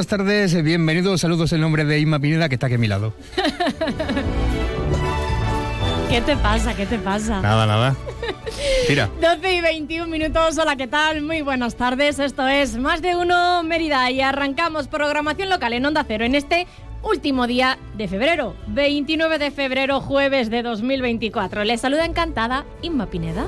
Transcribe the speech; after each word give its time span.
Buenas 0.00 0.18
tardes, 0.18 0.62
bienvenidos, 0.62 1.20
saludos 1.20 1.52
en 1.52 1.60
nombre 1.60 1.84
de 1.84 2.00
Inma 2.00 2.18
Pineda 2.18 2.48
que 2.48 2.54
está 2.54 2.68
aquí 2.68 2.76
a 2.76 2.78
mi 2.78 2.86
lado. 2.86 3.12
¿Qué 6.08 6.22
te 6.22 6.36
pasa? 6.38 6.74
¿Qué 6.74 6.86
te 6.86 6.98
pasa? 6.98 7.42
Nada, 7.42 7.66
nada. 7.66 7.94
Tira. 8.86 9.10
12 9.20 9.54
y 9.54 9.60
21 9.60 10.06
minutos, 10.06 10.56
hola, 10.56 10.76
¿qué 10.76 10.86
tal? 10.86 11.20
Muy 11.20 11.42
buenas 11.42 11.74
tardes, 11.74 12.18
esto 12.18 12.48
es 12.48 12.78
Más 12.78 13.02
de 13.02 13.14
Uno 13.14 13.62
Mérida 13.62 14.10
y 14.10 14.22
arrancamos 14.22 14.88
programación 14.88 15.50
local 15.50 15.74
en 15.74 15.84
Onda 15.84 16.02
Cero 16.08 16.24
en 16.24 16.34
este 16.34 16.66
último 17.02 17.46
día 17.46 17.76
de 17.98 18.08
febrero, 18.08 18.56
29 18.68 19.36
de 19.38 19.50
febrero, 19.50 20.00
jueves 20.00 20.48
de 20.48 20.62
2024. 20.62 21.64
Les 21.64 21.82
saluda 21.82 22.06
encantada 22.06 22.64
Inma 22.80 23.04
Pineda. 23.04 23.44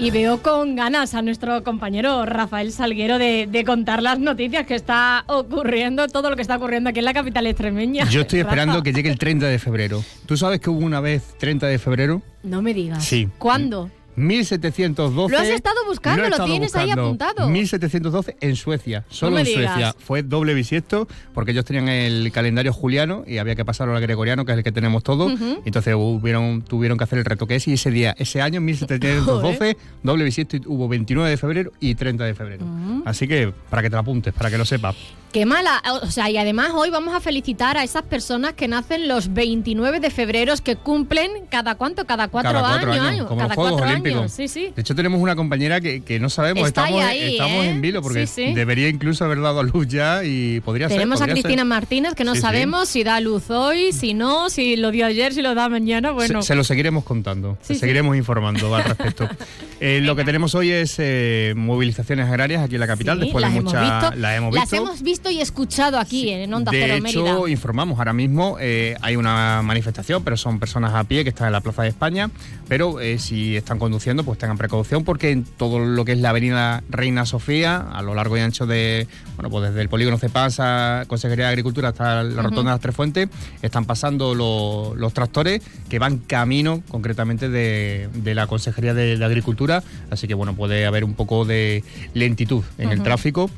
Y 0.00 0.12
veo 0.12 0.40
con 0.42 0.76
ganas 0.76 1.14
a 1.14 1.22
nuestro 1.22 1.64
compañero 1.64 2.24
Rafael 2.24 2.70
Salguero 2.70 3.18
de, 3.18 3.48
de 3.50 3.64
contar 3.64 4.00
las 4.00 4.20
noticias 4.20 4.64
que 4.64 4.76
está 4.76 5.24
ocurriendo, 5.26 6.06
todo 6.06 6.30
lo 6.30 6.36
que 6.36 6.42
está 6.42 6.56
ocurriendo 6.56 6.90
aquí 6.90 7.00
en 7.00 7.04
la 7.04 7.12
capital 7.14 7.48
extremeña. 7.48 8.08
Yo 8.08 8.20
estoy 8.20 8.42
Rafa. 8.42 8.54
esperando 8.54 8.82
que 8.84 8.92
llegue 8.92 9.10
el 9.10 9.18
30 9.18 9.46
de 9.48 9.58
febrero. 9.58 10.04
¿Tú 10.26 10.36
sabes 10.36 10.60
que 10.60 10.70
hubo 10.70 10.84
una 10.86 11.00
vez 11.00 11.34
30 11.38 11.66
de 11.66 11.78
febrero? 11.80 12.22
No 12.44 12.62
me 12.62 12.74
digas. 12.74 13.04
Sí. 13.04 13.28
¿Cuándo? 13.38 13.90
1712. 14.18 15.32
Lo 15.32 15.38
has 15.38 15.48
estado 15.48 15.76
buscando, 15.86 16.28
lo 16.28 16.44
tienes 16.44 16.74
ahí 16.76 16.90
apuntado. 16.90 17.48
1712 17.48 18.36
en 18.40 18.56
Suecia, 18.56 19.04
solo 19.08 19.38
en 19.38 19.44
digas. 19.44 19.72
Suecia. 19.72 19.94
Fue 19.98 20.22
doble 20.22 20.54
bisiesto 20.54 21.08
porque 21.34 21.52
ellos 21.52 21.64
tenían 21.64 21.88
el 21.88 22.30
calendario 22.32 22.72
juliano 22.72 23.24
y 23.26 23.38
había 23.38 23.54
que 23.54 23.64
pasarlo 23.64 23.94
al 23.94 24.02
gregoriano, 24.02 24.44
que 24.44 24.52
es 24.52 24.58
el 24.58 24.64
que 24.64 24.72
tenemos 24.72 25.02
todos. 25.02 25.32
Entonces 25.64 25.94
hubieron, 25.96 26.62
tuvieron 26.62 26.98
que 26.98 27.04
hacer 27.04 27.18
el 27.18 27.24
retoque 27.24 27.56
ese 27.56 27.70
y 27.70 27.74
ese 27.74 27.90
día, 27.90 28.14
ese 28.18 28.42
año, 28.42 28.60
1712, 28.60 29.76
doble 30.02 30.24
bisiesto 30.24 30.56
y 30.56 30.62
hubo 30.66 30.88
29 30.88 31.30
de 31.30 31.36
febrero 31.36 31.72
y 31.80 31.94
30 31.94 32.24
de 32.24 32.34
febrero. 32.34 32.66
Mm. 32.66 33.02
Así 33.06 33.28
que 33.28 33.52
para 33.70 33.82
que 33.82 33.90
te 33.90 33.96
lo 33.96 34.00
apuntes, 34.00 34.34
para 34.34 34.50
que 34.50 34.58
lo 34.58 34.64
sepas. 34.64 34.96
Qué 35.32 35.44
mala. 35.44 35.82
O 36.02 36.10
sea, 36.10 36.30
y 36.30 36.38
además 36.38 36.70
hoy 36.74 36.88
vamos 36.90 37.14
a 37.14 37.20
felicitar 37.20 37.76
a 37.76 37.84
esas 37.84 38.02
personas 38.02 38.54
que 38.54 38.66
nacen 38.66 39.08
los 39.08 39.34
29 39.34 40.00
de 40.00 40.10
febrero, 40.10 40.54
que 40.64 40.76
cumplen 40.76 41.46
cada 41.50 41.74
cuánto, 41.74 42.06
cada 42.06 42.28
cuatro, 42.28 42.52
Cada 42.52 42.68
cuatro 42.68 42.92
años, 42.92 43.04
años, 43.04 43.26
como 43.26 43.40
cada 43.40 43.48
los 43.48 43.54
Juegos 43.56 43.72
cuatro 43.72 43.90
Olímpicos. 43.90 44.07
Sí, 44.28 44.48
sí. 44.48 44.72
De 44.74 44.82
hecho, 44.82 44.94
tenemos 44.94 45.20
una 45.20 45.36
compañera 45.36 45.80
que, 45.80 46.00
que 46.02 46.18
no 46.20 46.28
sabemos, 46.30 46.66
Está 46.68 46.84
estamos, 46.86 47.04
ahí, 47.04 47.32
estamos 47.32 47.64
¿eh? 47.64 47.70
en 47.70 47.80
vilo 47.80 48.02
porque 48.02 48.26
Sí, 48.26 48.46
sí. 48.46 48.54
debería 48.54 48.88
incluso 48.88 49.24
haber 49.24 49.40
dado 49.40 49.60
a 49.60 49.62
luz 49.62 49.86
ya 49.88 50.24
y 50.24 50.60
podría 50.60 50.88
Tenemos 50.88 51.18
ser. 51.18 51.24
a 51.24 51.26
podría 51.28 51.42
Cristina 51.42 51.62
ser. 51.62 51.66
Martínez, 51.68 52.14
que 52.14 52.24
no 52.24 52.34
Sí, 52.34 52.40
sabemos 52.40 52.88
si 52.88 53.04
da 53.04 53.20
luz 53.20 53.50
hoy, 53.50 53.92
si 53.92 54.14
no, 54.14 54.50
si 54.50 54.76
lo 54.76 54.90
dio 54.90 55.06
ayer, 55.06 55.32
si 55.34 55.42
lo 55.42 55.54
da 55.54 55.68
mañana. 55.68 56.10
Bueno, 56.12 56.42
Se, 56.42 56.48
se 56.48 56.54
lo 56.54 56.64
seguiremos 56.64 57.04
contando, 57.04 57.58
se 57.62 57.74
seguiremos 57.74 58.16
informando 58.16 58.74
al 58.74 58.84
respecto. 58.84 59.28
Eh, 59.80 60.00
lo 60.02 60.16
que 60.16 60.24
tenemos 60.24 60.56
hoy 60.56 60.72
es 60.72 60.96
eh, 60.98 61.52
movilizaciones 61.56 62.26
agrarias 62.26 62.64
aquí 62.64 62.74
en 62.74 62.80
la 62.80 62.88
capital, 62.88 63.20
después 63.20 63.40
las 63.42 63.52
de 63.52 63.58
hemos 63.60 63.72
muchas. 63.72 64.00
visto. 64.02 64.16
Las 64.20 64.36
hemos 64.36 64.52
Las 64.54 64.64
visto. 64.64 64.76
hemos 64.76 65.02
visto 65.02 65.30
y 65.30 65.40
escuchado 65.40 66.00
aquí 66.00 66.30
en 66.30 66.52
Onda 66.52 66.72
de 66.72 66.80
Cero 66.80 66.94
hecho, 66.94 67.22
Mérida. 67.22 67.50
informamos 67.50 67.96
ahora 68.00 68.12
mismo, 68.12 68.56
eh, 68.60 68.96
hay 69.02 69.14
una 69.14 69.62
manifestación, 69.62 70.24
pero 70.24 70.36
son 70.36 70.58
personas 70.58 70.94
a 70.94 71.04
pie 71.04 71.22
que 71.22 71.30
están 71.30 71.46
en 71.46 71.52
la 71.52 71.60
Plaza 71.60 71.82
de 71.82 71.90
España, 71.90 72.28
pero 72.66 72.98
eh, 73.00 73.20
si 73.20 73.56
están 73.56 73.78
conduciendo, 73.78 73.97
pues 74.24 74.38
tengan 74.38 74.56
precaución 74.58 75.04
porque 75.04 75.30
en 75.30 75.44
todo 75.44 75.78
lo 75.78 76.04
que 76.04 76.12
es 76.12 76.18
la 76.18 76.30
avenida 76.30 76.82
Reina 76.88 77.26
Sofía, 77.26 77.76
a 77.78 78.02
lo 78.02 78.14
largo 78.14 78.36
y 78.36 78.40
ancho 78.40 78.66
de, 78.66 79.06
bueno, 79.36 79.50
pues 79.50 79.68
desde 79.70 79.82
el 79.82 79.88
polígono 79.88 80.18
Cepasa, 80.18 81.04
Consejería 81.08 81.46
de 81.46 81.50
Agricultura 81.50 81.88
hasta 81.88 82.22
la 82.22 82.42
Rotonda 82.42 82.70
de 82.70 82.74
las 82.74 82.80
Tres 82.80 82.94
Fuentes, 82.94 83.28
están 83.62 83.84
pasando 83.84 84.34
lo- 84.34 84.94
los 84.96 85.12
tractores 85.12 85.62
que 85.88 85.98
van 85.98 86.18
camino 86.18 86.82
concretamente 86.88 87.48
de, 87.48 88.08
de 88.14 88.34
la 88.34 88.46
Consejería 88.46 88.94
de, 88.94 89.16
de 89.16 89.24
Agricultura, 89.24 89.82
así 90.10 90.26
que 90.28 90.34
bueno, 90.34 90.54
puede 90.54 90.86
haber 90.86 91.04
un 91.04 91.14
poco 91.14 91.44
de 91.44 91.84
lentitud 92.14 92.62
en 92.78 92.90
el 92.92 93.02
tráfico. 93.02 93.50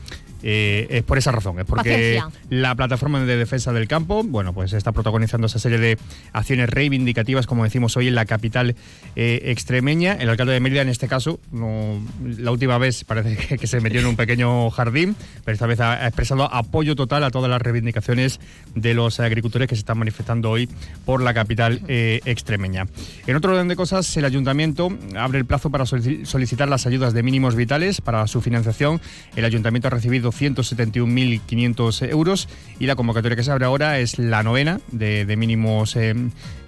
Eh, 0.43 0.87
es 0.91 1.03
por 1.03 1.19
esa 1.19 1.33
razón, 1.33 1.59
es 1.61 1.67
porque 1.67 1.91
Paciencia. 1.91 2.28
la 2.49 2.75
plataforma 2.75 3.21
de 3.21 3.37
defensa 3.37 3.73
del 3.73 3.87
campo, 3.87 4.23
bueno, 4.25 4.53
pues 4.55 4.73
está 4.73 4.93
protagonizando 4.93 5.47
esa 5.47 5.59
serie 5.59 5.78
de 5.78 5.99
acciones 6.33 6.71
reivindicativas, 6.71 7.47
como 7.47 7.65
decimos 7.65 7.97
hoy 7.97 8.09
en 8.09 8.15
la 8.15 8.25
capital 8.25 8.75
eh, 9.17 9.43
extremeña. 9.45 10.15
El 10.15 10.31
alcalde 10.31 10.55
de 10.55 10.61
Mérida, 10.61 10.81
en 10.83 10.89
este 10.89 11.09
caso, 11.09 11.41
no, 11.53 12.00
la 12.39 12.50
última 12.50 12.79
vez 12.79 13.05
parece 13.05 13.37
que, 13.37 13.59
que 13.59 13.67
se 13.67 13.81
metió 13.81 14.00
en 14.00 14.06
un 14.06 14.17
pequeño 14.17 14.71
jardín, 14.71 15.15
pero 15.45 15.53
esta 15.55 15.67
vez 15.67 15.81
ha, 15.81 16.05
ha 16.05 16.06
expresado 16.06 16.45
apoyo 16.53 16.97
total 16.97 17.25
a 17.25 17.31
todas 17.31 17.50
las 17.50 17.61
reivindicaciones 17.61 18.41
de 18.75 18.95
los 18.95 19.21
agricultores 19.21 19.69
que 19.69 19.75
se 19.75 19.81
están 19.81 19.99
manifestando 19.99 20.50
hoy 20.50 20.69
por 21.05 21.23
la 21.23 21.34
capital 21.34 21.83
eh, 21.89 22.21
extremeña. 22.25 22.87
En 23.27 23.37
otro 23.37 23.53
orden 23.53 23.69
de 23.69 23.77
cosas, 23.77 24.17
el 24.17 24.25
ayuntamiento 24.25 24.89
abre 25.17 25.39
el 25.39 25.45
plazo 25.45 25.71
para 25.71 25.84
solici- 25.84 26.25
solicitar 26.25 26.69
las 26.69 26.87
ayudas 26.87 27.12
de 27.12 27.23
mínimos 27.23 27.56
vitales 27.56 28.00
para 28.00 28.27
su 28.27 28.41
financiación. 28.41 29.00
El 29.37 29.45
ayuntamiento 29.45 29.89
ha 29.89 29.91
recibido 29.91 30.30
171.500 30.31 32.09
euros 32.11 32.49
y 32.79 32.87
la 32.87 32.97
convocatoria 32.97 33.37
que 33.37 33.43
se 33.45 33.51
abre 33.51 33.65
ahora 33.67 33.99
es 33.99 34.19
la 34.19 34.43
novena 34.43 34.81
de, 34.93 35.25
de 35.25 35.37
mínimos 35.37 35.97
eh, 35.97 36.15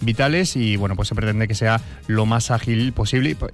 vitales 0.01 0.57
y 0.57 0.77
bueno, 0.77 0.97
pues 0.97 1.09
se 1.09 1.15
pretende 1.15 1.49
que 1.49 1.55
sea 1.55 1.81
lo 2.07 2.27
más 2.27 2.51
ágil 2.51 2.93
posible. 2.93 3.35
Pues, 3.37 3.53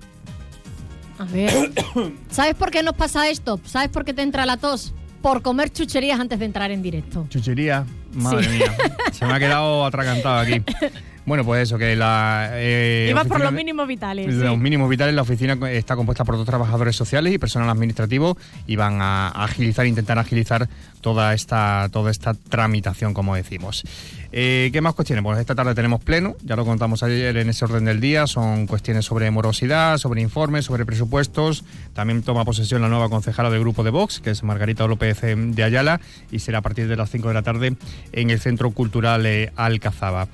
A 1.18 1.24
ver. 1.24 1.72
¿Sabes 2.30 2.54
por 2.54 2.70
qué 2.70 2.82
nos 2.82 2.94
pasa 2.94 3.28
esto? 3.28 3.60
¿Sabes 3.64 3.88
por 3.88 4.04
qué 4.04 4.14
te 4.14 4.22
entra 4.22 4.46
la 4.46 4.56
tos? 4.56 4.94
Por 5.22 5.42
comer 5.42 5.70
chucherías 5.72 6.20
antes 6.20 6.38
de 6.38 6.44
entrar 6.44 6.70
en 6.70 6.80
directo. 6.80 7.26
Chuchería, 7.28 7.84
madre 8.12 8.44
Sí. 8.44 8.50
mía, 8.50 8.72
se 9.12 9.26
me 9.26 9.32
ha 9.34 9.38
quedado 9.40 9.84
atragantado 9.84 10.38
aquí. 10.38 10.62
Bueno, 11.28 11.44
pues 11.44 11.64
eso, 11.64 11.76
que 11.76 11.94
la... 11.94 12.48
eh, 12.54 13.08
Ibas 13.10 13.26
por 13.26 13.38
los 13.38 13.52
mínimos 13.52 13.86
vitales. 13.86 14.32
Los 14.34 14.54
sí. 14.54 14.56
mínimos 14.56 14.88
vitales, 14.88 15.14
la 15.14 15.20
oficina 15.20 15.58
está 15.70 15.94
compuesta 15.94 16.24
por 16.24 16.36
dos 16.36 16.46
trabajadores 16.46 16.96
sociales 16.96 17.34
y 17.34 17.38
personal 17.38 17.68
administrativo 17.68 18.38
y 18.66 18.76
van 18.76 19.02
a 19.02 19.28
agilizar, 19.28 19.86
intentar 19.86 20.18
agilizar 20.18 20.70
toda 21.02 21.34
esta, 21.34 21.88
toda 21.92 22.10
esta 22.10 22.32
tramitación, 22.32 23.12
como 23.12 23.34
decimos. 23.34 23.84
Eh, 24.32 24.70
¿Qué 24.72 24.80
más 24.80 24.94
cuestiones? 24.94 25.22
Pues 25.22 25.38
esta 25.38 25.54
tarde 25.54 25.74
tenemos 25.74 26.02
pleno, 26.02 26.34
ya 26.44 26.56
lo 26.56 26.64
contamos 26.64 27.02
ayer 27.02 27.36
en 27.36 27.48
ese 27.48 27.64
orden 27.64 27.84
del 27.84 28.00
día, 28.00 28.26
son 28.26 28.66
cuestiones 28.66 29.04
sobre 29.04 29.30
morosidad, 29.30 29.98
sobre 29.98 30.20
informes, 30.22 30.64
sobre 30.64 30.84
presupuestos. 30.84 31.64
También 31.94 32.22
toma 32.22 32.44
posesión 32.44 32.82
la 32.82 32.88
nueva 32.88 33.08
concejala 33.08 33.50
del 33.50 33.60
grupo 33.60 33.84
de 33.84 33.90
Vox, 33.90 34.20
que 34.20 34.30
es 34.30 34.42
Margarita 34.42 34.86
López 34.86 35.22
eh, 35.24 35.34
de 35.36 35.62
Ayala, 35.62 36.00
y 36.30 36.40
será 36.40 36.58
a 36.58 36.62
partir 36.62 36.88
de 36.88 36.96
las 36.96 37.10
5 37.10 37.28
de 37.28 37.34
la 37.34 37.42
tarde 37.42 37.76
en 38.12 38.30
el 38.30 38.40
Centro 38.40 38.70
Cultural 38.70 39.24
eh, 39.26 39.52
Alcazaba. 39.56 40.28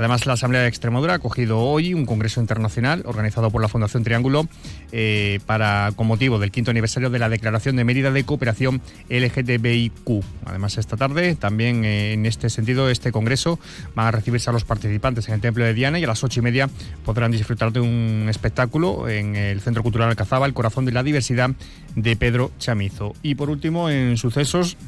Además, 0.00 0.24
la 0.24 0.32
Asamblea 0.32 0.62
de 0.62 0.68
Extremadura 0.68 1.12
ha 1.12 1.16
acogido 1.16 1.58
hoy 1.58 1.92
un 1.92 2.06
congreso 2.06 2.40
internacional 2.40 3.02
organizado 3.04 3.50
por 3.50 3.60
la 3.60 3.68
Fundación 3.68 4.02
Triángulo 4.02 4.48
eh, 4.92 5.40
para, 5.44 5.92
con 5.94 6.06
motivo 6.06 6.38
del 6.38 6.50
quinto 6.50 6.70
aniversario 6.70 7.10
de 7.10 7.18
la 7.18 7.28
Declaración 7.28 7.76
de 7.76 7.84
Mérida 7.84 8.10
de 8.10 8.24
Cooperación 8.24 8.80
LGTBIQ. 9.10 10.24
Además, 10.46 10.78
esta 10.78 10.96
tarde 10.96 11.34
también 11.34 11.84
eh, 11.84 12.14
en 12.14 12.24
este 12.24 12.48
sentido, 12.48 12.88
este 12.88 13.12
congreso 13.12 13.58
van 13.94 14.06
a 14.06 14.10
recibirse 14.10 14.48
a 14.48 14.54
los 14.54 14.64
participantes 14.64 15.28
en 15.28 15.34
el 15.34 15.42
Templo 15.42 15.66
de 15.66 15.74
Diana 15.74 15.98
y 15.98 16.04
a 16.04 16.06
las 16.06 16.24
ocho 16.24 16.40
y 16.40 16.44
media 16.44 16.70
podrán 17.04 17.30
disfrutar 17.30 17.70
de 17.70 17.80
un 17.80 18.26
espectáculo 18.30 19.06
en 19.06 19.36
el 19.36 19.60
Centro 19.60 19.82
Cultural 19.82 20.08
Alcazaba, 20.08 20.46
el 20.46 20.54
corazón 20.54 20.86
de 20.86 20.92
la 20.92 21.02
diversidad 21.02 21.50
de 21.94 22.16
Pedro 22.16 22.52
Chamizo. 22.58 23.12
Y 23.22 23.34
por 23.34 23.50
último, 23.50 23.90
en 23.90 24.16
sucesos 24.16 24.78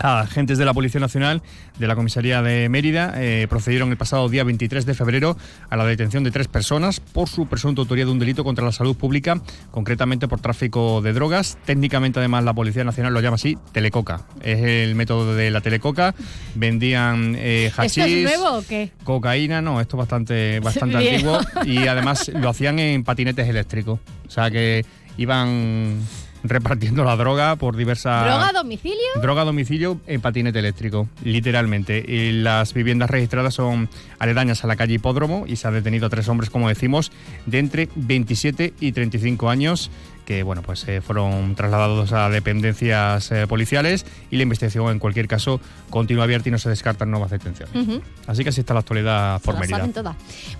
Agentes 0.00 0.58
de 0.58 0.64
la 0.64 0.74
Policía 0.74 1.00
Nacional 1.00 1.42
de 1.78 1.86
la 1.86 1.96
Comisaría 1.96 2.42
de 2.42 2.68
Mérida 2.68 3.14
eh, 3.16 3.46
procedieron 3.48 3.90
el 3.90 3.96
pasado 3.96 4.28
día 4.28 4.44
23 4.44 4.86
de 4.86 4.94
febrero 4.94 5.36
a 5.70 5.76
la 5.76 5.84
detención 5.84 6.24
de 6.24 6.30
tres 6.30 6.48
personas 6.48 7.00
por 7.00 7.28
su 7.28 7.46
presunta 7.46 7.80
autoría 7.80 8.04
de 8.04 8.10
un 8.10 8.18
delito 8.18 8.44
contra 8.44 8.64
la 8.64 8.72
salud 8.72 8.96
pública, 8.96 9.40
concretamente 9.70 10.28
por 10.28 10.40
tráfico 10.40 11.02
de 11.02 11.12
drogas. 11.12 11.58
Técnicamente, 11.64 12.18
además, 12.18 12.44
la 12.44 12.54
Policía 12.54 12.84
Nacional 12.84 13.12
lo 13.12 13.20
llama 13.20 13.36
así 13.36 13.58
telecoca. 13.72 14.26
Es 14.42 14.62
el 14.62 14.94
método 14.94 15.34
de 15.34 15.50
la 15.50 15.60
telecoca. 15.60 16.14
Vendían 16.54 17.34
eh, 17.36 17.66
¿Esto 17.66 18.02
es 18.02 18.22
nuevo 18.22 18.58
o 18.58 18.62
qué? 18.62 18.92
Cocaína, 19.04 19.62
no, 19.62 19.80
esto 19.80 19.96
es 19.96 19.98
bastante, 19.98 20.60
bastante 20.62 20.96
antiguo. 20.96 21.38
Y 21.64 21.86
además 21.86 22.28
lo 22.28 22.48
hacían 22.48 22.78
en 22.78 23.04
patinetes 23.04 23.48
eléctricos. 23.48 24.00
O 24.26 24.30
sea 24.30 24.50
que 24.50 24.84
iban 25.16 25.98
repartiendo 26.42 27.04
la 27.04 27.16
droga 27.16 27.56
por 27.56 27.76
diversas... 27.76 28.24
¿Droga 28.24 28.48
a 28.48 28.52
domicilio? 28.52 29.06
Droga 29.20 29.42
a 29.42 29.44
domicilio 29.44 30.00
en 30.06 30.20
patinete 30.20 30.58
eléctrico, 30.58 31.08
literalmente. 31.24 32.04
Y 32.06 32.32
las 32.32 32.74
viviendas 32.74 33.10
registradas 33.10 33.54
son 33.54 33.88
aledañas 34.18 34.64
a 34.64 34.66
la 34.66 34.76
calle 34.76 34.94
Hipódromo 34.94 35.44
y 35.46 35.56
se 35.56 35.68
ha 35.68 35.70
detenido 35.70 36.06
a 36.06 36.10
tres 36.10 36.28
hombres, 36.28 36.50
como 36.50 36.68
decimos, 36.68 37.12
de 37.46 37.58
entre 37.58 37.88
27 37.94 38.74
y 38.80 38.92
35 38.92 39.50
años 39.50 39.90
que 40.28 40.42
bueno, 40.42 40.60
pues 40.60 40.86
eh, 40.88 41.00
fueron 41.00 41.54
trasladados 41.54 42.12
a 42.12 42.28
dependencias 42.28 43.32
eh, 43.32 43.46
policiales 43.46 44.04
y 44.30 44.36
la 44.36 44.42
investigación 44.42 44.90
en 44.90 44.98
cualquier 44.98 45.26
caso 45.26 45.58
continúa 45.88 46.24
abierta 46.24 46.50
y 46.50 46.52
no 46.52 46.58
se 46.58 46.68
descartan 46.68 47.10
nuevas 47.10 47.30
detenciones. 47.30 48.02
Así 48.26 48.42
que 48.42 48.50
así 48.50 48.60
está 48.60 48.74
la 48.74 48.80
actualidad 48.80 49.40
por 49.40 49.58
Mérida. 49.58 49.88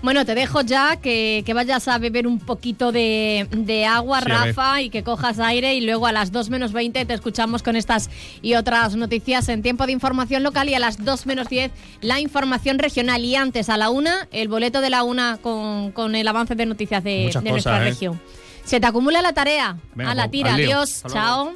Bueno, 0.01 0.25
te 0.25 0.33
dejo 0.33 0.61
ya 0.61 0.95
que, 0.95 1.43
vayas 1.53 1.87
a 1.87 1.99
beber 1.99 2.25
un 2.25 2.39
poquito 2.39 2.91
de, 2.91 3.85
agua, 3.87 4.21
Rafa, 4.21 4.81
y 4.81 4.89
que 4.89 5.03
cojas 5.03 5.37
aire 5.37 5.75
y 5.75 5.81
luego 5.81 6.07
a 6.07 6.13
las 6.13 6.31
2 6.31 6.49
menos 6.49 6.73
20 6.73 7.05
te 7.05 7.13
escuchamos 7.13 7.61
con 7.61 7.75
estas 7.75 8.09
y 8.41 8.55
otras 8.55 8.95
noticias 8.95 9.49
en 9.49 9.61
tiempo 9.61 9.85
de 9.85 9.91
información 9.91 10.41
local 10.41 10.67
y 10.67 10.73
a 10.73 10.79
las 10.79 11.05
2 11.05 11.27
menos 11.27 11.47
10 11.47 11.71
la 12.01 12.19
información 12.19 12.79
regional 12.79 13.23
y 13.23 13.35
antes 13.35 13.69
a 13.69 13.77
la 13.77 13.91
1 13.91 14.09
el 14.31 14.47
boleto 14.47 14.81
de 14.81 14.89
la 14.89 15.03
1 15.03 15.41
con, 15.43 16.15
el 16.15 16.27
avance 16.27 16.55
de 16.55 16.65
noticias 16.65 17.03
de, 17.03 17.29
nuestra 17.43 17.81
¿eh? 17.81 17.89
región. 17.91 18.19
Se 18.69 18.79
te 18.79 18.85
acumula 18.85 19.23
la 19.23 19.33
tarea. 19.33 19.79
a 19.97 20.13
la 20.13 20.29
tira. 20.29 20.53
Adiós. 20.53 21.01
Chao. 21.07 21.55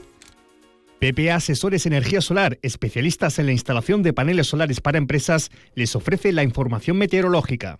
PPA 1.00 1.36
Asesores 1.36 1.86
Energía 1.86 2.22
Solar, 2.22 2.58
especialistas 2.64 3.38
en 3.38 3.46
la 3.46 3.52
instalación 3.52 4.02
de 4.02 4.14
paneles 4.14 4.48
solares 4.48 4.82
para 4.82 4.98
empresas, 4.98 5.52
les 5.76 5.96
ofrece 5.96 6.32
la 6.32 6.42
información 6.42 6.98
meteorológica. 6.98 7.78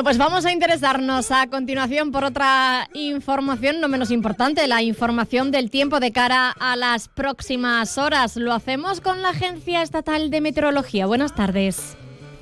Bueno, 0.00 0.08
pues 0.16 0.16
vamos 0.16 0.46
a 0.46 0.52
interesarnos 0.52 1.30
a 1.30 1.46
continuación 1.48 2.10
por 2.10 2.24
otra 2.24 2.88
información 2.94 3.82
no 3.82 3.88
menos 3.88 4.10
importante, 4.10 4.66
la 4.66 4.82
información 4.82 5.50
del 5.50 5.68
tiempo 5.68 6.00
de 6.00 6.10
cara 6.10 6.54
a 6.58 6.74
las 6.74 7.08
próximas 7.08 7.98
horas. 7.98 8.36
Lo 8.36 8.54
hacemos 8.54 9.02
con 9.02 9.20
la 9.20 9.28
Agencia 9.28 9.82
Estatal 9.82 10.30
de 10.30 10.40
Meteorología. 10.40 11.04
Buenas 11.04 11.34
tardes. 11.34 11.98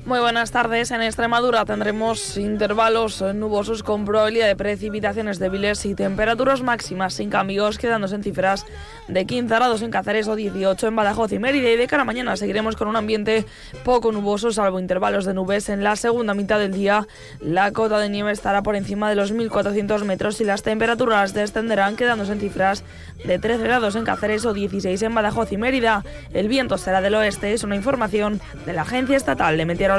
Muy 0.08 0.20
buenas 0.20 0.50
tardes. 0.52 0.90
En 0.90 1.02
Extremadura 1.02 1.66
tendremos 1.66 2.38
intervalos 2.38 3.20
nubosos 3.20 3.82
con 3.82 4.06
probabilidad 4.06 4.46
de 4.46 4.56
precipitaciones 4.56 5.38
débiles 5.38 5.84
y 5.84 5.94
temperaturas 5.94 6.62
máximas 6.62 7.12
sin 7.12 7.28
cambios, 7.28 7.76
quedándose 7.76 8.14
en 8.14 8.22
cifras 8.22 8.64
de 9.06 9.26
15 9.26 9.54
grados 9.54 9.82
en 9.82 9.90
Cáceres 9.90 10.26
o 10.28 10.34
18 10.34 10.86
en 10.86 10.96
Badajoz 10.96 11.32
y 11.32 11.38
Mérida. 11.38 11.68
Y 11.68 11.76
de 11.76 11.86
cara 11.86 12.02
a 12.02 12.06
mañana 12.06 12.38
seguiremos 12.38 12.74
con 12.74 12.88
un 12.88 12.96
ambiente 12.96 13.44
poco 13.84 14.10
nuboso, 14.10 14.50
salvo 14.50 14.80
intervalos 14.80 15.26
de 15.26 15.34
nubes. 15.34 15.68
En 15.68 15.84
la 15.84 15.94
segunda 15.94 16.32
mitad 16.32 16.58
del 16.58 16.72
día, 16.72 17.06
la 17.40 17.70
cota 17.72 17.98
de 17.98 18.08
nieve 18.08 18.32
estará 18.32 18.62
por 18.62 18.76
encima 18.76 19.10
de 19.10 19.16
los 19.16 19.34
1.400 19.34 20.04
metros 20.04 20.40
y 20.40 20.44
las 20.44 20.62
temperaturas 20.62 21.34
descenderán, 21.34 21.96
quedándose 21.96 22.32
en 22.32 22.40
cifras 22.40 22.82
de 23.26 23.38
13 23.38 23.62
grados 23.62 23.94
en 23.94 24.04
Cáceres 24.04 24.46
o 24.46 24.54
16 24.54 25.02
en 25.02 25.14
Badajoz 25.14 25.52
y 25.52 25.58
Mérida. 25.58 26.02
El 26.32 26.48
viento 26.48 26.78
será 26.78 27.02
del 27.02 27.14
oeste, 27.14 27.52
es 27.52 27.62
una 27.62 27.76
información 27.76 28.40
de 28.64 28.72
la 28.72 28.82
Agencia 28.82 29.14
Estatal 29.14 29.58
de 29.58 29.66
Meteorología. 29.66 29.97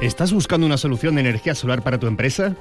¿Estás 0.00 0.32
buscando 0.32 0.66
una 0.66 0.76
solución 0.76 1.14
de 1.14 1.22
energía 1.22 1.54
solar 1.54 1.82
para 1.82 1.98
tu 1.98 2.06
empresa? 2.06 2.54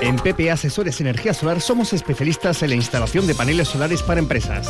En 0.00 0.16
PP 0.16 0.50
Asesores 0.50 1.00
Energía 1.00 1.32
Solar 1.32 1.60
somos 1.60 1.92
especialistas 1.92 2.62
en 2.62 2.70
la 2.70 2.74
instalación 2.76 3.26
de 3.26 3.34
paneles 3.34 3.68
solares 3.68 4.02
para 4.02 4.20
empresas. 4.20 4.68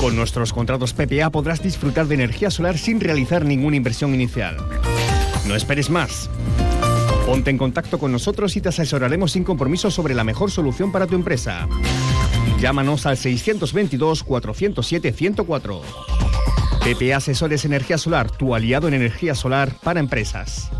Con 0.00 0.16
nuestros 0.16 0.52
contratos 0.52 0.92
PPA 0.92 1.30
podrás 1.30 1.62
disfrutar 1.62 2.06
de 2.06 2.16
energía 2.16 2.50
solar 2.50 2.78
sin 2.78 3.00
realizar 3.00 3.44
ninguna 3.44 3.76
inversión 3.76 4.14
inicial. 4.14 4.56
No 5.46 5.54
esperes 5.54 5.90
más. 5.90 6.28
Ponte 7.26 7.50
en 7.50 7.58
contacto 7.58 7.98
con 7.98 8.10
nosotros 8.10 8.56
y 8.56 8.60
te 8.60 8.70
asesoraremos 8.70 9.32
sin 9.32 9.44
compromiso 9.44 9.90
sobre 9.90 10.14
la 10.14 10.24
mejor 10.24 10.50
solución 10.50 10.90
para 10.90 11.06
tu 11.06 11.14
empresa. 11.14 11.68
Llámanos 12.60 13.06
al 13.06 13.16
622 13.16 14.24
407 14.24 15.12
104. 15.12 16.29
PP 16.82 17.14
Asesores 17.14 17.64
Energía 17.64 17.98
Solar, 17.98 18.30
tu 18.30 18.54
aliado 18.54 18.88
en 18.88 18.94
energía 18.94 19.34
solar 19.34 19.70
para 19.82 20.00
empresas. 20.00 20.70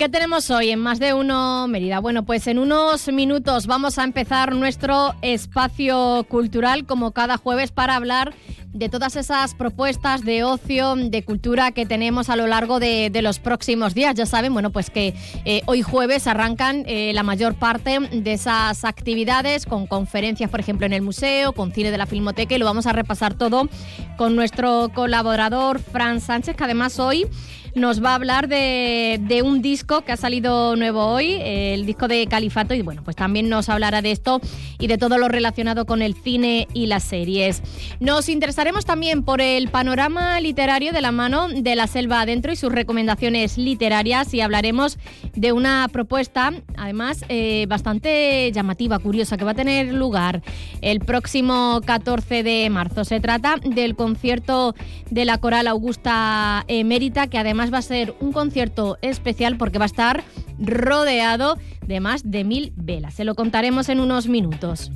Qué 0.00 0.08
tenemos 0.08 0.50
hoy 0.50 0.70
en 0.70 0.78
Más 0.78 0.98
de 0.98 1.12
Uno 1.12 1.68
Mérida? 1.68 1.98
Bueno, 1.98 2.24
pues 2.24 2.46
en 2.46 2.58
unos 2.58 3.08
minutos 3.08 3.66
vamos 3.66 3.98
a 3.98 4.04
empezar 4.04 4.54
nuestro 4.54 5.14
espacio 5.20 6.24
cultural 6.26 6.86
como 6.86 7.10
cada 7.10 7.36
jueves 7.36 7.70
para 7.70 7.96
hablar 7.96 8.32
de 8.72 8.88
todas 8.88 9.16
esas 9.16 9.54
propuestas 9.54 10.24
de 10.24 10.42
ocio, 10.42 10.96
de 10.96 11.22
cultura 11.22 11.72
que 11.72 11.84
tenemos 11.84 12.30
a 12.30 12.36
lo 12.36 12.46
largo 12.46 12.80
de, 12.80 13.10
los 13.20 13.40
próximos 13.40 13.92
días. 13.92 14.14
Ya 14.14 14.24
saben, 14.24 14.54
bueno, 14.54 14.70
pues 14.70 14.88
que 14.88 15.12
eh, 15.44 15.60
hoy 15.66 15.82
jueves 15.82 16.26
arrancan 16.26 16.84
eh, 16.86 17.12
la 17.12 17.22
mayor 17.22 17.56
parte 17.56 17.98
de 18.00 18.32
esas 18.32 18.86
actividades 18.86 19.66
con 19.66 19.86
conferencias, 19.86 20.48
por 20.48 20.60
ejemplo, 20.60 20.86
en 20.86 20.94
el 20.94 21.02
museo, 21.02 21.52
con 21.52 21.72
cine 21.72 21.90
de 21.90 21.98
la 21.98 22.06
Filmoteca 22.06 22.54
y 22.54 22.58
lo 22.58 22.64
vamos 22.64 22.86
a 22.86 22.94
repasar 22.94 23.34
todo 23.34 23.68
con 24.16 24.34
nuestro 24.34 24.90
colaborador 24.94 25.78
Fran 25.78 26.22
Sánchez, 26.22 26.56
que 26.56 26.64
además 26.64 26.98
hoy 26.98 27.26
nos 27.74 28.02
va 28.02 28.10
a 28.10 28.14
hablar 28.16 28.48
de, 28.48 29.42
un 29.44 29.62
disco 29.62 30.02
que 30.02 30.12
ha 30.12 30.16
salido 30.16 30.76
nuevo 30.76 31.06
hoy, 31.06 31.36
el 31.40 31.86
disco 31.86 32.08
de 32.08 32.26
Califato, 32.26 32.74
y 32.74 32.82
bueno, 32.82 33.02
pues 33.04 33.16
también 33.16 33.48
nos 33.48 33.68
hablará 33.68 34.02
de 34.02 34.10
esto 34.10 34.40
y 34.78 34.86
de 34.86 34.98
todo 34.98 35.18
lo 35.18 35.28
relacionado 35.28 35.86
con 35.86 36.02
el 36.02 36.14
cine 36.14 36.68
y 36.74 36.86
las 36.86 37.04
series. 37.04 37.62
Nos 38.00 38.28
interesaremos 38.28 38.84
también 38.84 39.22
por 39.22 39.40
el 39.40 39.68
panorama 39.68 40.40
literario 40.40 40.92
de 40.92 41.00
la 41.00 41.12
mano 41.12 41.48
de 41.48 41.76
la 41.76 41.86
selva 41.86 42.20
adentro 42.20 42.52
y 42.52 42.56
sus 42.56 42.72
recomendaciones 42.72 43.58
literarias 43.58 44.34
y 44.34 44.40
hablaremos 44.40 44.98
de 45.34 45.52
una 45.52 45.88
propuesta, 45.92 46.52
además, 46.76 47.24
eh, 47.28 47.66
bastante 47.68 48.50
llamativa, 48.52 48.98
curiosa, 48.98 49.36
que 49.36 49.44
va 49.44 49.52
a 49.52 49.54
tener 49.54 49.92
lugar 49.94 50.42
el 50.80 51.00
próximo 51.00 51.80
14 51.84 52.42
de 52.42 52.68
marzo. 52.70 53.04
Se 53.04 53.20
trata 53.20 53.56
del 53.62 53.94
concierto 53.94 54.74
de 55.10 55.24
la 55.24 55.38
Coral 55.38 55.66
Augusta 55.66 56.64
Emérita, 56.68 57.26
que 57.26 57.38
además 57.38 57.59
va 57.68 57.78
a 57.78 57.82
ser 57.82 58.14
un 58.20 58.32
concierto 58.32 58.96
especial 59.02 59.58
porque 59.58 59.78
va 59.78 59.84
a 59.84 59.92
estar 59.92 60.24
rodeado 60.58 61.58
de 61.86 62.00
más 62.00 62.30
de 62.30 62.44
mil 62.44 62.72
velas. 62.76 63.14
Se 63.14 63.24
lo 63.24 63.34
contaremos 63.34 63.88
en 63.88 64.00
unos 64.00 64.28
minutos. 64.28 64.90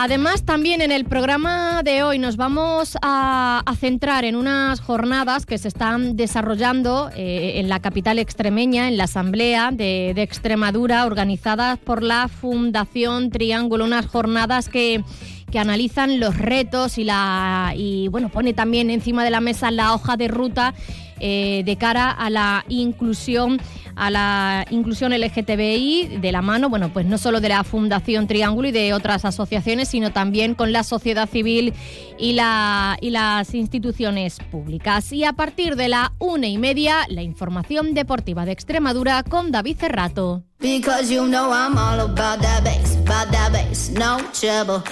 Además, 0.00 0.44
también 0.44 0.80
en 0.80 0.92
el 0.92 1.06
programa 1.06 1.82
de 1.82 2.04
hoy 2.04 2.20
nos 2.20 2.36
vamos 2.36 2.96
a, 3.02 3.64
centrar 3.80 4.24
en 4.24 4.36
unas 4.36 4.78
jornadas 4.78 5.44
que 5.44 5.58
se 5.58 5.66
están 5.66 6.14
desarrollando 6.14 7.10
eh, 7.16 7.54
en 7.56 7.68
la 7.68 7.80
capital 7.80 8.20
extremeña, 8.20 8.86
en 8.86 8.96
la 8.96 9.04
Asamblea 9.04 9.72
de 9.72 10.10
Extremadura, 10.22 11.04
organizadas 11.04 11.80
por 11.80 12.04
la 12.04 12.28
Fundación 12.28 13.30
Triángulo, 13.30 13.84
unas 13.84 14.06
jornadas 14.06 14.68
que 14.68 15.02
que 15.50 15.58
analizan 15.58 16.20
los 16.20 16.36
retos 16.36 16.98
y 16.98 17.04
la 17.04 17.72
y 17.76 18.08
bueno 18.08 18.28
pone 18.28 18.52
también 18.52 18.90
encima 18.90 19.24
de 19.24 19.30
la 19.30 19.40
mesa 19.40 19.70
la 19.70 19.94
hoja 19.94 20.16
de 20.16 20.28
ruta 20.28 20.74
eh, 21.20 21.62
de 21.64 21.76
cara 21.76 22.10
a 22.10 22.30
la 22.30 22.64
inclusión 22.68 23.58
a 23.98 24.10
la 24.10 24.64
inclusión 24.70 25.12
LGTBI 25.12 26.18
de 26.20 26.32
la 26.32 26.40
mano, 26.40 26.68
bueno, 26.68 26.92
pues 26.92 27.04
no 27.04 27.18
solo 27.18 27.40
de 27.40 27.48
la 27.48 27.64
Fundación 27.64 28.28
Triángulo 28.28 28.68
y 28.68 28.72
de 28.72 28.94
otras 28.94 29.24
asociaciones, 29.24 29.88
sino 29.88 30.12
también 30.12 30.54
con 30.54 30.72
la 30.72 30.84
sociedad 30.84 31.28
civil 31.28 31.74
y, 32.16 32.34
la, 32.34 32.96
y 33.00 33.10
las 33.10 33.54
instituciones 33.54 34.38
públicas. 34.50 35.12
Y 35.12 35.24
a 35.24 35.32
partir 35.32 35.74
de 35.74 35.88
la 35.88 36.12
una 36.18 36.46
y 36.46 36.58
media, 36.58 37.06
la 37.08 37.22
información 37.22 37.92
deportiva 37.92 38.44
de 38.44 38.52
Extremadura 38.52 39.22
con 39.24 39.50
David 39.50 39.76
Cerrato. 39.78 40.44
Because 40.60 41.08
you 41.08 41.24
know 41.28 41.52
I'm 41.52 41.78
all 41.78 42.00
about 42.00 42.40
that 42.40 42.64
bass, 42.64 42.96
about 42.96 43.30
that 43.30 43.52
bass, 43.52 43.90
no 43.90 44.18
trouble. 44.32 44.82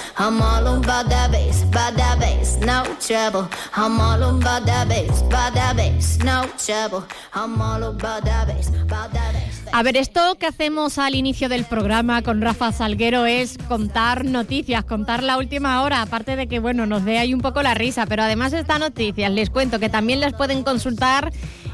A 9.73 9.83
ver, 9.83 9.97
esto 9.97 10.37
que 10.39 10.47
hacemos 10.47 10.97
al 10.99 11.15
inicio 11.15 11.49
del 11.49 11.65
programa 11.65 12.23
con 12.23 12.41
Rafa 12.41 12.73
Salguero 12.73 13.27
es 13.27 13.59
contar 13.69 14.25
noticias, 14.25 14.85
contar 14.85 15.23
la 15.23 15.37
última 15.37 15.83
hora, 15.83 16.01
aparte 16.01 16.35
de 16.35 16.47
que, 16.47 16.61
bueno, 16.61 16.87
nos 16.87 17.05
dé 17.05 17.19
ahí 17.19 17.35
un 17.35 17.43
poco 17.43 17.63
la 17.63 17.75
risa, 17.75 18.07
pero 18.07 18.23
además 18.23 18.55
estas 18.55 18.81
noticias 18.81 19.31
les 19.31 19.51
cuento 19.51 19.79
que 19.79 19.91
también 19.91 20.21
las 20.21 20.33
pueden 20.33 20.63
consultar 20.63 21.31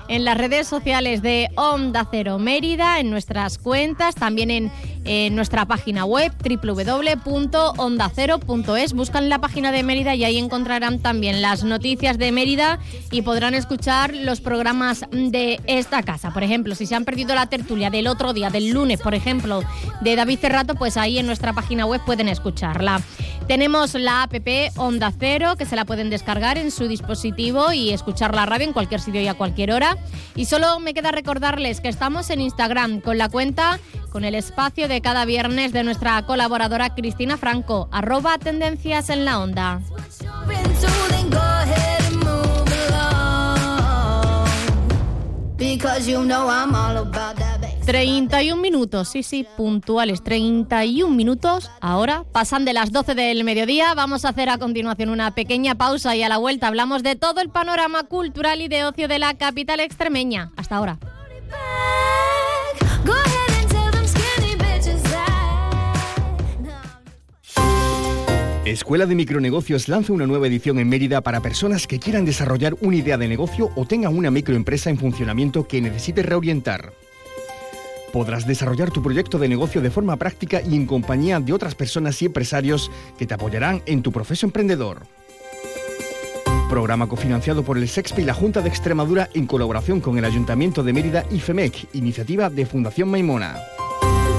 en 0.08 0.24
las 0.24 0.36
redes 0.36 0.66
sociales 0.66 1.22
de 1.22 1.48
Onda 1.54 2.08
Cero 2.10 2.38
Mérida, 2.38 2.98
en 2.98 3.10
nuestras 3.10 3.58
cuentas, 3.58 4.14
también 4.14 4.50
en, 4.50 4.72
nuestra 5.04 5.66
página 5.66 6.04
web 6.04 6.32
www.ondacero.es. 6.42 8.92
Buscan 8.92 9.28
la 9.28 9.40
página 9.40 9.72
de 9.72 9.82
Mérida 9.82 10.14
y 10.14 10.24
ahí 10.24 10.38
encontrarán 10.38 11.00
también 11.00 11.42
las 11.42 11.64
noticias 11.64 12.18
de 12.18 12.32
Mérida 12.32 12.78
y 13.10 13.22
podrán 13.22 13.54
escuchar 13.54 14.14
los 14.14 14.40
programas 14.40 15.04
de 15.10 15.60
esta 15.66 16.02
casa. 16.02 16.32
Por 16.32 16.42
ejemplo, 16.42 16.74
si 16.74 16.86
se 16.86 16.94
han 16.94 17.04
perdido 17.04 17.34
la 17.34 17.46
tertulia 17.46 17.90
del 17.90 18.06
otro 18.06 18.32
día, 18.32 18.50
del 18.50 18.70
lunes, 18.70 19.00
por 19.00 19.14
ejemplo, 19.14 19.62
de 20.00 20.16
David 20.16 20.38
Cerrato, 20.38 20.74
pues 20.74 20.96
ahí 20.96 21.18
en 21.18 21.26
nuestra 21.26 21.52
página 21.52 21.86
web 21.86 22.00
pueden 22.04 22.28
escucharla. 22.28 23.02
Tenemos 23.48 23.94
la 23.94 24.22
app 24.22 24.32
Onda 24.76 25.12
Cero, 25.18 25.56
que 25.56 25.66
se 25.66 25.76
la 25.76 25.84
pueden 25.84 26.10
descargar 26.10 26.58
en 26.58 26.70
su 26.70 26.88
dispositivo 26.88 27.72
y 27.72 27.90
escuchar 27.90 28.34
la 28.34 28.46
radio 28.46 28.66
en 28.66 28.72
cualquier 28.72 29.00
sitio 29.00 29.20
y 29.20 29.28
a 29.28 29.34
cualquier 29.34 29.72
hora. 29.72 29.96
Y 30.36 30.46
solo 30.46 30.80
me 30.80 30.94
queda 30.94 31.10
recordarles 31.10 31.80
que 31.80 31.88
estamos 31.88 32.30
en 32.30 32.40
Instagram 32.40 33.00
con 33.00 33.18
la 33.18 33.28
cuenta, 33.28 33.78
con 34.10 34.24
el 34.24 34.34
espacio 34.34 34.88
de 34.88 34.91
cada 35.00 35.24
viernes 35.24 35.72
de 35.72 35.84
nuestra 35.84 36.20
colaboradora 36.22 36.94
Cristina 36.94 37.36
Franco, 37.36 37.88
arroba 37.90 38.38
tendencias 38.38 39.08
en 39.10 39.24
la 39.24 39.40
onda. 39.40 39.80
31 47.84 48.60
minutos, 48.60 49.08
sí, 49.08 49.22
sí, 49.22 49.46
puntuales, 49.56 50.22
31 50.22 51.14
minutos. 51.14 51.70
Ahora 51.80 52.24
pasan 52.30 52.64
de 52.64 52.72
las 52.72 52.92
12 52.92 53.14
del 53.14 53.44
mediodía. 53.44 53.94
Vamos 53.94 54.24
a 54.24 54.30
hacer 54.30 54.48
a 54.50 54.58
continuación 54.58 55.10
una 55.10 55.34
pequeña 55.34 55.74
pausa 55.74 56.14
y 56.14 56.22
a 56.22 56.28
la 56.28 56.38
vuelta 56.38 56.68
hablamos 56.68 57.02
de 57.02 57.16
todo 57.16 57.40
el 57.40 57.48
panorama 57.48 58.04
cultural 58.04 58.60
y 58.60 58.68
de 58.68 58.84
ocio 58.84 59.08
de 59.08 59.18
la 59.18 59.34
capital 59.34 59.80
extremeña. 59.80 60.52
Hasta 60.56 60.76
ahora. 60.76 60.98
Escuela 68.64 69.06
de 69.06 69.16
Micronegocios 69.16 69.88
lanza 69.88 70.12
una 70.12 70.26
nueva 70.26 70.46
edición 70.46 70.78
en 70.78 70.88
Mérida 70.88 71.20
para 71.20 71.40
personas 71.40 71.86
que 71.86 71.98
quieran 71.98 72.24
desarrollar 72.24 72.76
una 72.80 72.96
idea 72.96 73.18
de 73.18 73.26
negocio 73.26 73.70
o 73.74 73.84
tengan 73.86 74.16
una 74.16 74.30
microempresa 74.30 74.88
en 74.88 74.98
funcionamiento 74.98 75.66
que 75.66 75.80
necesite 75.80 76.22
reorientar 76.22 76.92
podrás 78.12 78.46
desarrollar 78.46 78.90
tu 78.90 79.02
proyecto 79.02 79.38
de 79.38 79.48
negocio 79.48 79.80
de 79.80 79.90
forma 79.90 80.16
práctica 80.16 80.60
y 80.60 80.76
en 80.76 80.86
compañía 80.86 81.40
de 81.40 81.52
otras 81.52 81.74
personas 81.74 82.20
y 82.22 82.26
empresarios 82.26 82.90
que 83.18 83.26
te 83.26 83.34
apoyarán 83.34 83.82
en 83.86 84.02
tu 84.02 84.12
proceso 84.12 84.46
emprendedor. 84.46 85.06
Programa 86.68 87.08
cofinanciado 87.08 87.64
por 87.64 87.76
el 87.76 87.88
SEXPE 87.88 88.22
y 88.22 88.24
la 88.24 88.34
Junta 88.34 88.60
de 88.60 88.68
Extremadura 88.68 89.28
en 89.34 89.46
colaboración 89.46 90.00
con 90.00 90.18
el 90.18 90.24
Ayuntamiento 90.24 90.82
de 90.82 90.92
Mérida 90.92 91.24
y 91.30 91.40
FEMEC, 91.40 91.88
iniciativa 91.94 92.48
de 92.48 92.66
Fundación 92.66 93.10
Maimona. 93.10 93.56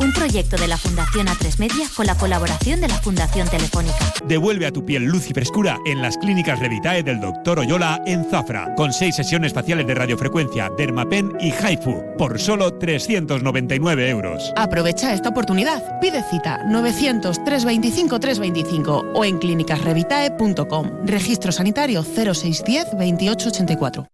un 0.00 0.12
proyecto 0.12 0.56
de 0.56 0.68
la 0.68 0.76
Fundación 0.76 1.26
A3 1.26 1.58
Media 1.58 1.86
con 1.94 2.06
la 2.06 2.16
colaboración 2.16 2.80
de 2.80 2.88
la 2.88 2.96
Fundación 2.96 3.48
Telefónica. 3.48 4.12
Devuelve 4.26 4.66
a 4.66 4.72
tu 4.72 4.84
piel 4.84 5.04
luz 5.04 5.30
y 5.30 5.34
frescura 5.34 5.78
en 5.86 6.02
las 6.02 6.18
clínicas 6.18 6.58
Revitae 6.58 7.02
del 7.02 7.20
Dr. 7.20 7.60
Oyola 7.60 8.02
en 8.06 8.24
Zafra, 8.24 8.74
con 8.76 8.92
seis 8.92 9.16
sesiones 9.16 9.52
faciales 9.52 9.86
de 9.86 9.94
radiofrecuencia, 9.94 10.70
Dermapen 10.76 11.32
y 11.40 11.52
Haifu, 11.52 12.02
por 12.18 12.40
solo 12.40 12.78
399 12.78 14.08
euros. 14.08 14.52
Aprovecha 14.56 15.12
esta 15.12 15.28
oportunidad. 15.28 16.00
Pide 16.00 16.22
cita 16.30 16.60
900-325-325 16.66 19.12
o 19.14 19.24
en 19.24 19.38
clínicasrevitae.com. 19.38 21.06
Registro 21.06 21.52
sanitario 21.52 22.02
0610 22.02 22.90
2884. 22.92 24.08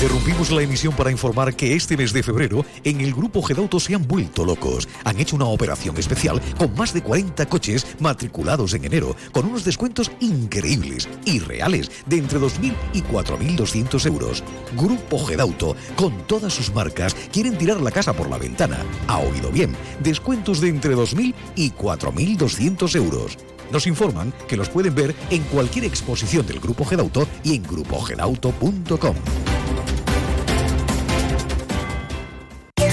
Interrumpimos 0.00 0.50
la 0.50 0.62
emisión 0.62 0.94
para 0.94 1.10
informar 1.10 1.54
que 1.54 1.74
este 1.74 1.94
mes 1.94 2.14
de 2.14 2.22
febrero 2.22 2.64
en 2.84 3.02
el 3.02 3.12
grupo 3.12 3.42
Gedauto 3.42 3.78
se 3.78 3.94
han 3.94 4.08
vuelto 4.08 4.46
locos. 4.46 4.88
Han 5.04 5.20
hecho 5.20 5.36
una 5.36 5.44
operación 5.44 5.94
especial 5.98 6.40
con 6.56 6.74
más 6.74 6.94
de 6.94 7.02
40 7.02 7.44
coches 7.44 7.86
matriculados 8.00 8.72
en 8.72 8.86
enero 8.86 9.14
con 9.30 9.44
unos 9.44 9.62
descuentos 9.62 10.10
increíbles 10.20 11.06
y 11.26 11.40
reales 11.40 11.90
de 12.06 12.16
entre 12.16 12.38
2.000 12.38 12.72
y 12.94 13.02
4.200 13.02 14.06
euros. 14.06 14.42
Grupo 14.74 15.22
Gedauto, 15.22 15.76
con 15.96 16.16
todas 16.26 16.54
sus 16.54 16.74
marcas, 16.74 17.14
quieren 17.30 17.58
tirar 17.58 17.82
la 17.82 17.90
casa 17.90 18.14
por 18.14 18.30
la 18.30 18.38
ventana. 18.38 18.78
Ha 19.06 19.18
oído 19.18 19.50
bien, 19.50 19.76
descuentos 20.02 20.62
de 20.62 20.70
entre 20.70 20.96
2.000 20.96 21.34
y 21.56 21.72
4.200 21.72 22.96
euros. 22.96 23.36
Nos 23.70 23.86
informan 23.86 24.32
que 24.48 24.56
los 24.56 24.70
pueden 24.70 24.94
ver 24.94 25.14
en 25.28 25.42
cualquier 25.42 25.84
exposición 25.84 26.46
del 26.46 26.58
Grupo 26.58 26.86
Gedauto 26.86 27.28
y 27.44 27.54
en 27.54 27.64
grupogedauto.com. 27.64 29.16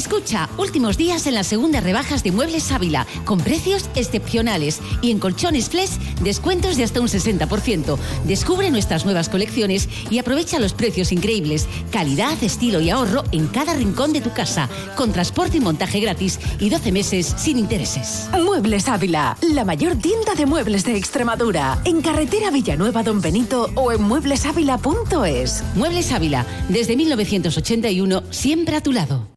Escucha, 0.00 0.48
últimos 0.56 0.96
días 0.96 1.26
en 1.26 1.34
las 1.34 1.46
segundas 1.46 1.84
rebajas 1.84 2.24
de 2.24 2.32
Muebles 2.32 2.72
Ávila, 2.72 3.06
con 3.26 3.38
precios 3.38 3.90
excepcionales 3.94 4.80
y 5.02 5.10
en 5.10 5.18
colchones 5.18 5.68
Flex, 5.68 5.98
descuentos 6.22 6.78
de 6.78 6.84
hasta 6.84 7.02
un 7.02 7.08
60%. 7.08 7.98
Descubre 8.24 8.70
nuestras 8.70 9.04
nuevas 9.04 9.28
colecciones 9.28 9.90
y 10.10 10.16
aprovecha 10.16 10.58
los 10.58 10.72
precios 10.72 11.12
increíbles, 11.12 11.68
calidad, 11.92 12.42
estilo 12.42 12.80
y 12.80 12.88
ahorro 12.88 13.24
en 13.30 13.46
cada 13.48 13.74
rincón 13.74 14.14
de 14.14 14.22
tu 14.22 14.32
casa, 14.32 14.70
con 14.96 15.12
transporte 15.12 15.58
y 15.58 15.60
montaje 15.60 16.00
gratis 16.00 16.40
y 16.58 16.70
12 16.70 16.92
meses 16.92 17.34
sin 17.36 17.58
intereses. 17.58 18.30
Muebles 18.42 18.88
Ávila, 18.88 19.36
la 19.52 19.66
mayor 19.66 19.96
tienda 19.96 20.34
de 20.34 20.46
muebles 20.46 20.82
de 20.84 20.96
Extremadura, 20.96 21.78
en 21.84 22.00
carretera 22.00 22.50
Villanueva 22.50 23.02
Don 23.02 23.20
Benito 23.20 23.68
o 23.74 23.92
en 23.92 24.00
mueblesávila.es. 24.00 25.62
Muebles 25.74 26.10
Ávila, 26.10 26.46
desde 26.70 26.96
1981, 26.96 28.22
siempre 28.30 28.76
a 28.76 28.80
tu 28.80 28.92
lado. 28.92 29.29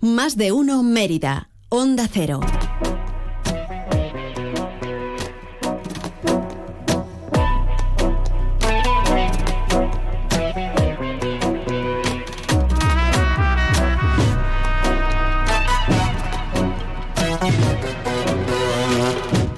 Más 0.00 0.36
de 0.36 0.52
uno 0.52 0.82
Mérida, 0.82 1.48
Onda 1.70 2.06
Cero. 2.06 2.40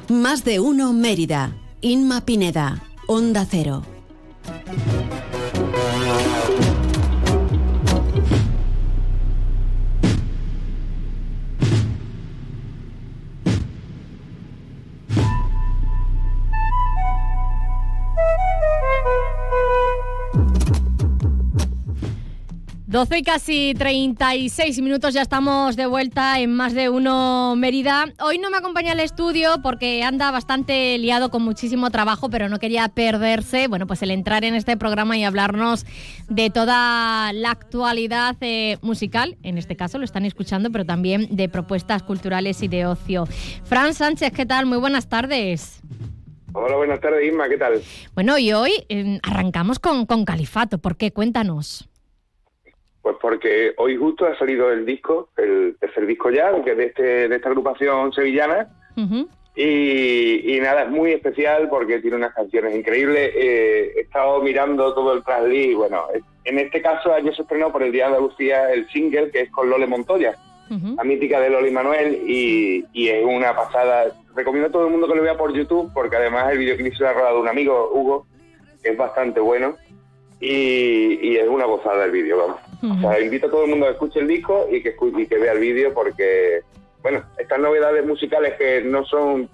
Más 0.08 0.44
de 0.44 0.60
uno 0.60 0.92
Mérida, 0.92 1.52
Inma 1.80 2.20
Pineda, 2.20 2.84
Onda 3.08 3.44
Cero. 3.44 3.97
Doce 22.98 23.18
y 23.18 23.22
casi 23.22 23.74
36 23.78 24.82
minutos, 24.82 25.14
ya 25.14 25.22
estamos 25.22 25.76
de 25.76 25.86
vuelta 25.86 26.40
en 26.40 26.52
más 26.52 26.74
de 26.74 26.88
uno 26.88 27.54
Mérida. 27.54 28.06
Hoy 28.20 28.38
no 28.38 28.50
me 28.50 28.56
acompaña 28.56 28.90
al 28.90 28.98
estudio 28.98 29.62
porque 29.62 30.02
anda 30.02 30.32
bastante 30.32 30.98
liado 30.98 31.30
con 31.30 31.42
muchísimo 31.44 31.90
trabajo, 31.90 32.28
pero 32.28 32.48
no 32.48 32.58
quería 32.58 32.88
perderse, 32.88 33.68
bueno, 33.68 33.86
pues 33.86 34.02
el 34.02 34.10
entrar 34.10 34.44
en 34.44 34.56
este 34.56 34.76
programa 34.76 35.16
y 35.16 35.22
hablarnos 35.22 35.86
de 36.28 36.50
toda 36.50 37.32
la 37.32 37.52
actualidad 37.52 38.34
eh, 38.40 38.78
musical, 38.82 39.38
en 39.44 39.58
este 39.58 39.76
caso 39.76 39.98
lo 39.98 40.04
están 40.04 40.24
escuchando, 40.24 40.72
pero 40.72 40.84
también 40.84 41.28
de 41.30 41.48
propuestas 41.48 42.02
culturales 42.02 42.64
y 42.64 42.66
de 42.66 42.84
ocio. 42.86 43.26
Fran 43.62 43.94
Sánchez, 43.94 44.32
¿qué 44.32 44.44
tal? 44.44 44.66
Muy 44.66 44.78
buenas 44.78 45.08
tardes. 45.08 45.82
Hola, 46.52 46.74
buenas 46.74 47.00
tardes, 47.00 47.24
Isma, 47.24 47.48
¿qué 47.48 47.58
tal? 47.58 47.80
Bueno, 48.16 48.38
y 48.38 48.52
hoy 48.54 48.72
eh, 48.88 49.20
arrancamos 49.22 49.78
con, 49.78 50.04
con 50.04 50.24
Califato, 50.24 50.78
¿por 50.78 50.96
qué? 50.96 51.12
Cuéntanos. 51.12 51.87
Pues 53.08 53.16
porque 53.22 53.72
hoy 53.78 53.96
justo 53.96 54.26
ha 54.26 54.36
salido 54.36 54.70
el 54.70 54.84
disco, 54.84 55.30
el 55.38 55.78
tercer 55.80 56.04
disco 56.04 56.28
ya, 56.28 56.52
que 56.62 56.72
es 56.72 56.76
de, 56.76 56.84
este, 56.84 57.28
de 57.30 57.36
esta 57.36 57.48
agrupación 57.48 58.12
sevillana. 58.12 58.68
y, 59.56 60.54
y 60.54 60.60
nada, 60.60 60.82
es 60.82 60.90
muy 60.90 61.12
especial 61.12 61.70
porque 61.70 62.00
tiene 62.00 62.18
unas 62.18 62.34
canciones 62.34 62.76
increíbles. 62.76 63.32
Eh, 63.34 63.92
he 63.96 64.00
estado 64.02 64.42
mirando 64.42 64.92
todo 64.92 65.14
el 65.14 65.24
traslí 65.24 65.72
bueno, 65.72 66.04
en 66.44 66.58
este 66.58 66.82
caso 66.82 67.14
ayer 67.14 67.34
se 67.34 67.40
estrenó 67.40 67.72
por 67.72 67.82
el 67.82 67.92
Día 67.92 68.08
de 68.10 68.16
Andalucía 68.16 68.70
el 68.74 68.86
single 68.90 69.30
que 69.30 69.40
es 69.40 69.50
con 69.52 69.70
Lole 69.70 69.86
Montoya, 69.86 70.36
la 70.68 71.02
mítica 71.02 71.40
de 71.40 71.48
Lole 71.48 71.70
Manuel 71.70 72.20
y, 72.26 72.84
y 72.92 73.08
es 73.08 73.24
una 73.24 73.56
pasada. 73.56 74.12
Recomiendo 74.36 74.68
a 74.68 74.72
todo 74.72 74.84
el 74.84 74.92
mundo 74.92 75.08
que 75.08 75.14
lo 75.14 75.22
vea 75.22 75.38
por 75.38 75.54
YouTube 75.54 75.90
porque 75.94 76.16
además 76.16 76.52
el 76.52 76.58
videoclip 76.58 76.92
se 76.92 77.04
lo 77.04 77.08
ha 77.08 77.14
rodado 77.14 77.40
un 77.40 77.48
amigo, 77.48 77.90
Hugo, 77.94 78.26
que 78.82 78.90
es 78.90 78.98
bastante 78.98 79.40
bueno 79.40 79.76
y, 80.40 81.26
y 81.26 81.38
es 81.38 81.48
una 81.48 81.64
gozada 81.64 82.04
el 82.04 82.10
vídeo, 82.10 82.36
vamos. 82.36 82.67
O 82.82 83.00
sea, 83.00 83.20
invito 83.20 83.46
a 83.46 83.50
todo 83.50 83.64
el 83.64 83.70
mundo 83.70 83.86
a 83.86 83.88
que 83.88 83.94
escuche 83.94 84.20
el 84.20 84.28
disco 84.28 84.66
y 84.70 84.82
que, 84.82 84.94
y 85.16 85.26
que 85.26 85.38
vea 85.38 85.52
el 85.52 85.58
vídeo 85.58 85.92
porque, 85.92 86.60
bueno, 87.02 87.24
estas 87.38 87.58
novedades 87.58 88.06
musicales 88.06 88.54
que 88.56 88.82
no 88.82 89.04
son 89.04 89.48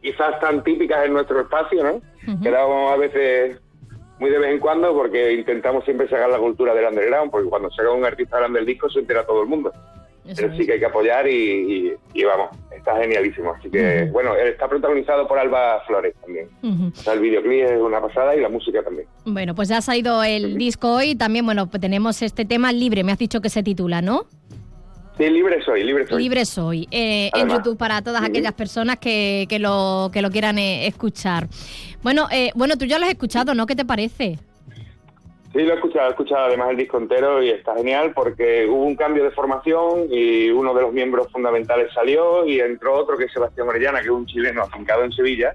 quizás 0.00 0.38
tan 0.40 0.62
típicas 0.62 1.04
en 1.04 1.12
nuestro 1.12 1.40
espacio, 1.40 1.82
¿no? 1.82 2.00
Que 2.42 2.50
damos 2.50 2.92
a 2.92 2.96
veces 2.96 3.60
muy 4.18 4.30
de 4.30 4.38
vez 4.38 4.52
en 4.52 4.60
cuando 4.60 4.94
porque 4.94 5.32
intentamos 5.32 5.84
siempre 5.84 6.08
sacar 6.08 6.28
la 6.28 6.38
cultura 6.38 6.74
del 6.74 6.86
underground, 6.86 7.30
porque 7.30 7.48
cuando 7.48 7.70
saca 7.70 7.90
un 7.90 8.04
artista 8.04 8.38
grande 8.38 8.60
el 8.60 8.66
disco 8.66 8.88
se 8.88 9.00
entera 9.00 9.26
todo 9.26 9.42
el 9.42 9.48
mundo. 9.48 9.72
Pero 10.24 10.56
sí 10.56 10.66
que 10.66 10.72
hay 10.74 10.78
que 10.78 10.86
apoyar 10.86 11.26
y, 11.28 11.32
y- 11.34 11.92
y 12.14 12.24
vamos, 12.24 12.50
está 12.76 12.96
genialísimo. 12.96 13.52
Así 13.52 13.70
que, 13.70 14.04
bueno, 14.12 14.34
él 14.36 14.48
está 14.48 14.68
protagonizado 14.68 15.26
por 15.26 15.38
Alba 15.38 15.80
Flores 15.86 16.14
también. 16.20 16.48
Ujú. 16.62 16.92
O 16.92 16.94
sea, 17.02 17.14
el 17.14 17.20
videoclip 17.20 17.64
es 17.64 17.80
una 17.80 18.00
pasada 18.00 18.36
y 18.36 18.40
la 18.40 18.48
música 18.48 18.82
también. 18.82 19.06
Bueno, 19.24 19.54
pues 19.54 19.68
ya 19.68 19.78
ha 19.78 19.82
salido 19.82 20.22
el 20.22 20.56
disco 20.58 20.92
hoy. 20.92 21.14
También, 21.14 21.44
bueno, 21.46 21.68
pues 21.68 21.80
tenemos 21.80 22.20
este 22.22 22.44
tema 22.44 22.72
libre. 22.72 23.02
Me 23.04 23.12
has 23.12 23.18
dicho 23.18 23.40
que 23.40 23.48
se 23.50 23.62
titula, 23.62 24.02
¿no? 24.02 24.26
Sí, 25.18 25.28
libre 25.28 25.62
soy, 25.62 25.84
libre 25.84 26.06
soy. 26.06 26.22
Libre 26.22 26.44
soy. 26.46 26.88
Eh, 26.90 27.30
en. 27.34 27.48
YouTube 27.48 27.76
para 27.76 28.00
todas 28.00 28.22
aquellas 28.22 28.52
personas 28.54 28.98
que, 28.98 29.44
que 29.50 29.58
lo, 29.58 30.10
que 30.12 30.22
lo 30.22 30.30
quieran 30.30 30.58
eh, 30.58 30.86
escuchar. 30.86 31.46
Bueno, 32.02 32.26
eh, 32.30 32.50
bueno, 32.54 32.76
tú 32.78 32.86
ya 32.86 32.98
lo 32.98 33.04
has 33.04 33.10
escuchado, 33.10 33.52
¿no? 33.54 33.66
¿Qué 33.66 33.76
te 33.76 33.84
parece? 33.84 34.38
Sí, 35.52 35.62
lo 35.62 35.72
he 35.72 35.74
escuchado, 35.74 36.06
he 36.06 36.10
escuchado 36.10 36.44
además 36.46 36.70
el 36.70 36.76
disco 36.76 36.96
entero 36.98 37.42
y 37.42 37.50
está 37.50 37.74
genial 37.74 38.12
porque 38.14 38.66
hubo 38.68 38.84
un 38.84 38.94
cambio 38.94 39.24
de 39.24 39.32
formación 39.32 40.06
y 40.08 40.48
uno 40.50 40.72
de 40.74 40.82
los 40.82 40.92
miembros 40.92 41.26
fundamentales 41.32 41.92
salió 41.92 42.46
y 42.46 42.60
entró 42.60 42.94
otro 42.94 43.16
que 43.16 43.24
es 43.24 43.32
Sebastián 43.32 43.68
Orellana, 43.68 43.98
que 43.98 44.06
es 44.06 44.10
un 44.12 44.26
chileno 44.26 44.62
afincado 44.62 45.02
en 45.04 45.12
Sevilla 45.12 45.54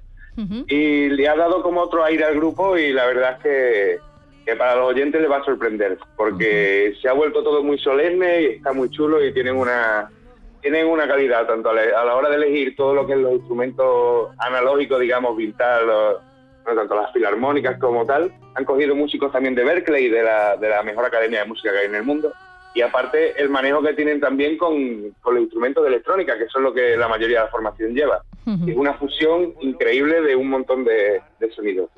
y 0.68 1.08
le 1.12 1.30
ha 1.30 1.36
dado 1.38 1.62
como 1.64 1.80
otro 1.82 2.04
aire 2.04 2.26
al 2.26 2.36
grupo 2.36 2.78
y 2.78 2.92
la 2.92 3.06
verdad 3.06 3.38
es 3.38 3.44
que, 3.44 4.00
que 4.46 4.56
para 4.58 4.76
los 4.76 4.90
oyentes 4.90 5.22
les 5.22 5.32
va 5.32 5.38
a 5.38 5.46
sorprender 5.46 5.98
porque 6.18 6.94
se 7.02 7.08
ha 7.08 7.14
vuelto 7.14 7.42
todo 7.42 7.64
muy 7.64 7.78
solemne 7.80 8.42
y 8.42 8.46
está 8.48 8.74
muy 8.74 8.90
chulo 8.90 9.24
y 9.24 9.32
tienen 9.34 9.56
una 9.56 10.12
tienen 10.60 10.88
una 10.88 11.08
calidad 11.08 11.46
tanto 11.48 11.70
a 11.70 11.74
la, 11.74 11.84
a 12.02 12.04
la 12.04 12.16
hora 12.16 12.28
de 12.30 12.36
elegir 12.36 12.76
todo 12.76 12.94
lo 12.94 13.06
que 13.08 13.14
es 13.14 13.20
los 13.20 13.34
instrumentos 13.34 14.30
analógicos, 14.40 15.00
digamos, 15.00 15.38
vintage, 15.38 15.86
los- 15.86 16.18
no 16.66 16.76
tanto 16.76 16.96
las 16.96 17.12
filarmónicas 17.14 17.80
como 17.80 18.06
tal, 18.06 18.32
han 18.56 18.66
cogido 18.66 18.96
músicos 18.96 19.32
también 19.32 19.56
de 19.56 19.64
Berkeley, 19.64 20.10
de 20.10 20.24
la, 20.24 20.58
de 20.58 20.70
la 20.70 20.84
mejor 20.84 21.06
academia 21.06 21.42
de 21.42 21.46
música 21.46 21.72
que 21.72 21.80
hay 21.80 21.86
en 21.86 21.96
el 21.96 22.04
mundo, 22.04 22.34
y 22.74 22.82
aparte 22.82 23.40
el 23.42 23.50
manejo 23.50 23.82
que 23.82 23.94
tienen 23.94 24.20
también 24.20 24.58
con, 24.58 25.12
con 25.22 25.36
los 25.36 25.44
instrumentos 25.44 25.84
de 25.84 25.90
electrónica, 25.90 26.38
que 26.38 26.48
son 26.48 26.64
lo 26.64 26.74
que 26.74 26.98
la 26.98 27.08
mayoría 27.08 27.40
de 27.40 27.46
la 27.46 27.52
formación 27.52 27.94
lleva. 27.94 28.22
Es 28.68 28.76
una 28.78 28.94
fusión 28.94 29.54
increíble 29.62 30.22
de 30.22 30.36
un 30.36 30.50
montón 30.50 30.84
de, 30.86 31.22
de 31.40 31.52
sonidos. 31.54 31.90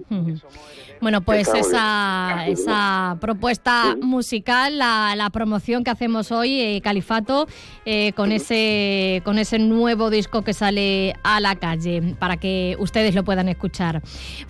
Bueno, 1.02 1.22
pues 1.22 1.48
esa, 1.54 2.46
esa 2.48 3.18
propuesta 3.20 3.96
musical, 4.02 4.78
la, 4.78 5.14
la 5.18 5.30
promoción 5.30 5.84
que 5.84 5.92
hacemos 5.92 6.32
hoy, 6.32 6.60
eh, 6.62 6.82
Califato, 6.82 7.48
eh, 7.86 8.14
con 8.14 8.32
ese 8.32 9.22
con 9.26 9.38
ese 9.40 9.60
nuevo 9.60 10.10
disco 10.10 10.44
que 10.44 10.54
sale 10.54 11.14
a 11.24 11.40
la 11.40 11.56
calle, 11.56 12.16
para 12.18 12.38
que 12.38 12.76
ustedes 12.80 13.14
lo 13.14 13.24
puedan 13.24 13.50
escuchar. 13.50 14.02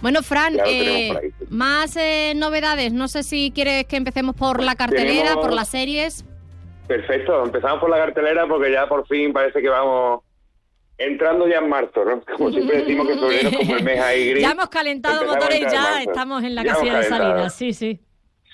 Bueno, 0.02 0.22
Fran, 0.22 0.54
tenemos 0.54 0.72
eh, 0.72 1.10
por 1.14 1.24
ahí, 1.24 1.30
sí. 1.40 1.46
más 1.50 1.96
eh, 1.98 2.34
novedades. 2.36 2.94
No 2.94 3.08
sé 3.08 3.24
si 3.24 3.52
quieres 3.52 3.86
que 3.86 3.96
empecemos 3.98 4.36
por 4.36 4.64
la 4.64 4.76
cartelera, 4.76 5.30
tenemos- 5.30 5.46
por 5.46 5.54
las 5.54 5.70
series. 5.70 6.24
Perfecto, 6.88 7.44
empezamos 7.44 7.80
por 7.80 7.90
la 7.90 7.98
cartelera 7.98 8.48
porque 8.48 8.72
ya 8.72 8.88
por 8.88 9.06
fin 9.08 9.34
parece 9.34 9.62
que 9.62 9.68
vamos 9.68 10.22
entrando 10.98 11.48
ya 11.48 11.60
en 11.60 11.70
marzo, 11.70 12.06
¿no? 12.06 12.22
Como 12.22 12.52
siempre 12.52 12.78
decimos 12.78 13.08
que 13.08 13.14
febrero 13.16 13.52
como 13.58 13.76
el 13.76 13.84
mes 13.84 14.00
ahí 14.00 14.30
gris. 14.32 14.44
Ya 14.44 14.52
hemos 14.52 14.70
calentado 14.70 15.26
motores 15.26 15.60
y 15.60 15.64
ya 15.64 16.02
estamos 16.02 16.44
en 16.44 16.56
la 16.56 16.64
Ya 16.64 16.74
casilla 16.74 16.98
de 16.98 17.04
salida. 17.04 17.50
Sí, 17.50 17.74
sí. 17.74 18.00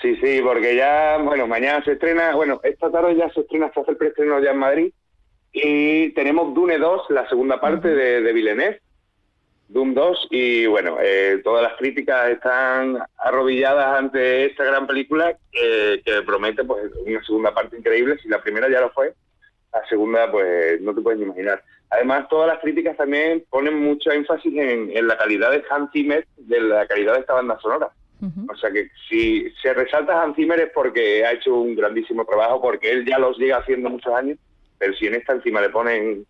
Sí, 0.01 0.17
sí, 0.17 0.41
porque 0.43 0.75
ya, 0.75 1.17
bueno, 1.17 1.47
mañana 1.47 1.83
se 1.85 1.93
estrena, 1.93 2.35
bueno, 2.35 2.59
esta 2.63 2.91
tarde 2.91 3.15
ya 3.15 3.29
se 3.29 3.39
estrena, 3.39 3.71
se 3.73 3.79
hace 3.79 3.91
el 3.91 3.97
preestreno 3.97 4.37
ya 4.41 4.51
en 4.51 4.57
Madrid 4.57 4.93
y 5.53 6.09
tenemos 6.09 6.53
Dune 6.53 6.77
2, 6.77 7.09
la 7.11 7.29
segunda 7.29 7.61
parte 7.61 7.87
de, 7.87 8.21
de 8.21 8.33
Villeneuve, 8.33 8.81
Doom 9.69 9.93
2 9.93 10.27
y 10.31 10.65
bueno, 10.65 10.97
eh, 11.01 11.39
todas 11.41 11.63
las 11.63 11.77
críticas 11.77 12.31
están 12.31 12.97
arrodilladas 13.17 13.97
ante 13.97 14.47
esta 14.47 14.65
gran 14.65 14.85
película 14.85 15.37
que, 15.51 16.01
que 16.03 16.21
promete 16.23 16.65
pues 16.65 16.91
una 17.05 17.23
segunda 17.23 17.53
parte 17.53 17.77
increíble, 17.77 18.17
si 18.21 18.27
la 18.27 18.41
primera 18.41 18.69
ya 18.69 18.81
lo 18.81 18.91
fue, 18.91 19.13
la 19.71 19.87
segunda, 19.87 20.29
pues 20.29 20.81
no 20.81 20.93
te 20.93 21.01
puedes 21.01 21.19
ni 21.19 21.25
imaginar. 21.25 21.63
Además, 21.93 22.27
todas 22.27 22.47
las 22.47 22.59
críticas 22.59 22.97
también 22.97 23.43
ponen 23.49 23.81
mucho 23.83 24.11
énfasis 24.11 24.53
en, 24.55 25.07
la 25.07 25.17
calidad 25.17 25.51
de 25.51 25.63
Hans 25.69 25.91
Zimmer, 25.91 26.25
de 26.37 26.61
la 26.61 26.87
calidad 26.87 27.13
de 27.13 27.19
esta 27.19 27.33
banda 27.33 27.59
sonora. 27.59 27.89
O 28.49 28.55
sea 28.55 28.71
que 28.71 28.89
si 29.09 29.51
se 29.61 29.73
resalta 29.73 30.21
Hans 30.21 30.37
Zimmer 30.37 30.57
es 30.57 30.71
porque 30.73 31.25
ha 31.25 31.33
hecho 31.33 31.53
un 31.55 31.75
grandísimo 31.75 32.23
trabajo, 32.23 32.61
porque 32.61 32.89
él 32.89 33.05
ya 33.05 33.19
los 33.19 33.37
llega 33.37 33.57
haciendo 33.57 33.89
muchos 33.89 34.13
años, 34.13 34.37
pero 34.77 34.93
si 34.93 35.07
en 35.07 35.15
esta 35.15 35.33
encima 35.33 35.59
le 35.59 35.69
ponen 35.69 36.25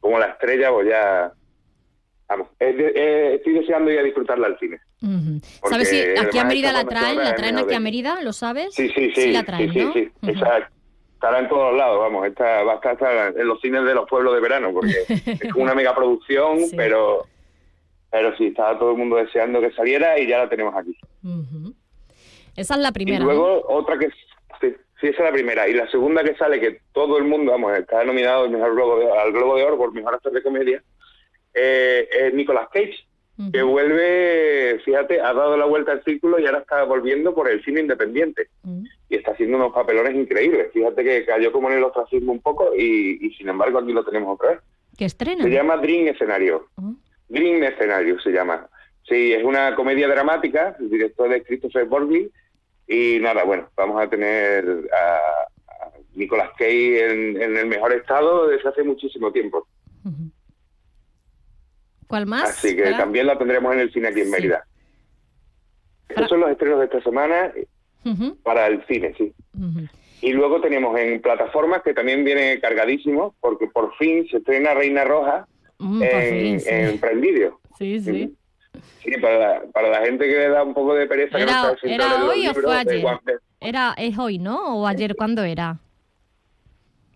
como 0.00 0.18
la 0.18 0.26
estrella, 0.26 0.70
pues 0.70 0.88
ya... 0.88 1.32
Vamos, 2.28 2.48
estoy 2.58 3.54
deseando 3.54 3.90
ir 3.90 3.98
a 3.98 4.02
disfrutarla 4.04 4.48
al 4.48 4.58
cine. 4.58 4.78
¿Sabes 5.64 5.88
si 5.88 5.98
aquí 5.98 6.38
a 6.38 6.44
Mérida 6.44 6.72
la 6.72 6.84
traen? 6.84 7.18
¿La 7.18 7.34
traen 7.34 7.58
aquí 7.58 7.74
a 7.74 7.80
Mérida? 7.80 8.20
¿Lo 8.22 8.32
sabes? 8.32 8.74
Sí, 8.74 8.88
sí, 8.94 9.10
sí. 9.14 9.32
la 9.32 9.42
traen, 9.42 9.72
sí, 9.72 9.90
sí, 9.94 10.12
exacto 10.22 10.79
estará 11.20 11.38
en 11.38 11.50
todos 11.50 11.76
lados, 11.76 11.98
vamos, 11.98 12.26
está, 12.26 12.62
va 12.62 12.80
a 12.82 12.92
estar 12.92 13.34
en 13.36 13.46
los 13.46 13.60
cines 13.60 13.84
de 13.84 13.92
los 13.92 14.08
pueblos 14.08 14.32
de 14.32 14.40
verano, 14.40 14.72
porque 14.72 15.04
es 15.26 15.54
una 15.54 15.74
mega 15.74 15.94
producción, 15.94 16.60
pero, 16.74 17.26
pero 18.10 18.34
sí, 18.38 18.46
estaba 18.46 18.78
todo 18.78 18.92
el 18.92 18.96
mundo 18.96 19.16
deseando 19.16 19.60
que 19.60 19.70
saliera 19.72 20.18
y 20.18 20.26
ya 20.26 20.38
la 20.38 20.48
tenemos 20.48 20.74
aquí. 20.74 20.96
Esa 22.56 22.74
es 22.74 22.80
la 22.80 22.90
primera. 22.90 23.18
Y 23.18 23.22
luego 23.22 23.66
otra 23.68 23.98
que, 23.98 24.08
sí, 24.08 24.74
esa 25.02 25.08
es 25.08 25.20
la 25.20 25.32
primera. 25.32 25.68
Y 25.68 25.74
la 25.74 25.90
segunda 25.90 26.24
que 26.24 26.34
sale, 26.36 26.58
que 26.58 26.80
todo 26.94 27.18
el 27.18 27.24
mundo, 27.24 27.52
vamos, 27.52 27.76
está 27.76 28.02
nominado 28.02 28.44
al, 28.44 28.72
Globo 28.72 28.98
de, 28.98 29.12
al 29.12 29.30
Globo 29.32 29.56
de 29.56 29.64
Oro 29.64 29.76
por 29.76 29.92
Mejor 29.92 30.14
Actor 30.14 30.32
de 30.32 30.42
Comedia, 30.42 30.82
eh, 31.52 32.08
es 32.18 32.32
Nicolas 32.32 32.68
Cage 32.72 32.96
que 33.52 33.62
vuelve, 33.62 34.80
fíjate, 34.84 35.20
ha 35.20 35.32
dado 35.32 35.56
la 35.56 35.64
vuelta 35.64 35.92
al 35.92 36.04
círculo 36.04 36.38
y 36.38 36.46
ahora 36.46 36.58
está 36.58 36.84
volviendo 36.84 37.34
por 37.34 37.48
el 37.48 37.62
cine 37.64 37.80
independiente. 37.80 38.48
Y 39.08 39.16
está 39.16 39.32
haciendo 39.32 39.56
unos 39.56 39.72
papelones 39.72 40.14
increíbles. 40.14 40.72
Fíjate 40.72 41.02
que 41.02 41.24
cayó 41.24 41.50
como 41.52 41.70
en 41.70 41.78
el 41.78 41.84
ostracismo 41.84 42.32
un 42.32 42.40
poco 42.40 42.74
y, 42.76 43.32
sin 43.38 43.48
embargo 43.48 43.78
aquí 43.78 43.92
lo 43.92 44.04
tenemos 44.04 44.34
otra 44.34 44.50
vez. 44.50 44.60
¿Qué 44.96 45.04
estrena? 45.06 45.42
Se 45.42 45.50
llama 45.50 45.78
Dream 45.78 46.08
Escenario. 46.08 46.66
Dream 47.28 47.62
Escenario 47.62 48.20
se 48.20 48.30
llama. 48.30 48.68
Sí, 49.08 49.32
es 49.32 49.42
una 49.42 49.74
comedia 49.74 50.06
dramática, 50.08 50.76
el 50.78 50.90
director 50.90 51.28
de 51.28 51.42
Christopher 51.42 51.86
Borgley. 51.86 52.30
Y 52.86 53.18
nada, 53.20 53.44
bueno, 53.44 53.68
vamos 53.76 54.02
a 54.02 54.08
tener 54.08 54.64
a, 54.92 55.46
Nicolas 56.14 56.50
Cage 56.58 57.10
en, 57.10 57.40
en, 57.40 57.56
el 57.56 57.66
mejor 57.66 57.92
estado 57.92 58.48
desde 58.48 58.68
hace 58.68 58.82
muchísimo 58.82 59.32
tiempo. 59.32 59.66
¿Cuál 62.10 62.26
más? 62.26 62.50
Así 62.50 62.74
que 62.74 62.90
también 62.90 63.28
la 63.28 63.38
tendremos 63.38 63.72
en 63.72 63.78
el 63.78 63.92
cine 63.92 64.08
aquí 64.08 64.22
en 64.22 64.30
Mérida. 64.30 64.64
Estos 66.08 66.28
son 66.28 66.40
los 66.40 66.50
estrenos 66.50 66.80
de 66.80 66.86
esta 66.86 67.00
semana 67.02 67.52
para 68.42 68.66
el 68.66 68.84
cine, 68.88 69.14
sí. 69.16 69.32
Y 70.20 70.32
luego 70.32 70.60
tenemos 70.60 70.98
en 70.98 71.22
plataformas 71.22 71.82
que 71.84 71.94
también 71.94 72.24
viene 72.24 72.58
cargadísimo, 72.58 73.36
porque 73.38 73.68
por 73.68 73.94
fin 73.94 74.26
se 74.28 74.38
estrena 74.38 74.74
Reina 74.74 75.04
Roja 75.04 75.46
mm, 75.78 76.02
en, 76.02 76.60
fin, 76.60 77.52
Sí, 77.78 78.00
sí. 78.00 78.36
Sí, 79.04 79.12
para 79.20 79.38
la, 79.38 79.62
para 79.72 79.90
la 79.90 80.00
gente 80.00 80.26
que 80.26 80.34
le 80.34 80.48
da 80.48 80.64
un 80.64 80.74
poco 80.74 80.94
de 80.94 81.06
pereza. 81.06 81.38
¿Era, 81.38 81.76
que 81.80 81.86
no 81.86 81.94
¿era 81.94 82.24
hoy 82.24 82.48
o 82.48 82.54
fue 82.54 82.76
ayer? 82.76 83.04
Era, 83.60 83.94
es 83.96 84.18
hoy, 84.18 84.38
¿no? 84.40 84.80
¿O 84.80 84.86
ayer 84.88 85.14
cuándo 85.14 85.44
era? 85.44 85.78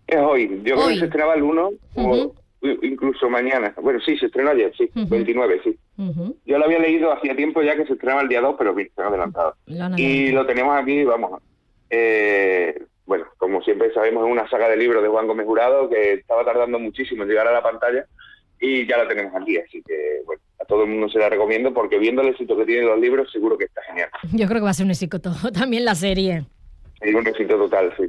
Es 0.07 0.19
hoy. 0.19 0.61
Yo 0.63 0.75
creo 0.75 0.87
que 0.87 0.99
se 0.99 1.05
estrenaba 1.05 1.33
el 1.33 1.43
1 1.43 1.71
incluso 2.61 3.29
mañana. 3.29 3.73
Bueno, 3.81 3.99
sí, 3.99 4.17
se 4.17 4.27
estrenó 4.27 4.51
ayer, 4.51 4.73
sí, 4.77 4.89
29, 4.93 5.61
sí. 5.63 5.77
Yo 6.45 6.57
lo 6.57 6.65
había 6.65 6.79
leído 6.79 7.11
hacía 7.11 7.35
tiempo 7.35 7.61
ya 7.61 7.75
que 7.75 7.85
se 7.85 7.93
estrenaba 7.93 8.21
el 8.21 8.29
día 8.29 8.41
2, 8.41 8.55
pero 8.57 8.73
bien, 8.73 8.89
se 8.95 9.01
ha 9.01 9.07
adelantado. 9.07 9.55
y 9.97 10.31
lo 10.31 10.45
tenemos 10.45 10.75
aquí, 10.75 11.03
vamos, 11.03 11.41
eh, 11.89 12.83
bueno, 13.05 13.25
como 13.37 13.61
siempre 13.61 13.93
sabemos, 13.93 14.25
es 14.25 14.31
una 14.31 14.49
saga 14.49 14.67
de 14.69 14.77
libros 14.77 15.03
de 15.03 15.09
Juan 15.09 15.27
Gómez 15.27 15.45
Jurado 15.45 15.89
que 15.89 16.13
estaba 16.13 16.43
tardando 16.43 16.79
muchísimo 16.79 17.23
en 17.23 17.29
llegar 17.29 17.47
a 17.47 17.53
la 17.53 17.61
pantalla 17.61 18.05
y 18.59 18.87
ya 18.87 18.97
la 18.97 19.07
tenemos 19.07 19.33
aquí, 19.39 19.57
así 19.57 19.83
que, 19.85 20.21
bueno, 20.25 20.41
a 20.59 20.65
todo 20.65 20.83
el 20.83 20.89
mundo 20.89 21.09
se 21.09 21.19
la 21.19 21.29
recomiendo 21.29 21.73
porque 21.73 21.99
viendo 21.99 22.21
el 22.21 22.29
éxito 22.29 22.57
que 22.57 22.65
tienen 22.65 22.87
los 22.87 22.99
libros, 22.99 23.31
seguro 23.31 23.57
que 23.57 23.65
está 23.65 23.81
genial. 23.83 24.09
Yo 24.31 24.47
creo 24.47 24.59
que 24.59 24.65
va 24.65 24.71
a 24.71 24.73
ser 24.73 24.85
un 24.85 24.91
éxito 24.91 25.19
todo, 25.19 25.51
también 25.53 25.85
la 25.85 25.95
serie. 25.95 26.45
Es 27.01 27.13
un 27.13 27.27
éxito 27.27 27.57
total, 27.57 27.93
sí. 27.97 28.05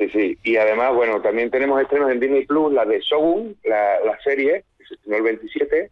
Sí, 0.00 0.08
sí. 0.08 0.38
Y 0.42 0.56
además, 0.56 0.94
bueno, 0.94 1.20
también 1.20 1.50
tenemos 1.50 1.80
estrenos 1.80 2.10
en 2.10 2.20
Disney 2.20 2.46
Plus, 2.46 2.72
la 2.72 2.86
de 2.86 3.00
Shogun, 3.00 3.54
la, 3.64 4.00
la 4.00 4.18
serie, 4.22 4.64
que 4.78 4.86
se 4.86 4.94
estrenó 4.94 5.18
el 5.18 5.22
27, 5.24 5.90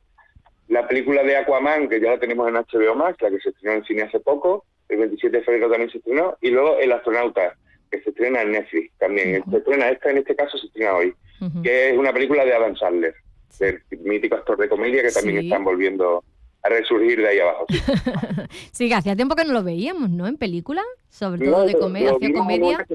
la 0.68 0.88
película 0.88 1.22
de 1.22 1.36
Aquaman, 1.36 1.90
que 1.90 2.00
ya 2.00 2.12
la 2.12 2.18
tenemos 2.18 2.48
en 2.48 2.54
HBO 2.54 2.94
Max, 2.94 3.20
la 3.20 3.30
que 3.30 3.38
se 3.40 3.50
estrenó 3.50 3.76
en 3.76 3.84
cine 3.84 4.02
hace 4.02 4.18
poco, 4.20 4.64
el 4.88 4.98
27 4.98 5.36
de 5.36 5.44
febrero 5.44 5.68
también 5.68 5.90
se 5.90 5.98
estrenó, 5.98 6.38
y 6.40 6.50
luego 6.50 6.78
El 6.78 6.92
astronauta, 6.92 7.54
que 7.90 8.00
se 8.00 8.10
estrena 8.10 8.40
en 8.40 8.52
Netflix 8.52 8.92
también. 8.98 9.44
Se 9.50 9.58
estrena 9.58 9.90
esta, 9.90 10.10
en 10.10 10.18
este 10.18 10.34
caso 10.34 10.56
se 10.56 10.66
estrena 10.66 10.94
hoy, 10.94 11.14
que 11.62 11.90
es 11.90 11.98
una 11.98 12.12
película 12.12 12.46
de 12.46 12.54
Adam 12.54 12.76
Sandler, 12.76 13.14
el 13.60 13.82
mítico 14.00 14.36
actor 14.36 14.56
de 14.58 14.70
comedia 14.70 15.02
que 15.02 15.10
también 15.10 15.38
están 15.38 15.64
volviendo 15.64 16.24
a 16.62 16.68
resurgir 16.70 17.18
de 17.18 17.28
ahí 17.28 17.40
abajo. 17.40 17.66
Sí, 18.72 18.88
que 18.88 18.94
hacía 18.94 19.16
tiempo 19.16 19.34
que 19.34 19.44
no 19.44 19.52
lo 19.52 19.62
veíamos, 19.62 20.08
¿no? 20.10 20.26
En 20.26 20.36
película, 20.36 20.82
sobre 21.08 21.44
todo 21.44 21.66
de 21.66 21.74
comedia, 21.74 22.12
hacia 22.12 22.32
comedia. 22.32 22.86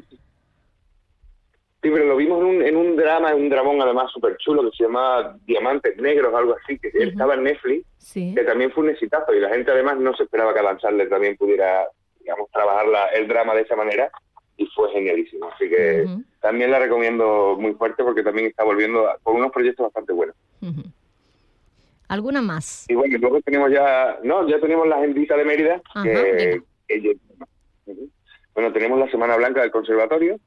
Sí, 1.83 1.89
pero 1.91 2.05
lo 2.05 2.15
vimos 2.15 2.39
en 2.39 2.45
un, 2.45 2.61
en 2.61 2.77
un 2.77 2.95
drama, 2.95 3.35
un 3.35 3.49
dramón 3.49 3.81
además 3.81 4.09
súper 4.09 4.37
chulo 4.37 4.63
que 4.63 4.77
se 4.77 4.85
llamaba 4.85 5.35
Diamantes 5.45 5.97
Negros, 5.97 6.33
algo 6.33 6.55
así, 6.55 6.79
que 6.79 6.89
estaba 6.93 7.33
en 7.33 7.43
Netflix, 7.43 7.85
que 8.13 8.43
también 8.45 8.71
fue 8.71 8.85
un 8.85 8.91
exitazo 8.91 9.33
y 9.33 9.41
la 9.41 9.49
gente 9.49 9.69
además 9.69 9.97
no 9.99 10.15
se 10.15 10.23
esperaba 10.23 10.53
que 10.53 10.61
Sandler 10.79 11.09
también 11.09 11.35
pudiera, 11.35 11.85
digamos, 12.21 12.49
trabajar 12.51 12.85
el 13.13 13.27
drama 13.27 13.53
de 13.53 13.63
esa 13.63 13.75
manera 13.75 14.09
y 14.55 14.65
fue 14.67 14.91
genialísimo. 14.93 15.49
Así 15.53 15.69
que 15.69 16.07
también 16.39 16.71
la 16.71 16.79
recomiendo 16.79 17.57
muy 17.59 17.73
fuerte 17.73 18.01
porque 18.01 18.23
también 18.23 18.47
está 18.47 18.63
volviendo 18.63 19.05
con 19.21 19.35
unos 19.35 19.51
proyectos 19.51 19.87
bastante 19.87 20.13
buenos. 20.13 20.37
¿Alguna 22.07 22.41
más? 22.41 22.85
Y 22.89 22.95
bueno, 22.95 23.17
luego 23.19 23.41
tenemos 23.41 23.69
ya, 23.73 24.19
no, 24.23 24.47
ya 24.47 24.57
tenemos 24.61 24.87
la 24.87 24.99
agendita 24.99 25.35
de 25.35 25.43
Mérida, 25.43 25.81
bueno, 28.55 28.71
tenemos 28.71 28.99
la 28.99 29.11
Semana 29.11 29.35
Blanca 29.35 29.61
del 29.61 29.71
Conservatorio, 29.71 30.39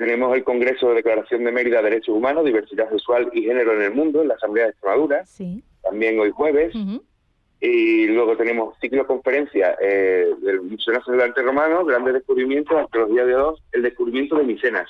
tenemos 0.00 0.34
el 0.34 0.44
Congreso 0.44 0.88
de 0.88 0.94
Declaración 0.94 1.44
de 1.44 1.52
Mérida 1.52 1.82
Derechos 1.82 2.16
Humanos, 2.16 2.46
Diversidad 2.46 2.88
Sexual 2.88 3.30
y 3.34 3.42
Género 3.42 3.74
en 3.74 3.82
el 3.82 3.92
Mundo, 3.92 4.22
en 4.22 4.28
la 4.28 4.34
Asamblea 4.34 4.64
de 4.64 4.70
Extremadura, 4.70 5.26
también 5.82 6.18
hoy 6.18 6.30
jueves. 6.30 6.74
Y 7.60 8.06
luego 8.06 8.34
tenemos 8.34 8.74
ciclo 8.80 9.06
conferencia 9.06 9.76
eh, 9.78 10.26
del 10.40 10.62
Museo 10.62 10.94
Nacional 10.94 11.18
de 11.18 11.24
Arte 11.26 11.42
Romano, 11.42 11.84
Grandes 11.84 12.14
Descubrimientos, 12.14 12.78
Arqueología 12.78 13.26
de 13.26 13.32
dos, 13.34 13.62
el 13.72 13.82
descubrimiento 13.82 14.36
de 14.36 14.44
Micenas. 14.44 14.88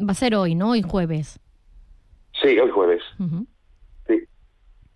Va 0.00 0.10
a 0.10 0.14
ser 0.14 0.34
hoy, 0.34 0.56
¿no? 0.56 0.70
Hoy 0.70 0.82
jueves. 0.82 1.38
Sí, 2.42 2.58
hoy 2.58 2.70
jueves. 2.70 3.04
Sí. 4.08 4.24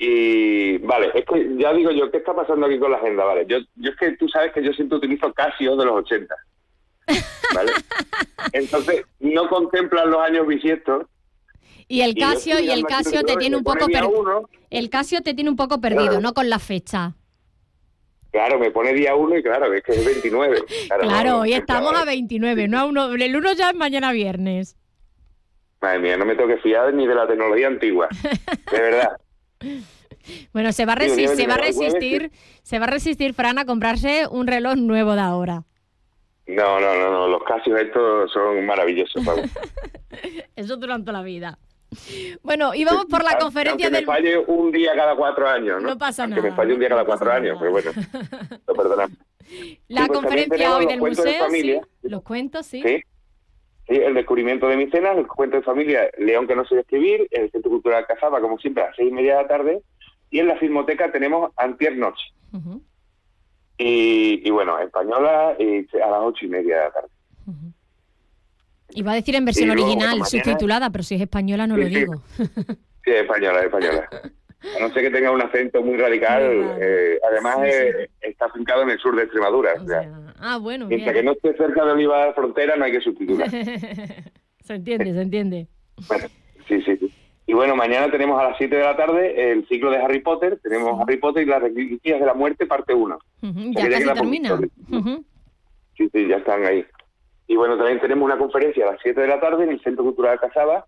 Y 0.00 0.78
vale, 0.78 1.12
es 1.14 1.24
que 1.24 1.56
ya 1.56 1.72
digo 1.72 1.92
yo, 1.92 2.10
¿qué 2.10 2.16
está 2.16 2.34
pasando 2.34 2.66
aquí 2.66 2.80
con 2.80 2.90
la 2.90 2.96
agenda? 2.96 3.24
Vale, 3.24 3.46
yo, 3.46 3.58
yo 3.76 3.90
es 3.92 3.96
que 3.96 4.16
tú 4.16 4.28
sabes 4.28 4.50
que 4.52 4.64
yo 4.64 4.72
siempre 4.72 4.98
utilizo 4.98 5.32
Casio 5.32 5.76
de 5.76 5.84
los 5.84 5.94
80. 5.98 6.34
¿Vale? 7.54 7.72
Entonces, 8.52 9.04
no 9.20 9.48
contemplan 9.48 10.10
los 10.10 10.20
años 10.20 10.46
bisiestos. 10.46 11.06
Y 11.88 12.00
el 12.00 12.14
Casio, 12.14 12.58
y, 12.60 12.70
el 12.70 12.84
Casio 12.84 13.22
te 13.22 13.36
tiene 13.36 13.56
un 13.56 13.64
poco 13.64 13.86
perdido. 13.86 14.48
El 14.70 14.88
Casio 14.88 15.20
te 15.20 15.34
tiene 15.34 15.50
un 15.50 15.56
poco 15.56 15.80
perdido, 15.80 16.20
¿no? 16.20 16.32
Con 16.32 16.48
la 16.48 16.58
fecha. 16.58 17.14
Claro, 18.30 18.58
me 18.58 18.70
pone 18.70 18.94
día 18.94 19.14
1 19.14 19.36
y 19.36 19.42
claro, 19.42 19.72
es 19.74 19.82
que 19.82 19.92
es 19.92 20.04
29. 20.04 20.64
Claro, 21.00 21.40
hoy 21.40 21.52
estamos 21.52 21.94
a 21.94 22.06
29, 22.06 22.66
no 22.66 22.78
a 22.78 22.86
uno, 22.86 23.12
el 23.12 23.36
1 23.36 23.52
ya 23.52 23.70
es 23.70 23.76
mañana 23.76 24.10
viernes. 24.12 24.76
Madre 25.82 25.98
mía, 25.98 26.16
no 26.16 26.24
me 26.24 26.34
tengo 26.34 26.48
que 26.48 26.56
fiar 26.58 26.94
ni 26.94 27.06
de 27.06 27.14
la 27.14 27.26
tecnología 27.26 27.66
antigua, 27.66 28.08
de 28.70 28.80
verdad. 28.80 29.16
Bueno, 30.52 30.70
se 30.70 30.86
va 30.86 30.92
a, 30.92 30.96
resistir, 30.96 31.28
se 31.30 31.46
va 31.48 31.54
a 31.54 31.58
resistir, 31.58 32.30
se 32.62 32.78
va 32.78 32.84
a 32.84 32.90
resistir 32.90 33.34
Fran 33.34 33.58
a 33.58 33.64
comprarse 33.64 34.28
un 34.30 34.46
reloj 34.46 34.76
nuevo 34.76 35.14
de 35.14 35.20
ahora. 35.20 35.64
No, 36.46 36.80
no, 36.80 36.94
no, 36.94 37.10
no, 37.10 37.28
los 37.28 37.42
casios 37.44 37.80
estos 37.80 38.32
son 38.32 38.64
maravillosos. 38.66 39.22
Eso 40.56 40.76
durante 40.76 41.12
la 41.12 41.22
vida. 41.22 41.58
Bueno, 42.42 42.74
y 42.74 42.84
vamos 42.84 43.06
por 43.06 43.22
la 43.22 43.38
conferencia 43.38 43.90
del... 43.90 44.00
me 44.00 44.06
falle 44.06 44.38
un 44.38 44.72
día 44.72 44.94
cada 44.94 45.14
cuatro 45.14 45.48
años, 45.48 45.82
¿no? 45.82 45.90
No 45.90 45.98
pasa 45.98 46.26
nada. 46.26 46.40
Que 46.40 46.50
me 46.50 46.56
falle 46.56 46.74
un 46.74 46.80
día 46.80 46.88
cada 46.88 47.04
cuatro 47.04 47.30
años, 47.30 47.56
pero 47.58 47.70
bueno, 47.70 47.90
lo 48.66 48.74
perdonamos. 48.74 49.18
La 49.88 50.06
pues 50.06 50.18
conferencia 50.18 50.76
hoy 50.76 50.86
del 50.86 51.00
museo, 51.00 51.50
sí, 51.50 51.78
los 52.02 52.22
cuentos, 52.22 52.64
sí. 52.64 52.82
sí. 52.82 53.02
Sí, 53.88 53.96
el 53.96 54.14
descubrimiento 54.14 54.68
de 54.68 54.76
Micenas, 54.76 55.18
el 55.18 55.26
cuento 55.26 55.56
de 55.56 55.62
familia 55.62 56.08
León 56.16 56.46
que 56.46 56.54
no 56.54 56.64
sé 56.64 56.78
escribir, 56.78 57.26
el 57.32 57.50
Centro 57.50 57.70
Cultural 57.70 58.06
Cazaba, 58.06 58.40
como 58.40 58.56
siempre, 58.58 58.84
a 58.84 58.86
las 58.86 58.96
seis 58.96 59.10
y 59.10 59.12
media 59.12 59.36
de 59.36 59.42
la 59.42 59.48
tarde, 59.48 59.82
y 60.30 60.38
en 60.38 60.46
la 60.46 60.56
Filmoteca 60.56 61.10
tenemos 61.10 61.50
Antier 61.56 61.96
Noche. 61.96 62.24
Y, 63.78 64.50
bueno, 64.50 64.78
española 64.78 65.56
y 65.58 65.86
a 65.98 66.10
las 66.10 66.20
ocho 66.22 66.46
y 66.46 66.48
media 66.48 66.76
de 66.76 66.82
la 66.84 66.90
tarde. 66.90 67.08
Iba 68.94 69.12
a 69.12 69.14
decir 69.14 69.34
en 69.34 69.44
versión 69.44 69.70
original, 69.70 70.24
subtitulada, 70.24 70.90
pero 70.90 71.02
si 71.02 71.14
es 71.14 71.20
española 71.20 71.66
no 71.66 71.76
lo 71.76 71.86
digo. 71.86 72.22
Sí, 72.36 73.10
es 73.10 73.22
española, 73.22 73.60
es 73.60 73.64
española. 73.66 74.08
A 74.76 74.80
no 74.80 74.94
ser 74.94 75.02
que 75.02 75.10
tenga 75.10 75.32
un 75.32 75.42
acento 75.42 75.82
muy 75.82 75.96
radical, 75.96 76.76
eh, 76.80 77.18
además 77.28 77.58
eh, 77.64 78.08
está 78.20 78.46
afincado 78.46 78.82
en 78.82 78.90
el 78.90 78.98
sur 79.00 79.16
de 79.16 79.24
Extremadura. 79.24 79.72
ah, 80.38 80.58
bueno. 80.58 80.86
Mientras 80.86 81.14
que 81.14 81.22
no 81.24 81.32
esté 81.32 81.56
cerca 81.56 81.84
de 81.84 81.90
Oliva 81.90 82.32
Frontera 82.32 82.76
no 82.76 82.84
hay 82.84 82.92
que 82.92 83.00
subtitular. 83.00 83.50
Se 84.62 84.74
entiende, 84.74 85.12
se 85.12 85.20
entiende. 85.20 85.66
Bueno, 86.06 86.28
sí, 86.68 86.80
sí, 86.82 86.96
sí. 86.96 87.11
Y 87.52 87.54
bueno, 87.54 87.76
mañana 87.76 88.10
tenemos 88.10 88.40
a 88.40 88.48
las 88.48 88.56
7 88.56 88.74
de 88.74 88.82
la 88.82 88.96
tarde 88.96 89.52
el 89.52 89.68
ciclo 89.68 89.90
de 89.90 89.98
Harry 89.98 90.20
Potter. 90.20 90.58
Tenemos 90.62 90.98
Harry 90.98 91.18
Potter 91.18 91.42
y 91.42 91.46
las 91.46 91.60
reliquias 91.60 92.18
de 92.18 92.24
la 92.24 92.32
muerte, 92.32 92.64
parte 92.64 92.94
1. 92.94 93.18
Ujú, 93.42 93.72
Ya 93.74 93.90
casi 93.90 94.04
termina. 94.06 94.58
Sí, 95.94 96.08
sí, 96.10 96.28
ya 96.28 96.38
están 96.38 96.64
ahí. 96.64 96.82
Y 97.48 97.56
bueno, 97.56 97.76
también 97.76 98.00
tenemos 98.00 98.24
una 98.24 98.38
conferencia 98.38 98.88
a 98.88 98.92
las 98.92 99.00
7 99.02 99.20
de 99.20 99.26
la 99.26 99.38
tarde 99.38 99.64
en 99.64 99.70
el 99.72 99.82
Centro 99.82 100.02
Cultural 100.02 100.40
Casaba 100.40 100.86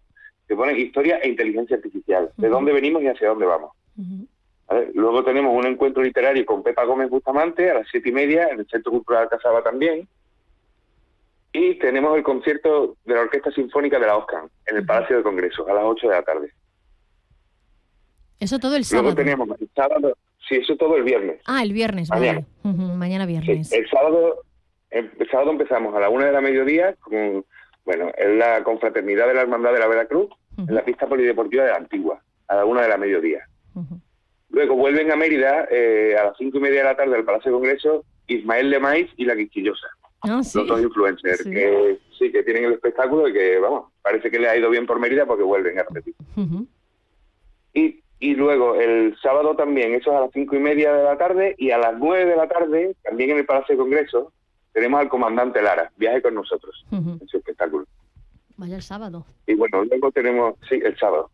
que 0.49 0.57
pone 0.57 0.79
Historia 0.79 1.19
e 1.19 1.29
Inteligencia 1.29 1.77
Artificial. 1.77 2.31
De 2.39 2.49
dónde 2.49 2.73
venimos 2.73 3.03
y 3.03 3.09
hacia 3.09 3.29
dónde 3.29 3.45
vamos. 3.45 3.73
¿Vale? 4.67 4.89
Luego 4.95 5.23
tenemos 5.23 5.55
un 5.55 5.67
encuentro 5.67 6.03
literario 6.03 6.47
con 6.47 6.63
Pepa 6.63 6.85
Gómez 6.85 7.11
Bustamante 7.11 7.71
a 7.71 7.75
las 7.75 7.89
siete 7.91 8.09
y 8.09 8.13
media 8.13 8.49
en 8.49 8.61
el 8.61 8.67
Centro 8.69 8.91
Cultural 8.91 9.29
Casaba 9.29 9.63
también. 9.63 10.09
Y 11.57 11.79
tenemos 11.79 12.17
el 12.17 12.25
concierto 12.25 12.97
de 13.05 13.15
la 13.15 13.21
Orquesta 13.23 13.51
Sinfónica 13.53 13.99
de 14.01 14.07
la 14.07 14.17
OSCAN 14.17 14.51
en 14.67 14.77
el 14.77 14.85
Palacio 14.85 15.17
de 15.19 15.23
Congresos 15.23 15.67
a 15.69 15.73
las 15.73 15.85
8 15.85 16.09
de 16.09 16.15
la 16.15 16.23
tarde. 16.23 16.53
Eso 18.41 18.59
todo 18.59 18.75
el 18.77 18.83
Luego 18.91 19.09
sábado. 19.11 19.15
tenemos 19.15 19.61
el 19.61 19.71
sábado, 19.75 20.19
sí, 20.49 20.57
eso 20.57 20.77
todo 20.77 20.97
el 20.97 21.05
viernes. 21.05 21.41
Ah, 21.47 21.63
el 21.63 21.73
viernes, 21.73 22.11
Mañana. 22.11 22.45
vale. 22.65 22.77
Mañana 22.97 23.25
viernes. 23.27 23.73
El 23.73 23.89
sábado, 23.89 24.43
el 24.91 25.11
sábado 25.31 25.53
empezamos 25.53 25.95
a 25.95 26.01
la 26.01 26.09
una 26.09 26.27
de 26.27 26.33
la 26.33 26.41
mediodía 26.41 26.95
con, 26.97 27.45
bueno, 27.85 28.11
es 28.19 28.37
la 28.37 28.63
confraternidad 28.65 29.29
de 29.29 29.35
la 29.35 29.43
Hermandad 29.43 29.73
de 29.73 29.79
la 29.79 29.87
Veracruz 29.87 30.31
en 30.59 30.75
la 30.75 30.85
pista 30.85 31.07
polideportiva 31.07 31.63
de 31.65 31.71
la 31.71 31.77
Antigua, 31.77 32.21
a 32.49 32.57
la 32.57 32.65
una 32.65 32.83
de 32.83 32.89
la 32.89 32.97
mediodía. 32.99 33.47
Luego 34.51 34.75
vuelven 34.75 35.11
a 35.13 35.17
Mérida 35.17 35.67
eh, 35.71 36.17
a 36.19 36.25
las 36.25 36.37
cinco 36.37 36.59
y 36.59 36.61
media 36.61 36.79
de 36.81 36.85
la 36.85 36.97
tarde 36.97 37.15
al 37.17 37.25
Palacio 37.25 37.51
de 37.53 37.57
Congreso 37.59 38.05
Ismael 38.27 38.71
de 38.71 38.79
Maiz 38.81 39.11
y 39.17 39.25
la 39.25 39.37
Quisquillosa, 39.37 39.87
Ah, 40.31 40.43
sí. 40.43 40.59
los 40.59 40.69
dos 40.69 40.81
influencers 40.83 41.39
Sí. 41.43 41.51
que 41.51 41.99
sí 42.19 42.33
que 42.33 42.43
tienen 42.43 42.65
el 42.65 42.73
espectáculo 42.75 43.29
y 43.29 43.33
que, 43.33 43.59
vamos, 43.59 43.93
parece 44.03 44.31
que 44.31 44.39
le 44.39 44.49
ha 44.49 44.57
ido 44.57 44.71
bien 44.71 44.87
por 44.87 44.99
Mérida 44.99 45.27
porque 45.27 45.43
vuelven 45.43 45.79
a 45.79 45.83
repetir. 45.85 46.15
Y, 47.73 48.03
y 48.21 48.35
luego 48.35 48.77
el 48.77 49.17
sábado 49.23 49.57
también, 49.57 49.93
eso 49.95 50.11
es 50.13 50.17
a 50.17 50.21
las 50.21 50.31
cinco 50.33 50.57
y 50.57 50.61
media 50.61 50.93
de 50.95 51.03
la 51.05 51.19
tarde, 51.19 51.55
y 51.59 51.71
a 51.73 51.79
las 51.79 51.99
nueve 51.99 52.31
de 52.31 52.37
la 52.37 52.49
tarde, 52.49 52.95
también 53.03 53.31
en 53.31 53.39
el 53.39 53.47
Palacio 53.47 53.75
de 53.75 53.81
Congreso, 53.83 54.33
tenemos 54.73 55.01
al 55.01 55.09
comandante 55.09 55.61
Lara, 55.63 55.91
viaje 55.97 56.23
con 56.23 56.35
nosotros, 56.35 56.85
en 56.91 57.21
su 57.29 57.37
espectáculo. 57.39 57.85
Vaya 58.57 58.77
el 58.77 58.83
sábado. 58.83 59.27
Y 59.47 59.55
bueno, 59.55 59.85
luego 59.85 60.13
tenemos, 60.13 60.55
sí, 60.69 60.81
el 60.83 60.97
sábado. 60.97 61.31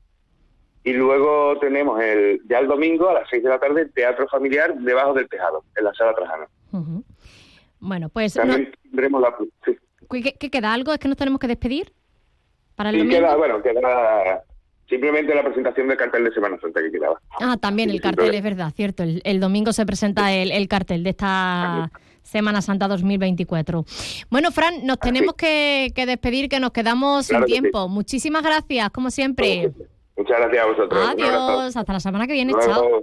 Y 0.82 0.94
luego 0.94 1.58
tenemos 1.58 2.00
el 2.00 2.40
ya 2.48 2.58
el 2.58 2.66
domingo 2.66 3.10
a 3.10 3.14
las 3.14 3.28
seis 3.28 3.42
de 3.42 3.50
la 3.50 3.58
tarde, 3.60 3.84
teatro 3.94 4.26
familiar 4.28 4.74
debajo 4.78 5.12
del 5.12 5.28
tejado, 5.28 5.62
en 5.76 5.84
la 5.84 5.92
sala 5.92 6.14
Trajana. 6.14 6.48
Ujú. 6.72 7.04
Bueno, 7.80 8.08
pues 8.08 8.36
no- 8.36 8.42
También 8.42 8.72
tendremos 8.82 9.20
la... 9.22 9.34
Sí, 9.64 9.76
¿qué, 10.22 10.34
qué 10.34 10.50
queda? 10.50 10.72
¿Algo? 10.72 10.92
¿Es 10.92 10.98
que 10.98 11.08
nos 11.08 11.16
tenemos 11.16 11.40
que 11.40 11.46
despedir? 11.48 11.92
¿Para 12.76 12.90
el 12.90 12.98
domingo? 12.98 13.18
queda, 13.18 13.36
bueno, 13.36 13.62
queda 13.62 14.42
simplemente 14.88 15.34
la 15.34 15.42
presentación 15.44 15.86
del 15.88 15.96
cartel 15.96 16.24
de 16.24 16.32
Semana 16.32 16.58
Santa 16.60 16.80
que 16.82 16.90
quedaba. 16.90 17.20
Ah, 17.40 17.56
también 17.56 17.90
el 17.90 18.00
cartel, 18.00 18.34
es 18.34 18.42
verdad, 18.42 18.72
cierto. 18.74 19.02
El, 19.02 19.20
el 19.24 19.38
domingo 19.40 19.72
se 19.72 19.84
presenta 19.86 20.32
el, 20.32 20.50
el 20.50 20.66
cartel 20.68 21.04
de 21.04 21.10
esta 21.10 21.90
Semana 22.22 22.60
Santa 22.62 22.88
2024. 22.88 23.84
Bueno, 24.30 24.50
Fran, 24.50 24.84
nos 24.84 24.98
tenemos 24.98 25.34
que, 25.34 25.92
que 25.94 26.06
despedir, 26.06 26.48
que 26.48 26.58
nos 26.60 26.72
quedamos 26.72 27.28
Claro 27.28 27.46
sin 27.46 27.52
que 27.52 27.54
sí. 27.56 27.60
tiempo. 27.60 27.88
Muchísimas 27.88 28.42
gracias, 28.42 28.90
como 28.90 29.10
siempre. 29.10 29.72
Muchas 30.16 30.38
gracias 30.38 30.64
a 30.64 30.66
vosotros. 30.66 31.08
Adiós, 31.08 31.76
hasta 31.76 31.92
la 31.92 32.00
semana 32.00 32.26
que 32.26 32.32
viene, 32.34 32.52
chao. 32.60 33.02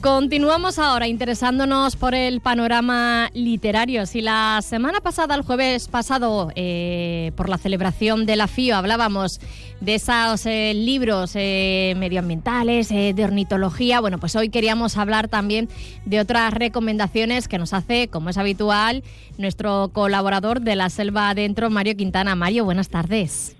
Continuamos 0.00 0.78
ahora 0.78 1.08
interesándonos 1.08 1.94
por 1.96 2.14
el 2.14 2.40
panorama 2.40 3.28
literario. 3.34 4.06
Si 4.06 4.22
la 4.22 4.60
semana 4.62 5.02
pasada, 5.02 5.34
el 5.34 5.42
jueves 5.42 5.88
pasado, 5.88 6.50
eh, 6.54 7.32
por 7.36 7.50
la 7.50 7.58
celebración 7.58 8.24
de 8.24 8.36
la 8.36 8.46
FIO, 8.46 8.76
hablábamos 8.76 9.40
de 9.82 9.96
esos 9.96 10.46
eh, 10.46 10.72
libros 10.74 11.32
eh, 11.34 11.94
medioambientales, 11.98 12.88
de 12.88 13.24
ornitología, 13.24 14.00
bueno, 14.00 14.16
pues 14.16 14.36
hoy 14.36 14.48
queríamos 14.48 14.96
hablar 14.96 15.28
también 15.28 15.68
de 16.06 16.20
otras 16.20 16.54
recomendaciones 16.54 17.46
que 17.46 17.58
nos 17.58 17.74
hace, 17.74 18.08
como 18.08 18.30
es 18.30 18.38
habitual, 18.38 19.04
nuestro 19.36 19.90
colaborador 19.92 20.62
de 20.62 20.76
la 20.76 20.88
Selva 20.88 21.28
Adentro, 21.28 21.68
Mario 21.68 21.94
Quintana. 21.94 22.34
Mario, 22.34 22.64
buenas 22.64 22.88
tardes. 22.88 23.59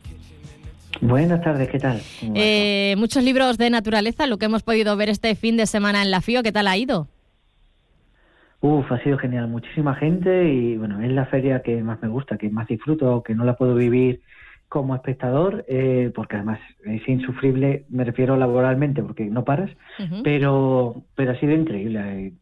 Buenas 1.00 1.40
tardes, 1.42 1.68
¿qué 1.68 1.78
tal? 1.78 2.00
Eh, 2.34 2.94
muchos 2.98 3.24
libros 3.24 3.56
de 3.56 3.70
naturaleza, 3.70 4.26
lo 4.26 4.36
que 4.36 4.46
hemos 4.46 4.62
podido 4.62 4.96
ver 4.96 5.08
este 5.08 5.34
fin 5.34 5.56
de 5.56 5.66
semana 5.66 6.02
en 6.02 6.10
la 6.10 6.20
FIO, 6.20 6.42
¿qué 6.42 6.52
tal 6.52 6.68
ha 6.68 6.76
ido? 6.76 7.08
Uf, 8.60 8.92
ha 8.92 9.02
sido 9.02 9.16
genial, 9.16 9.48
muchísima 9.48 9.94
gente 9.94 10.52
y 10.52 10.76
bueno, 10.76 11.00
es 11.00 11.10
la 11.10 11.24
feria 11.24 11.62
que 11.62 11.82
más 11.82 12.02
me 12.02 12.08
gusta, 12.08 12.36
que 12.36 12.50
más 12.50 12.68
disfruto, 12.68 13.22
que 13.22 13.34
no 13.34 13.44
la 13.44 13.56
puedo 13.56 13.74
vivir 13.74 14.20
como 14.68 14.94
espectador, 14.94 15.64
eh, 15.68 16.12
porque 16.14 16.36
además 16.36 16.60
es 16.84 17.08
insufrible, 17.08 17.86
me 17.88 18.04
refiero 18.04 18.36
laboralmente, 18.36 19.02
porque 19.02 19.24
no 19.24 19.44
paras, 19.44 19.70
pero, 20.22 21.02
pero 21.16 21.32
ha 21.32 21.40
sido 21.40 21.52
increíble. 21.52 22.34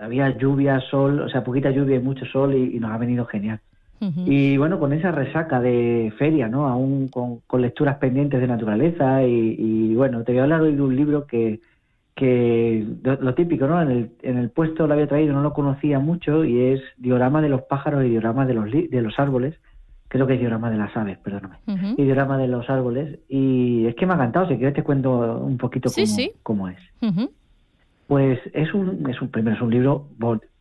Había 0.00 0.36
lluvia, 0.36 0.80
sol, 0.90 1.20
o 1.20 1.28
sea, 1.28 1.44
poquita 1.44 1.70
lluvia 1.70 1.96
y 1.96 2.00
mucho 2.00 2.24
sol 2.26 2.54
y, 2.54 2.76
y 2.76 2.80
nos 2.80 2.90
ha 2.90 2.98
venido 2.98 3.26
genial. 3.26 3.60
Y 4.26 4.56
bueno, 4.56 4.78
con 4.78 4.92
esa 4.92 5.10
resaca 5.12 5.60
de 5.60 6.12
feria, 6.18 6.48
¿no? 6.48 6.66
Aún 6.68 7.08
con, 7.08 7.40
con 7.46 7.62
lecturas 7.62 7.96
pendientes 7.98 8.40
de 8.40 8.46
naturaleza 8.46 9.22
y, 9.24 9.56
y, 9.58 9.94
bueno, 9.94 10.22
te 10.24 10.32
voy 10.32 10.40
a 10.40 10.42
hablar 10.44 10.60
hoy 10.62 10.74
de 10.74 10.82
un 10.82 10.94
libro 10.96 11.26
que, 11.26 11.60
que 12.14 12.86
lo, 13.02 13.34
típico, 13.34 13.66
¿no? 13.66 13.80
En 13.82 13.90
el, 13.90 14.10
en 14.22 14.38
el 14.38 14.50
puesto 14.50 14.86
lo 14.86 14.94
había 14.94 15.06
traído, 15.06 15.34
no 15.34 15.42
lo 15.42 15.52
conocía 15.52 15.98
mucho 15.98 16.44
y 16.44 16.60
es 16.72 16.80
Diorama 16.96 17.42
de 17.42 17.48
los 17.50 17.62
pájaros 17.62 18.04
y 18.04 18.08
Diorama 18.10 18.46
de 18.46 18.54
los, 18.54 18.70
li- 18.70 18.88
de 18.88 19.02
los 19.02 19.18
árboles. 19.18 19.54
Creo 20.08 20.26
que 20.26 20.34
es 20.34 20.40
Diorama 20.40 20.70
de 20.70 20.78
las 20.78 20.96
aves, 20.96 21.18
perdóname. 21.18 21.56
Y 21.96 22.04
Diorama 22.04 22.38
de 22.38 22.48
los 22.48 22.70
árboles. 22.70 23.18
Y 23.28 23.86
es 23.86 23.94
que 23.96 24.06
me 24.06 24.12
ha 24.12 24.16
encantado, 24.16 24.46
si 24.48 24.56
quieres 24.56 24.74
te 24.74 24.82
cuento 24.84 25.38
un 25.40 25.58
poquito 25.58 25.88
Sí, 25.88 26.02
cómo, 26.04 26.16
sí. 26.16 26.30
cómo 26.42 26.68
es. 26.68 26.78
Ujú. 27.02 27.30
Pues 28.06 28.38
es 28.54 28.72
un, 28.72 29.08
es 29.10 29.20
un 29.20 29.28
primero 29.30 29.56
es 29.56 29.62
un 29.62 29.70
libro 29.70 30.08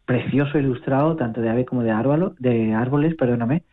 precioso 0.05 0.57
ilustrado, 0.57 1.15
tanto 1.15 1.41
de 1.41 1.49
aves 1.49 1.65
como 1.65 1.83
de, 1.83 1.91
árbalo, 1.91 2.35
de 2.39 2.73
árboles, 2.73 3.15
perdóname, 3.15 3.63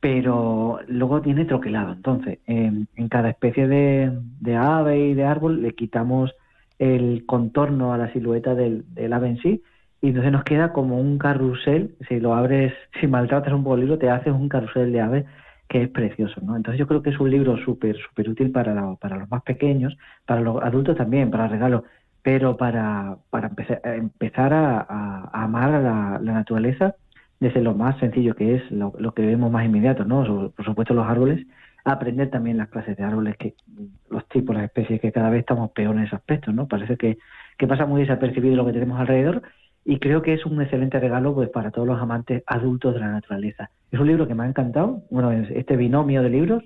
pero 0.00 0.78
luego 0.86 1.20
tiene 1.22 1.44
troquelado. 1.44 1.92
Entonces, 1.92 2.38
en, 2.46 2.86
cada 3.08 3.30
especie 3.30 3.66
de, 3.66 4.12
de 4.40 4.56
ave 4.56 5.08
y 5.08 5.14
de 5.14 5.24
árbol 5.24 5.62
le 5.62 5.74
quitamos 5.74 6.34
el 6.78 7.24
contorno 7.26 7.92
a 7.92 7.98
la 7.98 8.12
silueta 8.12 8.54
del, 8.54 8.84
ave 9.12 9.28
en 9.28 9.38
sí, 9.38 9.62
y 10.00 10.08
entonces 10.08 10.30
nos 10.30 10.44
queda 10.44 10.72
como 10.72 11.00
un 11.00 11.18
carrusel. 11.18 11.96
Si 12.08 12.20
lo 12.20 12.34
abres, 12.34 12.72
si 13.00 13.06
maltratas 13.06 13.52
un 13.52 13.64
poco 13.64 13.74
el 13.74 13.80
libro, 13.82 13.98
te 13.98 14.10
haces 14.10 14.32
un 14.32 14.48
carrusel 14.48 14.92
de 14.92 15.00
aves 15.00 15.24
que 15.68 15.82
es 15.82 15.88
precioso, 15.90 16.40
¿no? 16.40 16.56
Entonces 16.56 16.78
yo 16.78 16.86
creo 16.86 17.02
que 17.02 17.10
es 17.10 17.20
un 17.20 17.30
libro 17.30 17.58
súper, 17.58 17.96
súper 17.98 18.30
útil 18.30 18.50
para, 18.50 18.94
para 18.94 19.18
los 19.18 19.30
más 19.30 19.42
pequeños, 19.42 19.98
para 20.24 20.40
los 20.40 20.62
adultos 20.62 20.96
también, 20.96 21.30
para 21.30 21.46
regalo, 21.46 21.84
pero 22.28 22.58
para, 22.58 23.16
para 23.30 23.48
empezar, 23.48 23.80
a 23.84 23.94
empezar 23.94 24.52
a, 24.52 24.80
a- 24.80 25.30
a 25.32 25.44
amar 25.44 25.72
a 25.72 25.80
la, 25.80 26.18
la 26.22 26.32
naturaleza 26.34 26.94
desde 27.40 27.62
lo 27.62 27.72
más 27.74 27.98
sencillo 28.00 28.34
que 28.34 28.56
es, 28.56 28.70
lo, 28.70 28.92
lo 28.98 29.12
que 29.14 29.24
vemos 29.24 29.50
más 29.50 29.64
inmediato, 29.64 30.04
¿no? 30.04 30.52
Por 30.54 30.62
supuesto 30.66 30.92
los 30.92 31.06
árboles, 31.06 31.46
aprender 31.86 32.28
también 32.28 32.58
las 32.58 32.68
clases 32.68 32.98
de 32.98 33.02
árboles, 33.02 33.34
que 33.38 33.54
los 34.10 34.28
tipos, 34.28 34.54
las 34.54 34.64
especies, 34.66 35.00
que 35.00 35.10
cada 35.10 35.30
vez 35.30 35.40
estamos 35.40 35.70
peor 35.70 35.96
en 35.96 36.02
ese 36.02 36.16
aspecto, 36.16 36.52
¿no? 36.52 36.68
Parece 36.68 36.98
que, 36.98 37.16
que 37.56 37.66
pasa 37.66 37.86
muy 37.86 38.02
desapercibido 38.02 38.56
lo 38.56 38.66
que 38.66 38.74
tenemos 38.74 39.00
alrededor 39.00 39.40
y 39.86 39.98
creo 39.98 40.20
que 40.20 40.34
es 40.34 40.44
un 40.44 40.60
excelente 40.60 41.00
regalo 41.00 41.34
pues 41.34 41.48
para 41.48 41.70
todos 41.70 41.88
los 41.88 41.98
amantes 41.98 42.42
adultos 42.46 42.92
de 42.92 43.00
la 43.00 43.10
naturaleza. 43.10 43.70
Es 43.90 43.98
un 43.98 44.06
libro 44.06 44.28
que 44.28 44.34
me 44.34 44.42
ha 44.42 44.48
encantado, 44.48 45.00
bueno, 45.10 45.32
es 45.32 45.48
este 45.52 45.78
binomio 45.78 46.22
de 46.22 46.28
libros, 46.28 46.62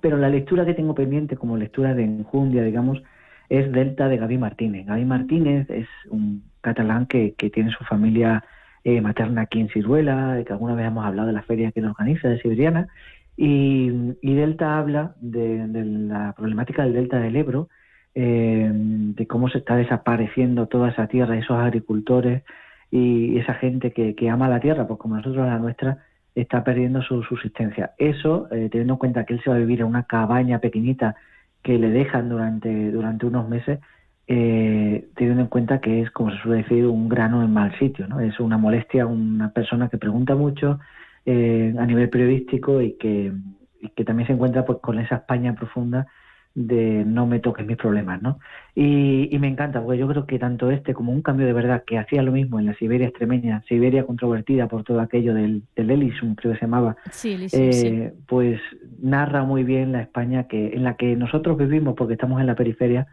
pero 0.00 0.16
la 0.16 0.30
lectura 0.30 0.64
que 0.64 0.72
tengo 0.72 0.94
pendiente 0.94 1.36
como 1.36 1.58
lectura 1.58 1.92
de 1.92 2.02
enjundia, 2.04 2.62
digamos, 2.62 3.02
es 3.52 3.70
Delta 3.70 4.08
de 4.08 4.16
Gaby 4.16 4.38
Martínez. 4.38 4.86
Gaby 4.86 5.04
Martínez 5.04 5.68
es 5.68 5.86
un 6.08 6.42
catalán 6.62 7.04
que, 7.04 7.34
que 7.34 7.50
tiene 7.50 7.70
su 7.70 7.84
familia 7.84 8.42
eh, 8.82 9.02
materna 9.02 9.42
aquí 9.42 9.60
en 9.60 9.68
Ciruela, 9.68 10.32
de 10.32 10.46
que 10.46 10.54
alguna 10.54 10.74
vez 10.74 10.86
hemos 10.86 11.04
hablado 11.04 11.28
de 11.28 11.34
la 11.34 11.42
feria 11.42 11.70
que 11.70 11.80
él 11.80 11.86
organiza 11.86 12.28
de 12.28 12.40
Siberiana, 12.40 12.88
y, 13.36 13.90
Delta 14.22 14.78
habla 14.78 15.14
de, 15.20 15.66
de 15.68 15.84
la 15.84 16.32
problemática 16.32 16.84
del 16.84 16.94
Delta 16.94 17.18
del 17.18 17.36
Ebro, 17.36 17.68
eh, 18.14 18.70
de 18.72 19.26
cómo 19.26 19.50
se 19.50 19.58
está 19.58 19.76
desapareciendo 19.76 20.66
toda 20.66 20.88
esa 20.88 21.06
tierra, 21.08 21.36
esos 21.36 21.58
agricultores 21.58 22.44
y 22.90 23.36
esa 23.38 23.52
gente 23.52 23.92
que, 23.92 24.14
que 24.14 24.30
ama 24.30 24.48
la 24.48 24.60
tierra, 24.60 24.86
pues 24.86 24.98
como 24.98 25.16
nosotros 25.16 25.46
la 25.46 25.58
nuestra, 25.58 25.98
está 26.34 26.64
perdiendo 26.64 27.02
su 27.02 27.22
subsistencia. 27.24 27.92
Eso, 27.98 28.48
eh, 28.50 28.70
teniendo 28.70 28.94
en 28.94 28.98
cuenta 28.98 29.26
que 29.26 29.34
él 29.34 29.42
se 29.44 29.50
va 29.50 29.56
a 29.56 29.58
vivir 29.58 29.80
en 29.80 29.88
una 29.88 30.04
cabaña 30.04 30.58
pequeñita 30.58 31.16
que 31.62 31.78
le 31.78 31.90
dejan 31.90 32.28
durante, 32.28 32.90
durante 32.90 33.26
unos 33.26 33.48
meses, 33.48 33.80
eh, 34.26 35.08
teniendo 35.14 35.42
en 35.42 35.48
cuenta 35.48 35.80
que 35.80 36.02
es, 36.02 36.10
como 36.10 36.30
se 36.30 36.38
suele 36.38 36.62
decir, 36.62 36.86
un 36.86 37.08
grano 37.08 37.42
en 37.42 37.52
mal 37.52 37.76
sitio, 37.78 38.06
¿no? 38.08 38.20
Es 38.20 38.38
una 38.40 38.58
molestia, 38.58 39.06
una 39.06 39.50
persona 39.50 39.88
que 39.88 39.98
pregunta 39.98 40.34
mucho 40.34 40.78
eh, 41.26 41.74
a 41.78 41.86
nivel 41.86 42.08
periodístico 42.08 42.80
y 42.80 42.94
que, 42.94 43.32
y 43.80 43.88
que 43.90 44.04
también 44.04 44.26
se 44.26 44.32
encuentra 44.32 44.64
pues, 44.64 44.78
con 44.80 44.98
esa 44.98 45.16
España 45.16 45.54
profunda 45.54 46.06
de 46.54 47.04
no 47.06 47.26
me 47.26 47.40
toques 47.40 47.66
mis 47.66 47.76
problemas, 47.76 48.20
¿no? 48.22 48.38
Y, 48.74 49.36
me 49.38 49.48
encanta, 49.48 49.82
porque 49.82 49.98
yo 49.98 50.06
creo 50.06 50.26
que 50.26 50.38
tanto 50.38 50.70
este 50.70 50.94
como 50.94 51.12
un 51.12 51.22
cambio 51.22 51.46
de 51.46 51.52
verdad 51.52 51.82
que 51.86 51.98
hacía 51.98 52.22
lo 52.22 52.32
mismo 52.32 52.60
en 52.60 52.66
la 52.66 52.74
Siberia 52.74 53.08
extremeña, 53.08 53.62
Siberia 53.68 54.04
controvertida 54.04 54.68
por 54.68 54.84
todo 54.84 55.00
aquello 55.00 55.34
del, 55.34 55.62
del 55.74 55.90
Elysium, 55.90 56.34
creo 56.34 56.52
que 56.52 56.58
se 56.58 56.66
llamaba, 56.66 56.96
eh, 57.24 58.12
pues 58.26 58.60
narra 59.00 59.42
muy 59.44 59.64
bien 59.64 59.92
la 59.92 60.02
España 60.02 60.44
que 60.44 60.74
en 60.74 60.84
la 60.84 60.94
que 60.94 61.16
nosotros 61.16 61.58
vivimos 61.58 61.94
porque 61.96 62.14
estamos 62.14 62.40
en 62.40 62.46
la 62.46 62.54
periferia, 62.54 63.06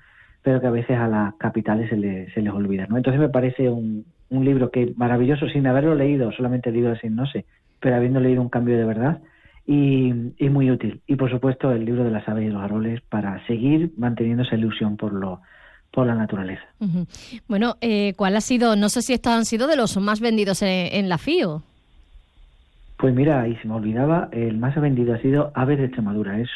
pero 0.43 0.61
que 0.61 0.67
a 0.67 0.71
veces 0.71 0.97
a 0.97 1.07
las 1.07 1.33
capitales 1.35 1.89
se, 1.89 2.29
se 2.31 2.41
les 2.41 2.53
olvida, 2.53 2.85
¿no? 2.87 2.97
Entonces 2.97 3.19
me 3.19 3.29
parece 3.29 3.69
un, 3.69 4.05
un 4.29 4.45
libro 4.45 4.69
que 4.71 4.93
maravilloso 4.95 5.47
sin 5.49 5.67
haberlo 5.67 5.95
leído, 5.95 6.31
solamente 6.31 6.69
el 6.69 6.75
libro 6.75 6.93
de 6.93 7.09
no 7.09 7.25
sé, 7.25 7.45
pero 7.79 7.95
habiendo 7.95 8.19
leído 8.19 8.41
un 8.41 8.49
cambio 8.49 8.77
de 8.77 8.85
verdad, 8.85 9.19
y, 9.71 10.49
muy 10.49 10.71
útil. 10.71 11.01
Y 11.05 11.15
por 11.15 11.29
supuesto 11.29 11.71
el 11.71 11.85
libro 11.85 12.03
de 12.03 12.09
las 12.09 12.27
aves 12.27 12.47
y 12.47 12.49
los 12.49 12.61
árboles 12.61 13.01
para 13.01 13.45
seguir 13.45 13.91
manteniendo 13.97 14.41
esa 14.41 14.55
ilusión 14.55 14.97
por 14.97 15.13
lo 15.13 15.41
por 15.91 16.05
la 16.05 16.13
naturaleza. 16.13 16.63
Bueno, 17.47 17.75
eh, 17.81 18.13
¿cuál 18.15 18.35
ha 18.35 18.41
sido? 18.41 18.75
No 18.75 18.89
sé 18.89 19.01
si 19.01 19.13
estos 19.13 19.33
han 19.33 19.45
sido 19.45 19.67
de 19.67 19.75
los 19.75 19.97
más 19.97 20.21
vendidos 20.21 20.61
en, 20.61 21.09
la 21.09 21.17
FIO. 21.17 21.63
Pues 22.97 23.13
mira, 23.15 23.47
y 23.47 23.55
se 23.55 23.67
me 23.67 23.73
olvidaba, 23.73 24.29
el 24.31 24.59
más 24.59 24.79
vendido 24.79 25.15
ha 25.15 25.17
sido 25.19 25.51
Aves 25.55 25.79
de 25.79 25.85
Extremadura. 25.85 26.39
Es 26.39 26.49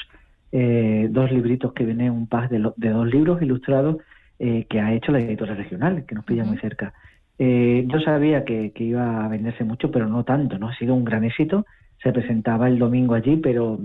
eh, 0.51 1.07
dos 1.09 1.31
libritos 1.31 1.73
que 1.73 1.83
viene 1.83 2.11
un 2.11 2.27
pack 2.27 2.51
de, 2.51 2.59
dos 2.59 3.07
libros 3.07 3.41
ilustrados 3.41 3.97
eh, 4.37 4.67
que 4.69 4.79
ha 4.79 4.93
hecho 4.93 5.11
la 5.11 5.19
editora 5.19 5.55
regional, 5.55 6.05
que 6.05 6.13
nos 6.13 6.25
pilla 6.25 6.43
muy 6.43 6.57
cerca. 6.59 6.93
yo 7.39 7.99
sabía 8.01 8.45
que, 8.45 8.71
que, 8.71 8.83
iba 8.83 9.25
a 9.25 9.27
venderse 9.29 9.63
mucho, 9.63 9.89
pero 9.89 10.07
no 10.07 10.23
tanto, 10.23 10.59
¿no? 10.59 10.69
Ha 10.69 10.75
sido 10.75 10.93
un 10.93 11.05
gran 11.05 11.23
éxito 11.23 11.65
se 12.03 12.11
presentaba 12.11 12.67
el 12.67 12.77
domingo 12.77 13.15
allí, 13.15 13.37
pero 13.37 13.79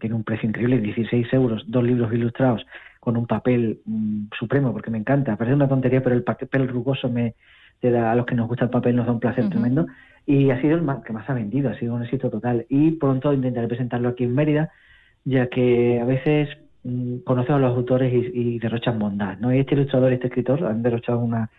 tiene 0.00 0.16
un 0.16 0.24
precio 0.24 0.48
increíble, 0.48 0.80
16 0.80 1.32
euros, 1.32 1.64
dos 1.68 1.84
libros 1.84 2.12
ilustrados 2.12 2.66
con 2.98 3.16
un 3.16 3.26
papel 3.26 3.80
mm, 3.86 4.26
supremo, 4.38 4.72
porque 4.72 4.90
me 4.90 4.98
encanta. 4.98 5.36
Parece 5.36 5.54
una 5.54 5.68
tontería, 5.68 6.02
pero 6.02 6.16
el 6.16 6.24
papel 6.24 6.68
rugoso 6.68 7.08
me, 7.08 7.34
a 7.82 8.14
los 8.14 8.26
que 8.26 8.34
nos 8.34 8.48
gusta 8.48 8.64
el 8.64 8.70
papel 8.70 8.96
nos 8.96 9.06
da 9.06 9.12
un 9.12 9.20
placer 9.20 9.48
tremendo. 9.48 9.86
Y 10.26 10.50
ha 10.50 10.60
sido 10.60 10.76
el 10.76 10.82
más, 10.82 11.02
que 11.02 11.12
más 11.12 11.28
ha 11.30 11.34
vendido, 11.34 11.70
ha 11.70 11.78
sido 11.78 11.94
un 11.94 12.02
éxito 12.02 12.28
total. 12.28 12.66
Y 12.68 12.92
pronto 12.92 13.32
intentaré 13.32 13.68
presentarlo 13.68 14.10
aquí 14.10 14.24
en 14.24 14.34
Mérida, 14.34 14.70
ya 15.24 15.46
que 15.46 16.00
a 16.00 16.04
veces 16.04 16.48
mm, 16.82 17.18
conozco 17.18 17.54
a 17.54 17.58
los 17.58 17.76
autores 17.76 18.12
y, 18.12 18.58
derrochan 18.58 18.98
bondad. 18.98 19.38
¿no? 19.38 19.54
Y 19.54 19.60
este 19.60 19.74
ilustrador, 19.74 20.12
este 20.12 20.26
escritor, 20.26 20.64
han 20.64 20.82
derrochado 20.82 21.20
una, 21.20 21.50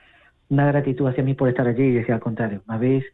una 0.49 0.67
gratitud 0.67 1.07
hacia 1.07 1.23
mí 1.23 1.33
por 1.35 1.47
estar 1.47 1.67
allí 1.67 1.83
y 1.83 1.93
decía 1.93 2.15
al 2.15 2.21
contrario, 2.21 2.61
me 2.67 2.75
habéis 2.75 3.05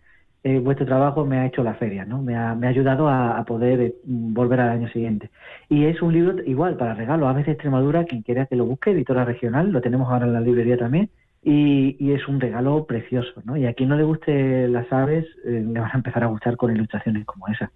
eh, 0.47 0.60
vuestro 0.60 0.86
trabajo 0.86 1.25
me 1.25 1.39
ha 1.39 1.45
hecho 1.45 1.62
la 1.62 1.73
feria, 1.73 2.05
¿no? 2.05 2.21
Me 2.21 2.38
ha, 2.38 2.55
me 2.55 2.67
ha 2.67 2.69
ayudado 2.69 3.10
a, 3.10 3.43
poder 3.43 3.81
eh, 3.81 3.95
volver 4.05 4.62
al 4.62 4.69
año 4.69 4.88
siguiente. 4.89 5.29
Y 5.67 5.86
es 5.86 6.01
un 6.01 6.13
libro 6.13 6.41
igual 6.45 6.77
para 6.77 6.93
regalo, 6.93 7.27
a 7.27 7.33
veces 7.33 7.55
Extremadura, 7.55 8.05
quien 8.05 8.21
quiera 8.21 8.45
que 8.45 8.55
lo 8.55 8.65
busque, 8.65 8.91
editora 8.91 9.25
regional, 9.25 9.71
lo 9.71 9.81
tenemos 9.81 10.10
ahora 10.10 10.25
en 10.25 10.33
la 10.33 10.39
librería 10.39 10.77
también, 10.77 11.10
y, 11.43 12.12
es 12.12 12.28
un 12.28 12.41
regalo 12.41 12.86
precioso, 12.86 13.41
¿no? 13.45 13.56
Y 13.56 13.65
a 13.65 13.73
quien 13.73 13.89
no 13.89 13.95
le 13.95 14.04
guste 14.04 14.67
las 14.67 14.91
aves, 14.91 15.26
eh, 15.45 15.63
le 15.65 15.80
van 15.80 15.91
a 15.91 15.95
empezar 15.95 16.23
a 16.23 16.28
gustar 16.28 16.58
con 16.58 16.76
ilustraciones 16.76 17.26
como 17.26 17.47
esa. 17.47 17.71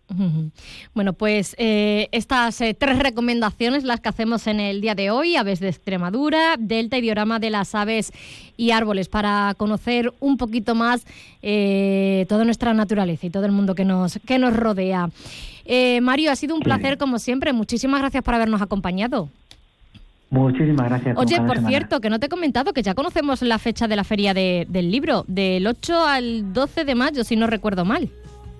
Bueno, 0.94 1.14
pues 1.14 1.56
eh, 1.58 2.10
estas 2.12 2.60
eh, 2.60 2.76
tres 2.78 3.00
recomendaciones 3.00 3.84
las 3.84 4.02
que 4.02 4.10
hacemos 4.10 4.48
en 4.48 4.60
el 4.60 4.82
día 4.82 4.96
de 4.96 5.12
hoy, 5.12 5.38
aves 5.38 5.60
de 5.60 5.70
Extremadura, 5.70 6.56
delta 6.60 6.98
y 6.98 7.02
diorama 7.02 7.40
de 7.40 7.50
las 7.50 7.74
aves 7.74 8.12
y 8.58 8.72
árboles, 8.72 9.08
para 9.08 9.54
conocer 9.56 10.12
un 10.20 10.38
poquito 10.38 10.76
más 10.76 11.06
toda 12.28 12.46
nuestra 12.46 12.74
naturaleza 12.74 13.26
y 13.26 13.30
todo 13.30 13.46
el 13.46 13.52
mundo 13.52 13.74
que 13.74 13.86
nos, 13.86 14.20
que 14.26 14.38
nos 14.38 14.56
rodea. 14.56 15.10
Mario, 16.02 16.32
ha 16.32 16.36
sido 16.36 16.56
un 16.56 16.62
placer 16.62 16.98
como 16.98 17.20
siempre. 17.20 17.54
Muchísimas 17.54 18.02
gracias 18.02 18.24
por 18.24 18.36
habernos 18.36 18.62
acompañado. 18.62 19.30
Muchísimas 20.32 20.88
gracias. 20.88 21.18
Oye, 21.18 21.42
por 21.42 21.60
cierto, 21.60 22.00
que 22.00 22.10
no 22.10 22.18
te 22.18 22.28
he 22.28 22.30
comentado 22.30 22.72
que 22.72 22.82
ya 22.82 22.96
conocemos 22.96 23.42
la 23.42 23.60
fecha 23.60 23.90
de 23.90 23.98
la 23.98 24.06
feria 24.06 24.34
del 24.34 24.92
libro, 24.92 25.26
del 25.28 25.68
8 25.68 26.06
al 26.06 26.54
12 26.54 26.86
de 26.86 26.96
mayo, 26.96 27.24
si 27.26 27.36
no 27.36 27.48
recuerdo 27.48 27.84
mal, 27.84 28.10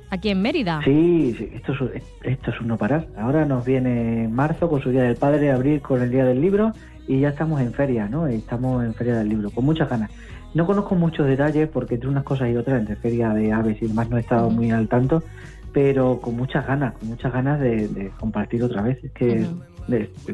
aquí 0.10 0.30
en 0.30 0.42
Mérida. 0.42 0.82
Sí, 0.84 1.34
esto, 1.54 1.74
es, 1.94 2.04
esto 2.24 2.52
es 2.52 2.60
un 2.60 2.68
no 2.68 2.78
parar. 2.78 3.08
Ahora 3.18 3.46
nos 3.46 3.64
viene 3.64 4.28
marzo 4.28 4.70
con 4.70 4.82
su 4.82 4.90
Día 4.90 5.04
del 5.04 5.16
Padre, 5.16 5.50
abril 5.50 5.82
con 5.82 6.02
el 6.02 6.12
Día 6.12 6.26
del 6.26 6.42
Libro 6.42 6.74
y 7.08 7.22
ya 7.22 7.30
estamos 7.30 7.62
en 7.62 7.74
feria, 7.74 8.10
¿no? 8.10 8.28
Estamos 8.28 8.84
en 8.84 8.94
feria 8.94 9.16
del 9.16 9.30
libro, 9.30 9.50
con 9.50 9.64
muchas 9.64 9.90
ganas. 9.90 10.12
No 10.54 10.66
conozco 10.66 10.96
muchos 10.96 11.26
detalles 11.26 11.70
porque 11.70 11.96
entre 11.96 12.10
unas 12.10 12.26
cosas 12.26 12.50
y 12.50 12.58
otras, 12.58 12.82
entre 12.82 12.98
feria 12.98 13.30
de 13.30 13.54
aves 13.54 13.82
y 13.82 13.88
demás, 13.88 14.10
no 14.10 14.18
he 14.18 14.20
estado 14.20 14.50
muy 14.50 14.72
al 14.72 14.90
tanto, 14.90 15.24
pero 15.72 16.20
con 16.20 16.36
muchas 16.36 16.68
ganas, 16.68 16.96
con 16.96 17.08
muchas 17.08 17.32
ganas 17.32 17.62
de, 17.62 18.12
compartir 18.20 18.62
otra 18.62 18.82
vez. 18.82 19.02
Es 19.04 19.12
que 19.14 19.26
de, 19.26 19.48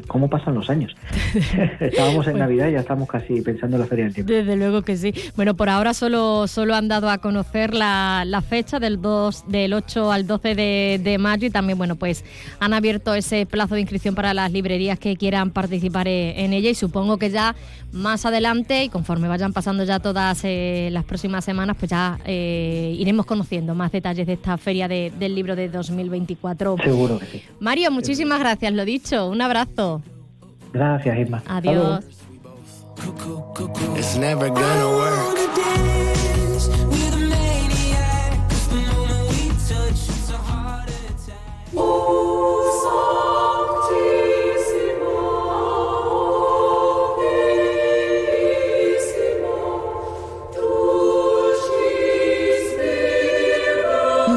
cómo 0.06 0.28
pasan 0.28 0.54
los 0.54 0.70
años. 0.70 0.94
Estábamos 1.80 2.26
en 2.26 2.38
Navidad 2.38 2.68
y 2.68 2.72
ya 2.72 2.80
estamos 2.80 3.08
casi 3.08 3.40
pensando 3.40 3.76
en 3.76 3.82
la 3.82 3.86
Feria 3.86 4.04
del 4.06 4.14
Tiempo. 4.14 4.32
Desde 4.32 4.56
luego 4.56 4.82
que 4.82 4.96
sí. 4.96 5.14
Bueno, 5.36 5.54
por 5.54 5.68
ahora 5.68 5.94
solo, 5.94 6.46
solo 6.46 6.74
han 6.74 6.88
dado 6.88 7.10
a 7.10 7.18
conocer 7.18 7.74
la, 7.74 8.42
fecha 8.48 8.78
del, 8.78 9.00
2, 9.00 9.44
del 9.48 9.74
8 9.74 10.12
al 10.12 10.26
12 10.26 10.54
de, 10.54 11.16
mayo 11.18 11.46
y 11.46 11.50
también, 11.50 11.78
bueno, 11.78 11.96
pues 11.96 12.24
han 12.60 12.72
abierto 12.72 13.14
ese 13.14 13.46
plazo 13.46 13.74
de 13.74 13.80
inscripción 13.80 14.14
para 14.14 14.34
las 14.34 14.52
librerías 14.52 14.98
que 14.98 15.16
quieran 15.16 15.50
participar 15.50 16.08
e, 16.08 16.44
en 16.44 16.52
ella 16.52 16.70
y 16.70 16.74
supongo 16.74 17.18
que 17.18 17.30
ya 17.30 17.54
más 17.92 18.26
adelante 18.26 18.84
y 18.84 18.88
conforme 18.88 19.28
vayan 19.28 19.52
pasando 19.52 19.84
ya 19.84 19.98
todas 19.98 20.40
eh, 20.44 20.90
las 20.92 21.04
próximas 21.04 21.44
semanas, 21.44 21.76
pues 21.78 21.90
ya 21.90 22.18
eh, 22.24 22.94
iremos 22.98 23.26
conociendo 23.26 23.74
más 23.74 23.92
detalles 23.92 24.26
de 24.26 24.34
esta 24.34 24.58
feria 24.58 24.88
del 24.88 25.34
libro 25.34 25.56
de 25.56 25.68
2024. 25.68 26.76
Seguro 26.82 27.18
que 27.18 27.26
sí. 27.26 27.42
Mario, 27.60 27.90
muchísimas 27.90 28.38
gracias, 28.38 28.72
lo 28.72 28.84
dicho. 28.84 29.28
Un 29.28 29.40
abrazo. 29.48 30.02
Gracias, 30.72 31.18
Irma. 31.18 31.42
Adiós. 31.48 32.04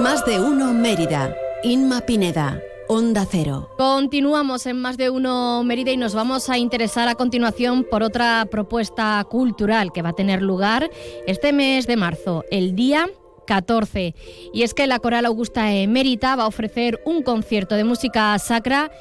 Más 0.02 0.26
de 0.26 0.40
uno 0.40 0.74
Mérida. 0.74 1.36
Inma 1.64 2.02
Pineda. 2.02 2.60
Onda 2.94 3.26
Cero. 3.26 3.70
Continuamos 3.78 4.66
en 4.66 4.78
más 4.78 4.98
de 4.98 5.10
uno 5.10 5.64
Mérida 5.64 5.92
y 5.92 5.96
nos 5.96 6.14
vamos 6.14 6.50
a 6.50 6.58
interesar 6.58 7.08
a 7.08 7.16
continuación 7.16 7.86
por 7.90 8.04
otra 8.04 8.46
propuesta 8.52 9.26
cultural 9.30 9.94
que 9.94 10.02
va 10.02 10.10
a 10.10 10.14
tener 10.14 10.42
lugar 10.42 10.92
este 11.26 11.54
mes 11.54 11.88
de 11.88 11.96
marzo, 11.96 12.44
el 12.52 12.76
día 12.76 13.08
14. 13.48 14.14
Y 14.54 14.64
es 14.64 14.74
que 14.74 14.88
la 14.88 15.00
Coral 15.00 15.26
Augusta 15.26 15.72
Emérita 15.72 16.36
va 16.36 16.44
a 16.44 16.48
ofrecer 16.48 17.00
un 17.06 17.24
concierto 17.24 17.76
de 17.76 17.86
música 17.86 18.38
sacra 18.40 18.92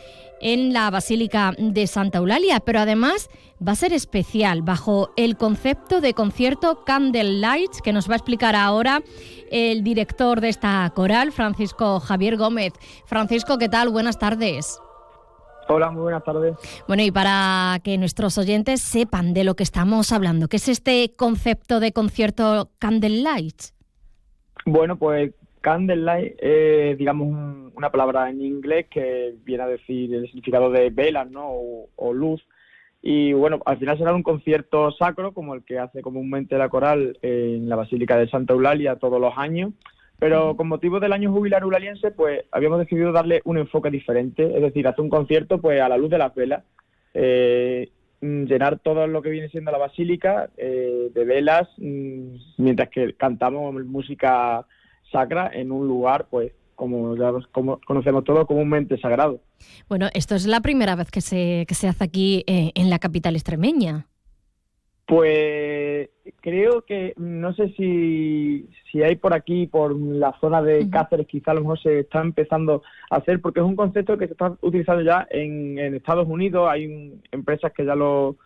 en 0.41 0.73
la 0.73 0.91
Basílica 0.91 1.53
de 1.59 1.87
Santa 1.87 2.19
Eulalia, 2.19 2.61
pero 2.61 2.81
además 2.81 3.29
va 3.67 3.73
a 3.73 3.77
ser 3.77 3.93
especial 3.93 4.63
bajo 4.63 5.11
el 5.17 5.37
concepto 5.37 6.01
de 6.01 6.15
concierto 6.15 6.85
Candle 6.85 7.41
Lights 7.41 7.83
que 7.83 7.93
nos 7.93 8.09
va 8.09 8.15
a 8.15 8.17
explicar 8.17 8.57
ahora 8.57 9.03
el 9.51 9.85
director 9.85 10.41
de 10.41 10.49
esta 10.49 10.91
coral, 10.95 11.33
Francisco 11.33 12.01
Javier 12.01 12.37
Gómez. 12.37 12.73
Francisco, 13.07 13.59
¿qué 13.59 13.69
tal? 13.69 13.91
Buenas 13.91 14.19
tardes. 14.19 14.79
Hola, 15.69 15.91
muy 15.91 16.03
buenas 16.03 16.25
tardes. 16.25 16.57
Bueno, 16.89 17.05
y 17.05 17.13
para 17.13 17.79
que 17.85 17.97
nuestros 17.97 18.37
oyentes 18.39 18.81
sepan 18.81 19.33
de 19.35 19.45
lo 19.45 19.55
que 19.55 19.63
estamos 19.63 20.11
hablando, 20.11 20.49
¿qué 20.49 20.57
es 20.57 20.69
este 20.69 21.15
concepto 21.15 21.79
de 21.79 21.93
concierto 21.93 22.71
Candle 22.79 23.23
Lights? 23.23 23.75
Bueno, 24.67 24.97
pues 24.97 25.33
Candlelight 25.61 26.37
es, 26.39 26.99
digamos, 26.99 27.29
una 27.75 27.91
palabra 27.91 28.31
en 28.31 28.41
inglés 28.43 28.87
que 28.91 29.35
viene 29.45 29.63
a 29.63 29.69
decir 29.69 30.15
el 30.15 30.27
significado 30.27 30.71
de 30.71 30.91
velas, 30.91 31.31
¿no? 31.31 31.49
O, 31.97 32.13
luz. 32.13 32.45
Y 33.03 33.33
bueno, 33.33 33.61
al 33.65 33.79
final 33.79 33.97
será 33.97 34.15
un 34.15 34.23
concierto 34.23 34.91
sacro, 34.93 35.33
como 35.33 35.55
el 35.55 35.65
que 35.65 35.79
hace 35.79 36.03
comúnmente 36.03 36.59
la 36.59 36.69
coral 36.69 37.19
en 37.23 37.69
la 37.69 37.77
Basílica 37.77 38.17
de 38.19 38.29
Santa 38.29 38.53
Eulalia 38.53 38.97
todos 38.97 39.21
los 39.21 39.33
años. 39.37 39.73
Pero 40.19 40.55
con 40.55 40.69
motivo 40.69 41.01
del 41.01 41.15
año 41.15 41.33
jubilar 41.33 41.63
eulaliense, 41.63 42.11
pues 42.11 42.45
habíamos 42.53 42.79
decidido 42.79 43.11
darle 43.11 43.41
un 43.45 43.57
enfoque 43.57 43.91
diferente, 43.91 44.55
es 44.55 44.61
decir, 44.61 44.87
hacer 44.87 45.01
un 45.01 45.09
concierto 45.09 45.63
pues 45.63 45.81
a 45.81 45.89
la 45.89 45.97
luz 45.97 46.11
de 46.11 46.19
las 46.19 46.35
velas, 46.35 46.63
eh, 47.15 47.89
mm, 48.21 48.45
llenar 48.45 48.81
todo 48.81 49.07
lo 49.07 49.23
que 49.23 49.31
viene 49.31 49.49
siendo 49.49 49.71
la 49.73 49.79
basílica 49.79 50.51
eh, 50.59 51.11
de 51.15 51.25
velas, 51.25 51.71
mm, 51.79 52.35
mientras 52.59 52.91
que 52.91 53.15
cantamos 53.15 53.73
música 53.87 54.67
sacra 55.11 55.51
en 55.53 55.73
un 55.73 55.87
lugar, 55.87 56.27
pues, 56.31 56.53
como 56.75 57.17
ya 57.17 57.31
como 57.53 57.79
conocemos 57.87 58.25
todos, 58.25 58.47
comúnmente 58.47 58.99
sagrado. 58.99 59.41
Bueno, 59.89 60.09
esto 60.15 60.35
es 60.35 60.47
la 60.47 60.61
primera 60.61 60.97
vez 60.97 61.11
que 61.11 61.21
se, 61.21 61.65
que 61.69 61.75
se 61.75 61.89
hace 61.89 62.05
aquí 62.05 62.45
eh, 62.47 62.73
en 62.75 62.89
la 62.89 62.99
capital 62.99 63.35
extremeña. 63.35 64.07
Pues 65.07 66.09
creo 66.41 66.83
que, 66.87 67.15
no 67.17 67.53
sé 67.55 67.71
si, 67.77 68.69
si 68.91 69.03
hay 69.03 69.17
por 69.17 69.35
aquí, 69.35 69.67
por 69.67 69.95
la 69.99 70.33
zona 70.41 70.63
de 70.63 70.89
Cáceres, 70.89 71.27
quizá 71.27 71.51
a 71.51 71.55
lo 71.55 71.63
mejor 71.63 71.83
se 71.83 71.99
está 72.01 72.21
empezando 72.21 72.83
a 73.11 73.17
hacer, 73.17 73.41
porque 73.41 73.59
es 73.59 73.67
un 73.67 73.75
concepto 73.75 74.17
que 74.17 74.27
se 74.27 74.33
está 74.35 74.57
utilizando 74.63 75.03
ya 75.03 75.27
en, 75.31 75.79
en 75.81 75.97
Estados 75.97 76.29
Unidos, 76.29 76.69
hay 76.71 76.87
un- 76.87 77.23
empresas 77.33 77.73
que 77.73 77.85
ya 77.85 77.97
lo 77.97 78.37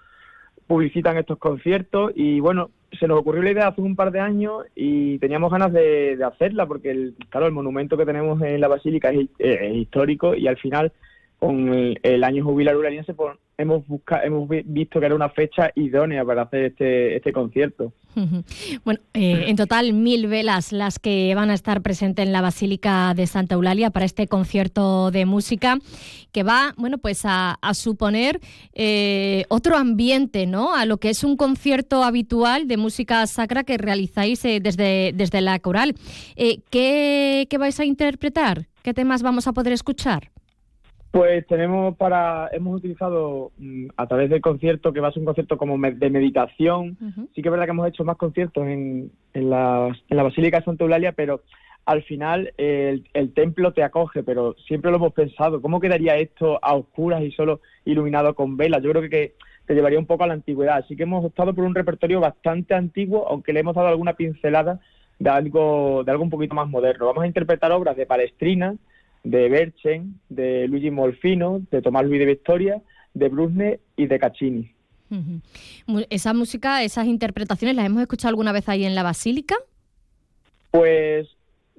publicitan 0.67 1.17
estos 1.17 1.39
conciertos 1.39 2.13
y 2.15 2.41
bueno, 2.41 2.71
se 2.99 3.09
nos 3.09 3.19
ocurrió 3.19 3.43
la 3.43 3.51
idea 3.51 3.69
hace 3.69 3.81
un 3.81 3.97
par 3.97 4.13
de 4.13 4.21
años 4.21 4.65
y 4.75 5.19
teníamos 5.19 5.51
ganas 5.51 5.73
de, 5.73 6.19
hacerla 6.25 6.67
porque 6.67 6.91
el, 6.91 7.15
claro, 7.29 7.47
el 7.47 7.53
monumento 7.53 7.97
que 7.97 8.07
tenemos 8.07 8.41
en 8.43 8.61
la 8.61 8.69
Basílica 8.69 9.11
es, 9.11 9.29
es 9.39 9.75
histórico 9.75 10.35
y 10.35 10.47
al 10.47 10.57
final 10.57 10.93
con 11.39 11.73
el, 11.73 11.99
el 12.03 12.25
año 12.25 12.45
jubilar 12.45 12.77
uraniense 12.77 13.15
pues, 13.15 13.37
hemos 13.59 13.87
busca, 13.87 14.23
hemos 14.25 14.49
vi- 14.49 14.63
visto 14.65 15.01
que 15.01 15.07
era 15.07 15.15
una 15.15 15.29
fecha 15.29 15.71
idónea 15.75 16.25
para 16.25 16.43
hacer 16.43 16.65
este, 16.65 17.17
este 17.17 17.33
concierto. 17.33 17.93
Bueno, 18.85 19.01
eh, 19.13 19.47
en 19.49 19.57
total 19.57 19.93
mil 19.93 20.29
velas 20.29 20.71
las 20.73 21.01
que 21.01 21.35
van 21.35 21.51
a 21.51 21.55
estar 21.55 21.83
presentes 21.83 22.25
en 22.25 22.33
la 22.33 22.41
Basílica 22.43 23.13
de 23.15 23.27
Santa 23.27 23.57
Eulalia 23.57 23.91
para 23.91 24.05
este 24.05 24.29
concierto 24.29 25.11
de 25.11 25.27
música 25.27 25.79
que 26.31 26.45
va, 26.45 26.75
bueno, 26.77 26.99
pues 26.99 27.23
a, 27.25 27.59
suponer 27.73 28.41
eh, 28.73 29.45
otro 29.49 29.77
ambiente, 29.77 30.47
¿no? 30.47 30.75
A 30.75 30.87
lo 30.87 30.99
que 30.99 31.11
es 31.11 31.25
un 31.25 31.37
concierto 31.37 32.05
habitual 32.05 32.69
de 32.69 32.77
música 32.77 33.27
sacra 33.27 33.65
que 33.65 33.79
realizáis 33.79 34.45
eh, 34.45 34.61
desde, 34.61 35.13
desde 35.15 35.41
la 35.41 35.59
coral. 35.59 35.95
¿qué, 36.71 37.47
¿Qué 37.51 37.59
vais 37.59 37.81
a 37.81 37.85
interpretar? 37.85 38.67
¿Qué 38.83 38.95
temas 38.95 39.23
vamos 39.23 39.49
a 39.49 39.53
poder 39.53 39.73
escuchar? 39.73 40.31
Pues 41.15 41.47
tenemos 41.47 41.97
para, 41.97 42.49
hemos 42.51 42.79
utilizado 42.79 43.53
mm, 43.59 43.87
a 43.97 44.09
través 44.09 44.29
del 44.31 44.41
concierto, 44.41 44.93
que 44.93 44.99
va 44.99 45.07
a 45.07 45.13
ser 45.13 45.21
un 45.21 45.27
concierto 45.27 45.57
como 45.57 45.79
de 45.79 46.11
meditación, 46.11 46.99
sí 47.33 47.41
que 47.41 47.49
es 47.49 47.53
verdad 47.53 47.67
que 47.67 47.71
hemos 47.71 47.87
hecho 47.87 48.03
más 48.03 48.17
conciertos 48.17 48.67
en, 48.67 49.13
en, 49.33 49.49
la, 49.49 49.97
en 50.09 50.17
la 50.17 50.23
Basílica 50.25 50.59
de 50.59 50.65
Santa 50.65 50.83
Eulalia, 50.83 51.13
pero 51.13 51.43
al 51.85 52.03
final 52.03 52.53
el, 52.57 53.05
el 53.15 53.33
templo 53.33 53.73
te 53.73 53.85
acoge, 53.85 54.25
pero 54.25 54.57
siempre 54.67 54.91
lo 54.91 54.97
hemos 54.97 55.13
pensado, 55.13 55.63
¿cómo 55.63 55.79
quedaría 55.79 56.17
esto 56.17 56.59
a 56.61 56.75
oscuras 56.75 57.23
y 57.23 57.31
solo 57.31 57.61
iluminado 57.85 58.35
con 58.35 58.57
velas? 58.57 58.83
Yo 58.83 58.91
creo 58.91 59.03
que, 59.03 59.09
que 59.09 59.35
te 59.67 59.75
llevaría 59.77 60.01
un 60.01 60.07
poco 60.07 60.25
a 60.25 60.27
la 60.27 60.35
antigüedad, 60.35 60.79
así 60.79 60.97
que 60.97 61.05
hemos 61.05 61.25
optado 61.25 61.55
por 61.55 61.63
un 61.63 61.77
repertorio 61.77 62.19
bastante 62.19 62.75
antiguo, 62.75 63.29
aunque 63.29 63.53
le 63.53 63.61
hemos 63.61 63.77
dado 63.77 63.87
alguna 63.87 64.15
pincelada 64.15 64.81
de 65.21 65.31
algo, 65.31 66.03
de 66.03 66.11
algo 66.11 66.25
un 66.25 66.31
poquito 66.31 66.57
más 66.57 66.69
moderno. 66.69 67.07
Vamos 67.07 67.23
a 67.23 67.29
interpretar 67.29 67.71
obras 67.71 67.97
de 67.97 68.05
Palestrina, 68.05 68.75
de 69.25 69.49
Berchen, 69.49 70.21
de 70.29 70.69
Luigi 70.69 70.91
Molfino, 70.91 71.63
de 71.71 71.83
Tomás 71.83 72.05
Luis 72.05 72.21
de 72.21 72.27
Victoria, 72.27 72.83
de 73.15 73.29
Brusne 73.29 73.81
y 73.97 74.07
de 74.07 74.19
Caccini. 74.19 74.71
Esa 76.11 76.35
música, 76.35 76.83
esas 76.83 77.07
interpretaciones, 77.07 77.77
¿las 77.77 77.87
hemos 77.87 78.03
escuchado 78.03 78.31
alguna 78.31 78.53
vez 78.53 78.69
ahí 78.69 78.85
en 78.85 78.95
la 78.95 79.03
Basílica? 79.03 79.57
Pues 80.71 81.29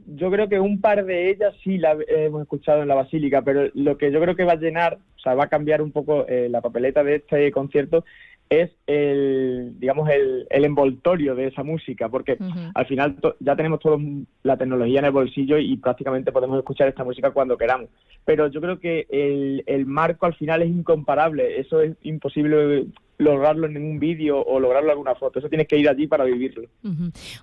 yo 0.08 0.32
creo 0.32 0.48
que 0.48 0.60
un 0.60 0.80
par 0.82 1.06
de 1.06 1.30
ellas 1.30 1.54
sí 1.64 1.78
la 1.78 1.98
hemos 2.08 2.42
escuchado 2.44 2.82
en 2.82 2.88
la 2.88 2.96
Basílica, 2.96 3.42
pero 3.42 3.70
lo 3.74 3.98
que 3.98 4.12
yo 4.12 4.22
creo 4.22 4.36
que 4.36 4.44
va 4.44 4.54
a 4.54 4.58
llenar, 4.58 4.98
o 5.18 5.20
sea, 5.20 5.36
va 5.36 5.46
a 5.46 5.50
cambiar 5.50 5.82
un 5.82 5.92
poco 5.92 6.26
eh, 6.28 6.48
la 6.50 6.62
papeleta 6.62 7.04
de 7.04 7.16
este 7.16 7.52
concierto 7.52 8.06
es 8.50 8.70
el, 8.86 9.74
digamos, 9.80 10.08
el, 10.10 10.46
el 10.50 10.66
envoltorio 10.66 11.34
de 11.36 11.48
esa 11.48 11.64
música, 11.64 12.10
porque 12.10 12.38
al 12.74 12.86
final 12.86 13.16
to- 13.16 13.36
ya 13.40 13.56
tenemos 13.56 13.80
toda 13.80 13.98
la 14.44 14.56
tecnología 14.58 15.00
en 15.00 15.06
el 15.06 15.12
bolsillo 15.12 15.58
y 15.58 15.76
prácticamente 15.78 16.32
podemos 16.32 16.58
escuchar 16.58 16.88
esta 16.88 17.04
música 17.04 17.32
cuando 17.32 17.58
queramos. 17.58 17.90
Pero 18.24 18.48
yo 18.48 18.62
creo 18.62 18.80
que 18.80 19.08
el, 19.10 19.64
el 19.66 19.86
marco 19.86 20.26
al 20.26 20.36
final 20.36 20.62
es 20.62 20.70
incomparable, 20.70 21.60
eso 21.60 21.82
es 21.82 21.96
imposible 22.04 22.86
lograrlo 23.18 23.66
en 23.66 23.78
un 23.78 23.98
vídeo 23.98 24.42
o 24.42 24.60
lograrlo 24.60 24.90
en 24.90 24.92
alguna 24.92 25.16
foto, 25.16 25.40
eso 25.40 25.48
tienes 25.48 25.68
que 25.68 25.78
ir 25.78 25.88
allí 25.88 26.06
para 26.06 26.26
vivirlo. 26.26 26.68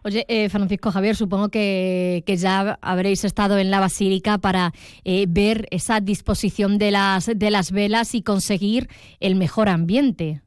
Oye, 0.04 0.24
eh, 0.28 0.48
Francisco 0.50 0.90
Javier, 0.90 1.16
supongo 1.16 1.48
que, 1.48 2.22
que 2.26 2.36
ya 2.36 2.78
habréis 2.82 3.24
estado 3.24 3.58
en 3.58 3.70
la 3.70 3.80
Basílica 3.80 4.38
para 4.38 4.72
eh, 5.04 5.24
ver 5.28 5.66
esa 5.70 6.00
disposición 6.00 6.78
de 6.78 6.90
las, 6.90 7.26
de 7.36 7.50
las 7.50 7.72
velas 7.72 8.14
y 8.14 8.22
conseguir 8.22 8.88
el 9.20 9.34
mejor 9.34 9.68
ambiente. 9.68 10.42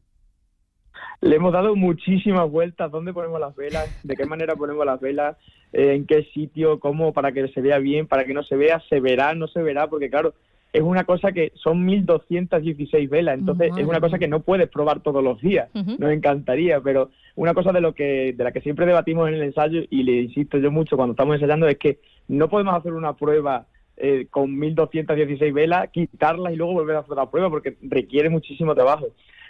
Le 1.22 1.36
hemos 1.36 1.54
dado 1.54 1.76
muchísimas 1.76 2.50
vueltas, 2.50 2.92
dónde 2.92 3.14
ponemos 3.14 3.40
las 3.40 3.56
velas, 3.56 3.90
de 4.04 4.16
qué 4.16 4.26
manera 4.26 4.56
ponemos 4.56 4.86
las 4.86 5.00
velas, 5.00 5.38
eh, 5.74 5.94
en 5.94 6.06
qué 6.06 6.24
sitio, 6.34 6.80
cómo, 6.80 7.14
para 7.14 7.32
que 7.32 7.48
se 7.50 7.62
vea 7.62 7.80
bien, 7.80 8.08
para 8.08 8.26
que 8.26 8.34
no 8.34 8.44
se 8.44 8.56
vea, 8.56 8.82
se 8.90 9.00
verá, 9.00 9.34
no 9.34 9.48
se 9.48 9.62
verá, 9.62 9.88
porque 9.88 10.10
claro, 10.10 10.34
es 10.76 10.82
una 10.82 11.06
cosa 11.06 11.32
que 11.32 11.54
son 11.56 11.88
1.216 11.88 13.10
velas, 13.10 13.40
entonces 13.40 13.72
es 13.78 13.88
una 13.88 14.02
cosa 14.02 14.20
que 14.20 14.28
no 14.28 14.42
puedes 14.42 14.68
probar 14.68 15.00
todos 15.00 15.24
los 15.24 15.40
días, 15.40 15.70
nos 15.74 16.12
encantaría, 16.12 16.82
pero 16.82 17.12
una 17.36 17.54
cosa 17.54 17.72
de 17.72 17.80
lo 17.80 17.94
que 17.94 18.34
de 18.34 18.44
la 18.44 18.52
que 18.52 18.60
siempre 18.60 18.86
debatimos 18.86 19.30
en 19.30 19.36
el 19.36 19.44
ensayo 19.44 19.84
y 19.90 20.04
le 20.04 20.24
insisto 20.24 20.58
yo 20.58 20.72
mucho 20.72 20.98
cuando 20.98 21.14
estamos 21.14 21.36
ensayando 21.36 21.68
es 21.70 21.78
que 21.78 22.00
no 22.28 22.50
podemos 22.50 22.76
hacer 22.76 22.92
una 22.92 23.14
prueba 23.14 23.68
eh, 23.96 24.28
con 24.30 24.58
1.216 24.58 25.54
velas, 25.54 25.90
quitarlas 25.92 26.52
y 26.52 26.58
luego 26.58 26.74
volver 26.74 26.98
a 26.98 27.00
hacer 27.00 27.16
la 27.16 27.32
prueba 27.32 27.50
porque 27.50 27.78
requiere 27.82 28.30
muchísimo 28.30 28.76
trabajo. 28.76 29.08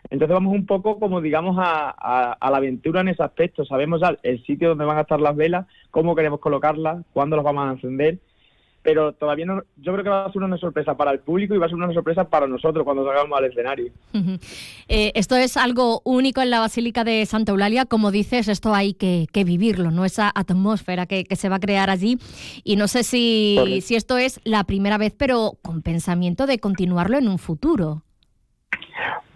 Entonces 0.10 0.34
vamos 0.34 0.54
un 0.54 0.66
poco 0.66 1.00
como 1.00 1.20
digamos 1.22 1.58
a, 1.60 1.90
a- 1.98 2.34
a 2.34 2.52
la 2.52 2.58
aventura 2.58 3.02
en 3.02 3.10
ese 3.10 3.24
aspecto. 3.24 3.66
Sabemos 3.66 4.02
ya 4.02 4.18
el 4.24 4.44
sitio 4.46 4.70
donde 4.70 4.86
van 4.86 4.98
a 4.98 5.02
estar 5.02 5.20
las 5.20 5.36
velas, 5.36 5.66
cómo 5.92 6.16
queremos 6.16 6.40
colocarlas, 6.40 7.04
cuándo 7.14 7.36
las 7.36 7.46
vamos 7.46 7.68
a 7.68 7.72
encender, 7.72 8.20
pero 8.84 9.14
todavía 9.14 9.48
no, 9.48 9.64
yo 9.78 9.94
creo 9.94 10.04
que 10.04 10.10
va 10.12 10.26
a 10.26 10.32
ser 10.32 10.44
una 10.44 10.58
sorpresa 10.60 10.96
para 10.96 11.10
el 11.10 11.18
público 11.20 11.56
y 11.56 11.58
va 11.58 11.66
a 11.66 11.70
ser 11.70 11.76
una 11.78 11.92
sorpresa 11.92 12.30
para 12.30 12.46
nosotros 12.46 12.84
cuando 12.86 13.04
salgamos 13.04 13.36
al 13.36 13.46
escenario. 13.46 13.92
Eh, 14.88 15.12
esto 15.16 15.36
es 15.36 15.58
algo 15.58 16.02
único 16.06 16.40
en 16.44 16.52
la 16.52 16.60
Basílica 16.60 17.04
de 17.04 17.26
Santa 17.26 17.52
Eulalia. 17.52 17.86
Como 17.86 18.12
dices, 18.12 18.48
esto 18.48 18.76
hay 18.76 18.94
que, 18.94 19.26
que 19.34 19.44
vivirlo, 19.44 19.90
¿no? 19.90 20.06
Esa 20.06 20.32
atmósfera 20.36 21.08
que, 21.08 21.24
que 21.24 21.36
se 21.36 21.50
va 21.50 21.56
a 21.56 21.60
crear 21.60 21.90
allí. 21.90 22.20
Y 22.64 22.76
no 22.76 22.88
sé 22.88 23.04
si, 23.04 23.56
si 23.82 23.96
esto 23.96 24.18
es 24.20 24.40
la 24.44 24.64
primera 24.66 25.00
vez, 25.00 25.16
pero 25.18 25.54
con 25.64 25.82
pensamiento 25.82 26.46
de 26.46 26.60
continuarlo 26.60 27.18
en 27.18 27.28
un 27.28 27.40
futuro. 27.40 28.04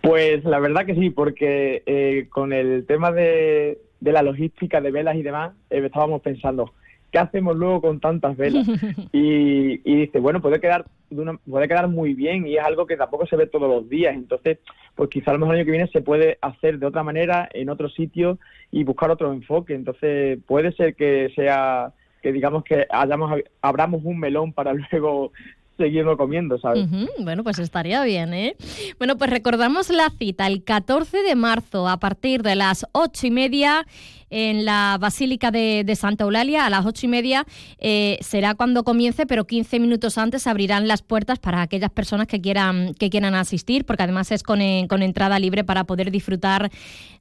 Pues 0.02 0.44
la 0.46 0.60
verdad 0.60 0.86
que 0.86 0.96
sí, 0.96 1.10
porque 1.10 1.84
eh, 1.86 2.28
con 2.30 2.54
el 2.54 2.86
tema 2.86 3.12
de, 3.12 3.80
de 4.00 4.12
la 4.12 4.22
logística 4.24 4.80
de 4.82 4.92
velas 4.92 5.16
y 5.16 5.24
demás, 5.24 5.54
eh, 5.70 5.82
estábamos 5.86 6.22
pensando, 6.22 6.74
¿qué 7.12 7.20
hacemos 7.20 7.58
luego 7.58 7.82
con 7.82 8.00
tantas 8.00 8.38
velas? 8.38 8.66
y, 9.12 9.82
y 9.84 9.96
dice, 9.96 10.20
bueno, 10.20 10.42
puede 10.42 10.62
quedar, 10.62 10.86
de 11.10 11.22
una- 11.22 11.38
puede 11.50 11.68
quedar 11.68 11.88
muy 11.90 12.14
bien 12.14 12.48
y 12.48 12.56
es 12.56 12.64
algo 12.64 12.86
que 12.88 12.96
tampoco 12.98 13.26
se 13.28 13.36
ve 13.36 13.48
todos 13.48 13.70
los 13.70 13.90
días. 13.90 14.14
Entonces, 14.16 14.60
pues 14.96 15.10
quizá 15.10 15.32
a 15.32 15.34
lo 15.34 15.40
mejor 15.40 15.56
el 15.56 15.60
año 15.62 15.66
que 15.66 15.72
viene 15.78 15.88
se 15.92 16.02
puede 16.02 16.38
hacer 16.42 16.80
de 16.80 16.86
otra 16.86 17.04
manera, 17.04 17.50
en 17.54 17.70
otro 17.70 17.90
sitio 17.90 18.40
y 18.72 18.84
buscar 18.86 19.12
otro 19.12 19.34
enfoque. 19.34 19.74
Entonces, 19.74 20.40
puede 20.48 20.72
ser 20.74 20.96
que 20.96 21.30
sea, 21.36 21.92
que 22.22 22.32
digamos 22.32 22.64
que 22.64 22.86
hayamos, 22.90 23.42
abramos 23.62 24.02
un 24.06 24.18
melón 24.18 24.54
para 24.54 24.74
luego 24.92 25.34
seguirlo 25.80 26.18
comiendo, 26.18 26.60
¿sabes? 26.60 26.88
Bueno, 27.20 27.44
pues 27.44 27.58
estaría 27.58 28.04
bien, 28.04 28.34
¿eh? 28.34 28.56
Bueno, 28.98 29.18
pues 29.18 29.30
recordamos 29.30 29.90
la 29.90 30.10
cita 30.10 30.46
el 30.46 30.64
14 30.64 31.24
de 31.24 31.36
marzo 31.36 31.88
a 31.88 31.98
partir 31.98 32.44
de 32.44 32.56
las 32.56 32.86
ocho 32.92 33.28
y 33.28 33.32
media 33.32 33.88
en 34.30 34.66
la 34.66 34.98
Basílica 35.00 35.52
de, 35.52 35.96
Santa 35.96 36.24
Eulalia. 36.24 36.66
A 36.66 36.70
las 36.70 36.86
ocho 36.86 37.06
y 37.06 37.10
media 37.10 37.46
eh, 37.78 38.18
será 38.22 38.56
cuando 38.56 38.84
comience, 38.84 39.26
pero 39.26 39.46
15 39.46 39.80
minutos 39.80 40.18
antes 40.18 40.48
abrirán 40.48 40.88
las 40.88 41.02
puertas 41.02 41.40
para 41.40 41.62
aquellas 41.62 41.92
personas 41.92 42.28
que 42.28 42.42
quieran, 42.42 42.94
que 42.94 43.10
quieran 43.10 43.36
asistir, 43.36 43.86
porque 43.86 44.04
además 44.04 44.32
es 44.32 44.44
con, 44.44 44.62
eh, 44.62 44.88
entrada 44.90 45.40
libre 45.40 45.64
para 45.64 45.86
poder 45.86 46.12
disfrutar 46.12 46.70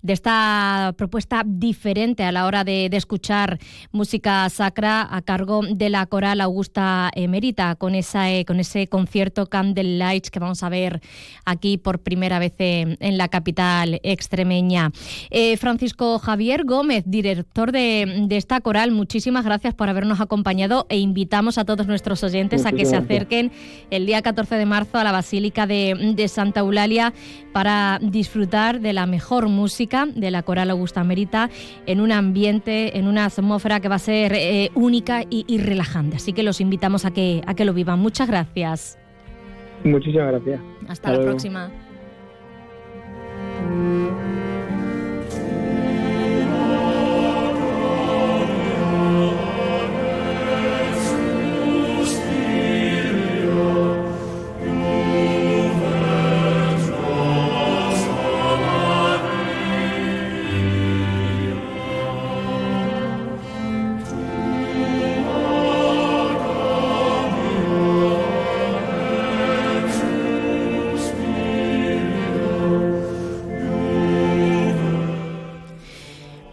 de 0.02 0.12
esta 0.12 0.94
propuesta 0.96 1.42
diferente 1.44 2.24
a 2.24 2.32
la 2.32 2.46
hora 2.46 2.64
de, 2.64 2.88
escuchar 2.98 3.58
música 3.92 4.48
sacra 4.50 5.06
a 5.08 5.22
cargo 5.22 5.62
de 5.62 5.88
la 5.88 6.04
coral 6.06 6.40
Augusta 6.40 7.10
Emerita, 7.14 7.76
con, 7.76 7.94
esa, 7.94 8.30
eh, 8.30 8.44
con 8.44 8.58
ese 8.58 8.88
concierto 8.88 9.46
Candle 9.46 9.98
Lights 9.98 10.30
que 10.30 10.40
vamos 10.40 10.62
a 10.62 10.68
ver 10.68 11.00
aquí 11.44 11.78
por 11.78 12.00
primera 12.00 12.40
vez 12.40 12.54
en, 12.58 12.96
en 13.00 13.18
la 13.18 13.28
capital 13.28 14.00
extremeña. 14.02 14.90
Eh, 15.30 15.56
Francisco 15.56 16.18
Javier 16.18 16.64
Gómez, 16.64 16.97
director 17.06 17.72
de, 17.72 18.24
de 18.28 18.36
esta 18.36 18.60
coral, 18.60 18.90
muchísimas 18.90 19.44
gracias 19.44 19.74
por 19.74 19.88
habernos 19.88 20.20
acompañado 20.20 20.86
e 20.88 20.98
invitamos 20.98 21.58
a 21.58 21.64
todos 21.64 21.86
nuestros 21.86 22.22
oyentes 22.24 22.66
a 22.66 22.72
que 22.72 22.84
se 22.84 22.96
acerquen 22.96 23.50
el 23.90 24.06
día 24.06 24.22
14 24.22 24.56
de 24.56 24.66
marzo 24.66 24.98
a 24.98 25.04
la 25.04 25.12
Basílica 25.12 25.66
de, 25.66 26.12
de 26.16 26.28
Santa 26.28 26.60
Eulalia 26.60 27.12
para 27.52 27.98
disfrutar 28.02 28.80
de 28.80 28.92
la 28.92 29.06
mejor 29.06 29.48
música 29.48 30.06
de 30.06 30.30
la 30.30 30.42
coral 30.42 30.70
Augusta 30.70 31.04
Merita 31.04 31.50
en 31.86 32.00
un 32.00 32.12
ambiente, 32.12 32.98
en 32.98 33.06
una 33.06 33.24
atmósfera 33.26 33.80
que 33.80 33.88
va 33.88 33.96
a 33.96 34.00
ser 34.00 34.32
eh, 34.34 34.70
única 34.74 35.22
y, 35.28 35.44
y 35.46 35.58
relajante. 35.58 36.16
Así 36.16 36.32
que 36.32 36.42
los 36.42 36.60
invitamos 36.60 37.04
a 37.04 37.10
que, 37.10 37.42
a 37.46 37.54
que 37.54 37.64
lo 37.64 37.74
vivan. 37.74 37.98
Muchas 37.98 38.28
gracias. 38.28 38.98
Muchísimas 39.84 40.28
gracias. 40.32 40.60
Hasta 40.88 41.10
la 41.10 41.16
luego. 41.16 41.30
próxima. 41.30 41.70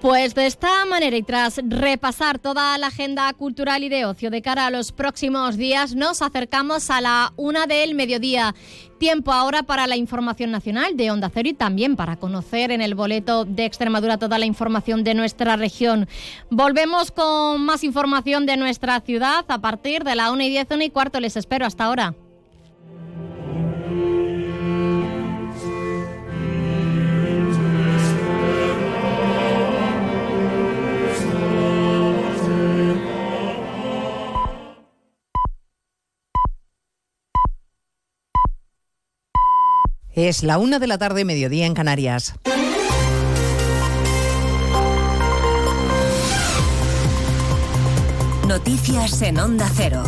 Pues 0.05 0.35
de 0.35 0.45
esta 0.45 0.85
manera 0.85 1.17
y 1.17 1.23
tras 1.23 1.59
repasar 1.67 2.37
toda 2.37 2.77
la 2.77 2.87
agenda 2.87 3.33
cultural 3.33 3.83
y 3.83 3.89
de 3.89 4.05
ocio 4.05 4.29
de 4.29 4.43
cara 4.43 4.67
a 4.67 4.69
los 4.69 4.91
próximos 4.91 5.57
días, 5.57 5.95
nos 5.95 6.21
acercamos 6.21 6.91
a 6.91 7.01
la 7.01 7.33
una 7.37 7.65
del 7.65 7.95
mediodía. 7.95 8.53
Tiempo 8.99 9.33
ahora 9.33 9.63
para 9.63 9.87
la 9.87 9.95
información 9.95 10.51
nacional 10.51 10.95
de 10.95 11.09
Onda 11.09 11.31
Cero 11.33 11.49
y 11.49 11.55
también 11.55 11.95
para 11.95 12.17
conocer 12.17 12.69
en 12.69 12.81
el 12.81 12.93
boleto 12.93 13.45
de 13.45 13.65
Extremadura 13.65 14.19
toda 14.19 14.37
la 14.37 14.45
información 14.45 15.03
de 15.03 15.15
nuestra 15.15 15.55
región. 15.55 16.07
Volvemos 16.51 17.09
con 17.09 17.65
más 17.65 17.83
información 17.83 18.45
de 18.45 18.57
nuestra 18.57 18.99
ciudad 18.99 19.43
a 19.47 19.57
partir 19.57 20.03
de 20.03 20.13
la 20.13 20.31
una 20.31 20.45
y 20.45 20.51
diez, 20.51 20.67
una 20.69 20.85
y 20.85 20.91
cuarto. 20.91 21.19
Les 21.19 21.35
espero 21.35 21.65
hasta 21.65 21.85
ahora. 21.85 22.13
Es 40.15 40.43
la 40.43 40.59
una 40.59 40.79
de 40.79 40.87
la 40.87 40.97
tarde, 40.97 41.25
mediodía 41.25 41.65
en 41.65 41.73
Canarias. 41.73 42.35
Noticias 48.47 49.21
en 49.23 49.37
Onda 49.37 49.69
Cero. 49.75 50.03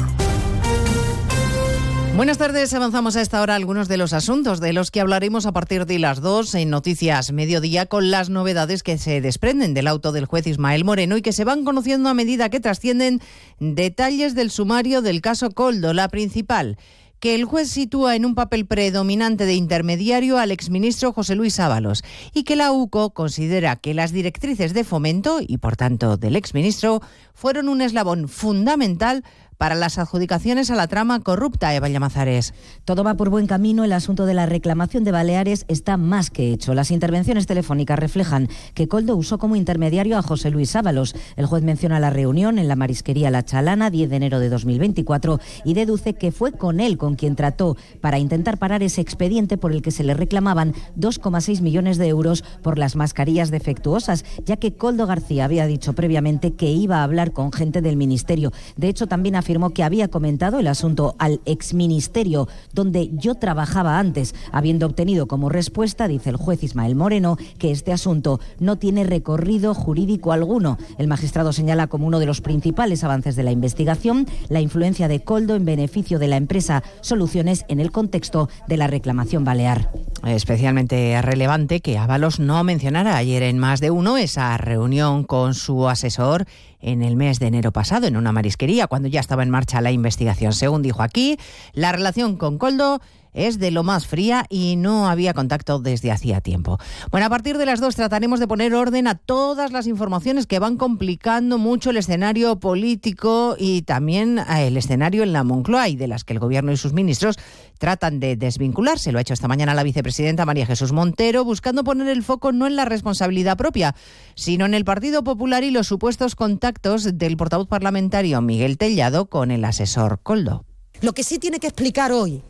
Buenas 2.16 2.38
tardes, 2.38 2.74
avanzamos 2.74 3.18
a 3.18 3.22
esta 3.22 3.42
hora 3.42 3.56
algunos 3.56 3.90
de 3.90 3.98
los 3.98 4.14
asuntos 4.14 4.62
de 4.62 4.72
los 4.72 4.92
que 4.92 5.02
hablaremos 5.02 5.46
a 5.46 5.52
partir 5.52 5.86
de 5.86 6.00
las 6.00 6.22
dos 6.22 6.56
en 6.56 6.70
Noticias 6.70 7.34
Mediodía 7.34 7.86
con 7.86 8.10
las 8.10 8.30
novedades 8.30 8.84
que 8.84 8.98
se 8.98 9.20
desprenden 9.20 9.74
del 9.74 9.88
auto 9.88 10.14
del 10.14 10.26
juez 10.26 10.48
Ismael 10.48 10.86
Moreno 10.86 11.18
y 11.18 11.22
que 11.22 11.34
se 11.34 11.44
van 11.44 11.66
conociendo 11.66 12.08
a 12.08 12.14
medida 12.14 12.50
que 12.50 12.62
trascienden 12.62 13.20
detalles 13.60 14.36
del 14.36 14.52
sumario 14.52 15.02
del 15.02 15.22
caso 15.22 15.52
Coldo, 15.52 15.94
la 15.94 16.08
principal 16.08 16.78
que 17.20 17.36
el 17.36 17.46
juez 17.46 17.70
sitúa 17.70 18.16
en 18.16 18.26
un 18.26 18.36
papel 18.36 18.66
predominante 18.66 19.46
de 19.46 19.56
intermediario 19.56 20.38
al 20.38 20.52
exministro 20.52 21.14
José 21.14 21.36
Luis 21.36 21.60
Ábalos 21.60 22.04
y 22.34 22.44
que 22.44 22.56
la 22.56 22.72
UCO 22.72 23.12
considera 23.12 23.76
que 23.76 23.94
las 23.94 24.12
directrices 24.12 24.74
de 24.74 24.84
fomento 24.84 25.40
y 25.46 25.58
por 25.58 25.76
tanto 25.76 26.18
del 26.18 26.36
exministro 26.36 27.02
fueron 27.34 27.70
un 27.70 27.82
eslabón 27.82 28.28
fundamental 28.28 29.24
para 29.58 29.76
las 29.76 29.98
adjudicaciones 29.98 30.70
a 30.70 30.76
la 30.76 30.88
trama 30.88 31.20
corrupta, 31.20 31.74
Eva 31.74 31.90
Llamazares. 31.90 32.54
Todo 32.86 33.04
va 33.04 33.16
por 33.16 33.30
buen 33.30 33.48
camino. 33.48 33.84
El 33.84 33.94
asunto 33.94 34.26
de 34.26 34.34
la 34.34 34.46
reclamación 34.46 35.04
de 35.04 35.12
Baleares 35.12 35.66
está 35.68 35.98
más 35.98 36.30
que 36.30 36.52
hecho. 36.52 36.74
Las 36.74 36.92
intervenciones 36.92 37.48
telefónicas 37.48 37.98
reflejan 37.98 38.50
que 38.74 38.88
Coldo 38.88 39.16
usó 39.16 39.38
como 39.38 39.56
intermediario 39.56 40.18
a 40.18 40.22
José 40.22 40.52
Luis 40.52 40.76
Ábalos. 40.76 41.16
El 41.36 41.48
juez 41.48 41.64
menciona 41.64 42.00
la 42.00 42.10
reunión 42.10 42.60
en 42.60 42.68
la 42.68 42.76
marisquería 42.76 43.32
La 43.32 43.44
Chalana, 43.44 43.90
10 43.90 44.10
de 44.10 44.16
enero 44.16 44.40
de 44.40 44.50
2024, 44.50 45.40
y 45.66 45.74
deduce 45.74 46.14
que 46.14 46.32
fue 46.32 46.52
con 46.52 46.80
él 46.80 46.98
con 46.98 47.16
quien 47.16 47.36
trató 47.36 47.78
para 48.02 48.20
intentar 48.20 48.58
parar 48.58 48.84
ese 48.84 49.02
expediente 49.02 49.58
por 49.58 49.72
el 49.72 49.82
que 49.82 49.92
se 49.92 50.04
le 50.04 50.14
reclamaban 50.14 50.74
2,6 50.98 51.62
millones 51.62 51.98
de 51.98 52.08
euros 52.08 52.44
por 52.62 52.78
las 52.78 52.96
mascarillas 52.96 53.50
defectuosas, 53.50 54.24
ya 54.46 54.58
que 54.58 54.76
Coldo 54.76 55.08
García 55.08 55.46
había 55.46 55.66
dicho 55.66 55.94
previamente 55.94 56.54
que 56.54 56.70
iba 56.72 56.98
a 56.98 57.04
hablar 57.04 57.32
con 57.32 57.52
gente 57.52 57.82
del 57.82 57.98
ministerio. 57.98 58.52
De 58.76 58.90
hecho, 58.90 59.08
también 59.08 59.36
afirmó 59.48 59.70
que 59.70 59.86
había 59.86 60.10
comentado 60.10 60.60
el 60.60 60.68
asunto 60.68 61.16
al 61.20 61.40
exministerio 61.46 62.50
donde 62.74 63.12
yo 63.14 63.36
trabajaba 63.36 63.98
antes, 63.98 64.36
habiendo 64.52 64.86
obtenido 64.86 65.30
como 65.30 65.48
respuesta, 65.48 66.10
dice 66.10 66.32
el 66.32 66.36
juez 66.36 66.64
Ismael 66.64 66.96
Moreno, 66.96 67.38
que 67.58 67.72
este 67.72 67.94
asunto 67.94 68.42
no 68.60 68.76
tiene 68.76 69.06
recorrido 69.06 69.74
jurídico 69.74 70.34
alguno. 70.34 70.78
El 70.98 71.08
magistrado 71.08 71.54
señala 71.54 71.88
como 71.88 72.08
uno 72.08 72.20
de 72.20 72.26
los 72.26 72.42
principales 72.42 73.06
avances 73.06 73.38
de 73.38 73.44
la 73.44 73.52
investigación 73.52 74.28
la 74.50 74.60
influencia 74.60 75.08
de 75.08 75.22
Coldo 75.22 75.56
en 75.56 75.64
beneficio 75.64 76.20
de 76.20 76.28
la 76.28 76.36
empresa 76.36 76.84
Soluciones 77.00 77.64
en 77.70 77.80
el 77.80 77.94
contexto 77.94 78.50
de 78.68 78.76
la 78.76 78.88
reclamación 78.88 79.46
balear. 79.46 79.90
Especialmente 80.26 81.22
relevante 81.22 81.80
que 81.80 81.98
Ábalos 81.98 82.42
no 82.42 82.62
mencionara 82.66 83.16
ayer 83.16 83.44
en 83.44 83.60
más 83.60 83.80
de 83.80 83.92
uno 83.92 84.18
esa 84.18 84.58
reunión 84.58 85.24
con 85.24 85.54
su 85.54 85.88
asesor 85.88 86.46
en 86.80 87.04
el 87.04 87.16
mes 87.16 87.40
de 87.40 87.48
enero 87.48 87.72
pasado 87.72 88.08
en 88.08 88.18
una 88.18 88.32
marisquería, 88.32 88.88
cuando 88.88 89.08
ya 89.08 89.20
estaba 89.20 89.44
en 89.44 89.50
marcha 89.50 89.82
la 89.82 89.92
investigación. 89.92 90.54
Según 90.54 90.82
dijo 90.82 91.02
aquí, 91.02 91.38
la 91.74 91.92
relación 91.92 92.38
con 92.38 92.58
Coldo 92.58 93.02
es 93.38 93.60
de 93.60 93.72
lo 93.72 93.84
más 93.84 94.08
fría 94.08 94.46
y 94.50 94.76
no 94.76 95.08
había 95.08 95.34
contacto 95.34 95.80
desde 95.80 96.12
hacía 96.12 96.42
tiempo. 96.42 96.80
Bueno, 97.12 97.28
a 97.28 97.30
partir 97.30 97.58
de 97.58 97.66
las 97.66 97.80
dos 97.80 97.96
trataremos 97.96 98.40
de 98.40 98.48
poner 98.48 98.74
orden 98.74 99.08
a 99.08 99.16
todas 99.16 99.72
las 99.72 99.88
informaciones 99.88 100.48
que 100.48 100.60
van 100.60 100.78
complicando 100.78 101.58
mucho 101.58 101.92
el 101.92 101.98
escenario 101.98 102.60
político 102.60 103.56
y 103.58 103.84
también 103.84 104.40
el 104.40 104.76
escenario 104.76 105.24
en 105.24 105.34
la 105.34 105.44
Moncloa 105.44 105.88
y 105.90 105.96
de 105.96 106.08
las 106.08 106.24
que 106.24 106.34
el 106.34 106.40
Gobierno 106.40 106.72
y 106.72 106.78
sus 106.78 106.94
ministros 106.94 107.38
tratan 107.78 108.20
de 108.20 108.36
desvincularse. 108.36 109.12
Lo 109.12 109.20
ha 109.20 109.22
hecho 109.22 109.34
esta 109.34 109.48
mañana 109.48 109.76
la 109.76 109.84
vicepresidenta 109.84 110.46
María 110.46 110.66
Jesús 110.66 110.92
Montero, 110.92 111.44
buscando 111.44 111.84
poner 111.84 112.08
el 112.08 112.24
foco 112.24 112.52
no 112.52 112.66
en 112.66 112.76
la 112.76 112.86
responsabilidad 112.86 113.58
propia, 113.58 113.96
sino 114.36 114.66
en 114.66 114.74
el 114.74 114.84
Partido 114.84 115.24
Popular 115.24 115.64
y 115.64 115.72
los 115.72 115.88
supuestos 115.88 116.36
contactos 116.36 117.18
del 117.18 117.38
portavoz 117.38 117.68
parlamentario 117.68 118.42
Miguel 118.42 118.78
Tellado 118.78 119.28
con 119.28 119.52
el 119.52 119.64
asesor 119.64 120.20
Coldo. 120.24 120.66
Lo 121.02 121.14
que 121.14 121.24
sí 121.24 121.38
tiene 121.38 121.60
que 121.60 121.68
explicar 121.68 122.12
hoy 122.12 122.42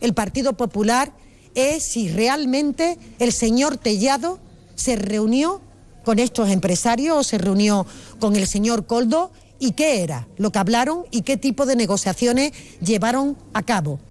el 0.00 0.14
Partido 0.14 0.54
Popular 0.54 1.12
es 1.54 1.82
si 1.82 2.08
realmente 2.08 2.98
el 3.18 3.32
señor 3.32 3.76
Tellado 3.76 4.38
se 4.74 4.96
reunió 4.96 5.60
con 6.04 6.18
estos 6.18 6.48
empresarios 6.48 7.16
o 7.16 7.22
se 7.24 7.38
reunió 7.38 7.86
con 8.20 8.36
el 8.36 8.46
señor 8.46 8.86
Coldo 8.86 9.30
y 9.58 9.72
qué 9.72 10.02
era 10.02 10.28
lo 10.36 10.50
que 10.52 10.58
hablaron 10.58 11.04
y 11.10 11.22
qué 11.22 11.36
tipo 11.36 11.66
de 11.66 11.76
negociaciones 11.76 12.52
llevaron 12.80 13.36
a 13.52 13.62
cabo. 13.62 13.98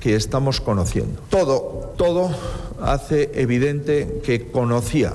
que 0.00 0.16
estamos 0.16 0.60
conociendo? 0.60 1.20
Todo, 1.30 1.92
todo 1.96 2.30
hace 2.80 3.30
evidente 3.34 4.20
que 4.24 4.50
conocía 4.50 5.14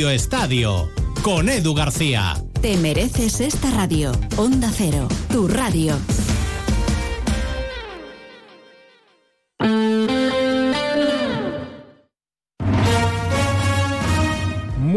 Estadio, 0.09 0.89
con 1.21 1.49
Edu 1.49 1.73
García. 1.73 2.41
Te 2.61 2.77
mereces 2.77 3.41
esta 3.41 3.69
radio. 3.71 4.11
Onda 4.37 4.71
Cero, 4.75 5.07
tu 5.31 5.47
radio. 5.47 5.95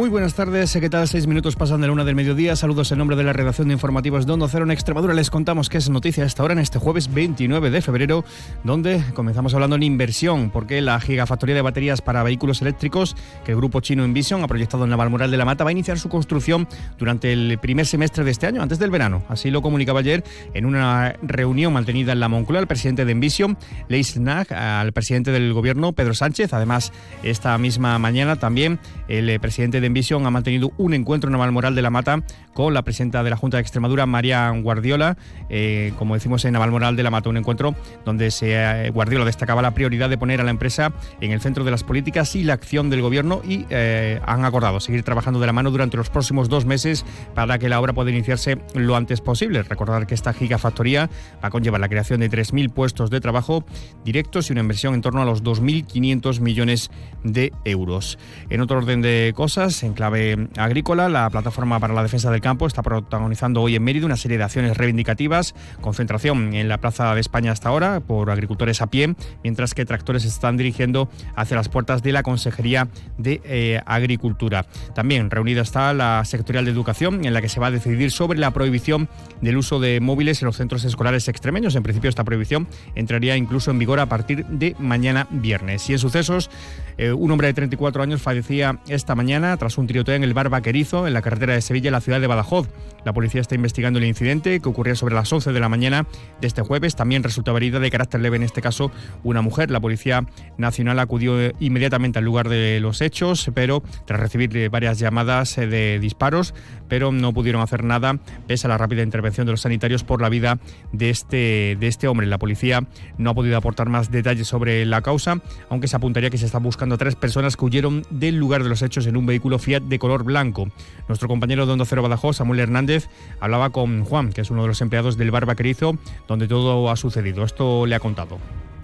Muy 0.04 0.10
buenas 0.10 0.34
tardes, 0.34 0.76
¿qué 0.78 0.90
tal? 0.90 1.08
Seis 1.08 1.26
minutos 1.26 1.56
pasan 1.56 1.80
de 1.80 1.86
la 1.86 1.94
una 1.94 2.04
del 2.04 2.14
mediodía. 2.14 2.56
Saludos 2.56 2.92
en 2.92 2.98
nombre 2.98 3.16
de 3.16 3.24
la 3.24 3.32
redacción 3.32 3.68
de 3.68 3.72
informativos 3.72 4.26
de 4.26 4.34
Onda 4.34 4.48
Cero 4.50 4.64
en 4.64 4.70
Extremadura. 4.70 5.14
Les 5.14 5.30
contamos 5.30 5.70
que 5.70 5.78
es 5.78 5.88
noticia 5.88 6.26
esta 6.26 6.44
hora 6.44 6.52
en 6.52 6.58
este 6.58 6.78
jueves 6.78 7.10
29 7.14 7.70
de 7.70 7.80
febrero, 7.80 8.22
donde 8.64 9.02
comenzamos 9.14 9.54
hablando 9.54 9.76
en 9.76 9.82
inversión, 9.82 10.50
porque 10.50 10.82
la 10.82 11.00
gigafactoría 11.00 11.54
de 11.54 11.62
baterías 11.62 12.02
para 12.02 12.22
vehículos 12.22 12.60
eléctricos 12.60 13.16
que 13.46 13.52
el 13.52 13.56
grupo 13.56 13.80
chino 13.80 14.04
Envision 14.04 14.44
ha 14.44 14.46
proyectado 14.46 14.84
en 14.84 14.90
Navalmoral 14.90 15.30
de 15.30 15.38
la 15.38 15.46
Mata 15.46 15.64
va 15.64 15.70
a 15.70 15.72
iniciar 15.72 15.98
su 15.98 16.10
construcción 16.10 16.68
durante 16.98 17.32
el 17.32 17.56
primer 17.58 17.86
semestre 17.86 18.24
de 18.24 18.30
este 18.30 18.46
año, 18.46 18.60
antes 18.60 18.78
del 18.78 18.90
verano. 18.90 19.22
Así 19.30 19.50
lo 19.50 19.62
comunicaba 19.62 20.00
ayer 20.00 20.22
en 20.52 20.66
una 20.66 21.16
reunión 21.22 21.72
mantenida 21.72 22.12
en 22.12 22.20
la 22.20 22.28
Moncloa 22.28 22.60
el 22.60 22.66
presidente 22.66 23.06
de 23.06 23.12
Envision, 23.12 23.56
Leis 23.88 24.18
Nag, 24.18 24.52
al 24.52 24.92
presidente 24.92 25.30
del 25.30 25.54
gobierno, 25.54 25.94
Pedro 25.94 26.12
Sánchez. 26.12 26.52
Además, 26.52 26.92
esta 27.22 27.56
misma 27.56 27.98
mañana 27.98 28.36
también 28.36 28.78
el 29.08 29.40
presidente 29.40 29.80
de 29.80 29.93
Envision 29.94 30.26
ha 30.26 30.30
mantenido 30.30 30.72
un 30.76 30.92
encuentro 30.92 31.28
en 31.28 31.32
Navalmoral 31.34 31.76
de 31.76 31.80
la 31.80 31.88
Mata 31.88 32.20
con 32.52 32.74
la 32.74 32.82
presidenta 32.82 33.22
de 33.22 33.30
la 33.30 33.36
Junta 33.36 33.58
de 33.58 33.60
Extremadura, 33.60 34.06
María 34.06 34.50
Guardiola, 34.50 35.16
eh, 35.48 35.92
como 36.00 36.14
decimos 36.14 36.44
en 36.44 36.54
Navalmoral 36.54 36.96
de 36.96 37.04
la 37.04 37.12
Mata, 37.12 37.28
un 37.28 37.36
encuentro 37.36 37.76
donde 38.04 38.32
se, 38.32 38.54
eh, 38.54 38.90
Guardiola 38.90 39.24
destacaba 39.24 39.62
la 39.62 39.72
prioridad 39.72 40.10
de 40.10 40.18
poner 40.18 40.40
a 40.40 40.44
la 40.44 40.50
empresa 40.50 40.92
en 41.20 41.30
el 41.30 41.40
centro 41.40 41.62
de 41.62 41.70
las 41.70 41.84
políticas 41.84 42.34
y 42.34 42.42
la 42.42 42.54
acción 42.54 42.90
del 42.90 43.02
gobierno 43.02 43.40
y 43.46 43.66
eh, 43.70 44.20
han 44.26 44.44
acordado 44.44 44.80
seguir 44.80 45.04
trabajando 45.04 45.38
de 45.38 45.46
la 45.46 45.52
mano 45.52 45.70
durante 45.70 45.96
los 45.96 46.10
próximos 46.10 46.48
dos 46.48 46.64
meses 46.64 47.06
para 47.36 47.60
que 47.60 47.68
la 47.68 47.78
obra 47.78 47.92
pueda 47.92 48.10
iniciarse 48.10 48.58
lo 48.74 48.96
antes 48.96 49.20
posible. 49.20 49.62
Recordar 49.62 50.08
que 50.08 50.14
esta 50.14 50.32
gigafactoría 50.32 51.08
va 51.36 51.48
a 51.48 51.50
conllevar 51.50 51.80
la 51.80 51.88
creación 51.88 52.18
de 52.18 52.28
3.000 52.28 52.72
puestos 52.72 53.10
de 53.10 53.20
trabajo 53.20 53.64
directos 54.04 54.48
y 54.48 54.54
una 54.54 54.62
inversión 54.62 54.94
en 54.94 55.02
torno 55.02 55.22
a 55.22 55.24
los 55.24 55.44
2.500 55.44 56.40
millones 56.40 56.90
de 57.22 57.52
euros. 57.64 58.18
En 58.50 58.60
otro 58.60 58.78
orden 58.78 59.00
de 59.00 59.32
cosas, 59.36 59.83
en 59.84 59.92
clave 59.92 60.48
agrícola, 60.56 61.08
la 61.08 61.30
Plataforma 61.30 61.78
para 61.78 61.94
la 61.94 62.02
Defensa 62.02 62.30
del 62.30 62.40
Campo 62.40 62.66
está 62.66 62.82
protagonizando 62.82 63.62
hoy 63.62 63.76
en 63.76 63.84
Mérida 63.84 64.06
una 64.06 64.16
serie 64.16 64.38
de 64.38 64.44
acciones 64.44 64.76
reivindicativas, 64.76 65.54
concentración 65.80 66.54
en 66.54 66.68
la 66.68 66.78
Plaza 66.78 67.14
de 67.14 67.20
España 67.20 67.52
hasta 67.52 67.68
ahora 67.68 68.00
por 68.00 68.30
agricultores 68.30 68.80
a 68.80 68.88
pie, 68.88 69.14
mientras 69.42 69.74
que 69.74 69.84
tractores 69.84 70.24
están 70.24 70.56
dirigiendo 70.56 71.08
hacia 71.36 71.56
las 71.56 71.68
puertas 71.68 72.02
de 72.02 72.12
la 72.12 72.22
Consejería 72.22 72.88
de 73.18 73.40
eh, 73.44 73.80
Agricultura. 73.86 74.66
También 74.94 75.30
reunida 75.30 75.62
está 75.62 75.92
la 75.92 76.24
sectorial 76.24 76.64
de 76.64 76.70
Educación, 76.70 77.24
en 77.24 77.34
la 77.34 77.42
que 77.42 77.48
se 77.48 77.60
va 77.60 77.68
a 77.68 77.70
decidir 77.70 78.10
sobre 78.10 78.38
la 78.38 78.50
prohibición 78.52 79.08
del 79.40 79.56
uso 79.56 79.80
de 79.80 80.00
móviles 80.00 80.42
en 80.42 80.46
los 80.46 80.56
centros 80.56 80.84
escolares 80.84 81.28
extremeños. 81.28 81.74
En 81.76 81.82
principio, 81.82 82.08
esta 82.08 82.24
prohibición 82.24 82.66
entraría 82.94 83.36
incluso 83.36 83.70
en 83.70 83.78
vigor 83.78 84.00
a 84.00 84.06
partir 84.06 84.46
de 84.46 84.74
mañana 84.78 85.26
viernes. 85.30 85.88
Y 85.90 85.92
en 85.92 85.98
sucesos, 85.98 86.50
eh, 86.96 87.12
un 87.12 87.30
hombre 87.30 87.48
de 87.48 87.54
34 87.54 88.02
años 88.02 88.22
fallecía 88.22 88.78
esta 88.88 89.14
mañana 89.14 89.56
tras 89.56 89.73
un 89.78 89.86
tiroteo 89.86 90.14
en 90.14 90.24
el 90.24 90.34
bar 90.34 90.48
Vaquerizo, 90.48 91.06
en 91.06 91.14
la 91.14 91.22
carretera 91.22 91.54
de 91.54 91.60
Sevilla, 91.60 91.90
la 91.90 92.00
ciudad 92.00 92.20
de 92.20 92.26
Badajoz. 92.26 92.68
La 93.04 93.12
policía 93.12 93.40
está 93.40 93.54
investigando 93.54 93.98
el 93.98 94.06
incidente 94.06 94.60
que 94.60 94.68
ocurrió 94.68 94.96
sobre 94.96 95.14
las 95.14 95.32
11 95.32 95.52
de 95.52 95.60
la 95.60 95.68
mañana 95.68 96.06
de 96.40 96.46
este 96.46 96.62
jueves. 96.62 96.96
También 96.96 97.22
resultaba 97.22 97.58
herida 97.58 97.78
de 97.78 97.90
carácter 97.90 98.20
leve, 98.20 98.36
en 98.36 98.42
este 98.42 98.62
caso, 98.62 98.90
una 99.22 99.42
mujer. 99.42 99.70
La 99.70 99.80
Policía 99.80 100.26
Nacional 100.56 100.98
acudió 100.98 101.40
eh, 101.40 101.54
inmediatamente 101.60 102.18
al 102.18 102.24
lugar 102.24 102.48
de 102.48 102.80
los 102.80 103.00
hechos, 103.00 103.50
pero 103.54 103.82
tras 104.06 104.20
recibir 104.20 104.56
eh, 104.56 104.68
varias 104.68 104.98
llamadas 104.98 105.58
eh, 105.58 105.66
de 105.66 105.98
disparos, 105.98 106.54
pero 106.88 107.12
no 107.12 107.32
pudieron 107.34 107.60
hacer 107.60 107.84
nada, 107.84 108.18
pese 108.46 108.66
a 108.66 108.70
la 108.70 108.78
rápida 108.78 109.02
intervención 109.02 109.46
de 109.46 109.52
los 109.52 109.60
sanitarios 109.60 110.04
por 110.04 110.22
la 110.22 110.28
vida 110.28 110.58
de 110.92 111.10
este, 111.10 111.76
de 111.78 111.86
este 111.86 112.08
hombre. 112.08 112.26
La 112.26 112.38
policía 112.38 112.86
no 113.18 113.30
ha 113.30 113.34
podido 113.34 113.56
aportar 113.56 113.88
más 113.88 114.10
detalles 114.10 114.48
sobre 114.48 114.84
la 114.86 115.02
causa, 115.02 115.40
aunque 115.68 115.88
se 115.88 115.96
apuntaría 115.96 116.30
que 116.30 116.38
se 116.38 116.46
está 116.46 116.58
buscando 116.58 116.94
a 116.94 116.98
tres 116.98 117.16
personas 117.16 117.56
que 117.56 117.64
huyeron 117.64 118.02
del 118.10 118.36
lugar 118.36 118.62
de 118.62 118.68
los 118.70 118.82
hechos 118.82 119.06
en 119.06 119.16
un 119.16 119.26
vehículo 119.26 119.58
Fiat 119.64 119.82
de 119.84 119.98
color 119.98 120.22
blanco. 120.24 120.68
Nuestro 121.08 121.26
compañero 121.28 121.64
de 121.66 121.72
Onda 121.72 121.84
Cero 121.86 122.02
Badajoz, 122.02 122.36
Samuel 122.36 122.60
Hernández, 122.60 123.08
hablaba 123.40 123.70
con 123.70 124.04
Juan, 124.04 124.32
que 124.32 124.42
es 124.42 124.50
uno 124.50 124.62
de 124.62 124.68
los 124.68 124.80
empleados 124.80 125.16
del 125.16 125.30
bar 125.30 125.46
Vaquerizo, 125.46 125.96
donde 126.28 126.46
todo 126.46 126.90
ha 126.90 126.96
sucedido. 126.96 127.44
Esto 127.44 127.86
le 127.86 127.94
ha 127.94 128.00
contado. 128.00 128.38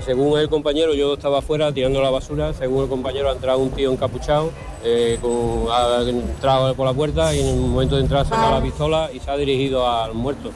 Según 0.04 0.38
el 0.38 0.48
compañero, 0.48 0.94
yo 0.94 1.12
estaba 1.14 1.40
afuera 1.40 1.72
tirando 1.74 2.00
la 2.02 2.08
basura. 2.08 2.54
Según 2.54 2.84
el 2.84 2.88
compañero, 2.88 3.28
ha 3.28 3.32
entrado 3.32 3.58
un 3.58 3.70
tío 3.70 3.92
encapuchado, 3.92 4.50
eh, 4.82 5.18
con- 5.20 5.66
ha 5.70 6.00
entrado 6.08 6.74
por 6.74 6.86
la 6.86 6.94
puerta 6.94 7.34
y 7.34 7.40
en 7.40 7.46
el 7.48 7.56
momento 7.60 7.96
de 7.96 8.02
entrar 8.02 8.24
saca 8.26 8.50
la 8.50 8.62
pistola 8.62 9.10
y 9.12 9.20
se 9.20 9.30
ha 9.30 9.36
dirigido 9.36 9.86
al 9.86 10.14
muerto. 10.14 10.50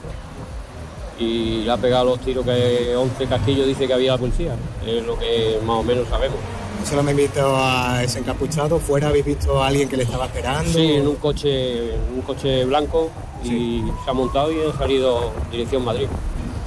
Y 1.18 1.62
le 1.64 1.70
ha 1.70 1.76
pegado 1.76 2.06
los 2.06 2.18
tiros 2.20 2.44
que 2.44 2.96
11 2.96 3.26
casquillos 3.26 3.66
dice 3.66 3.86
que 3.86 3.92
había 3.92 4.12
la 4.12 4.18
policía. 4.18 4.56
Es 4.86 5.04
lo 5.04 5.18
que 5.18 5.58
más 5.64 5.76
o 5.76 5.82
menos 5.82 6.08
sabemos. 6.08 6.38
Solo 6.84 7.02
me 7.02 7.12
he 7.12 7.14
visto 7.14 7.40
a 7.56 8.02
ese 8.04 8.18
encapuchado. 8.20 8.78
¿Fuera 8.78 9.08
habéis 9.08 9.24
visto 9.24 9.62
a 9.62 9.68
alguien 9.68 9.88
que 9.88 9.96
le 9.96 10.02
estaba 10.04 10.26
esperando? 10.26 10.70
Sí, 10.70 10.92
en 10.94 11.08
un 11.08 11.16
coche, 11.16 11.94
en 11.94 12.00
un 12.16 12.20
coche 12.22 12.64
blanco 12.64 13.10
y 13.42 13.82
se 14.04 14.10
ha 14.10 14.12
montado 14.12 14.52
y 14.52 14.56
ha 14.60 14.76
salido 14.78 15.32
dirección 15.50 15.84
Madrid. 15.84 16.06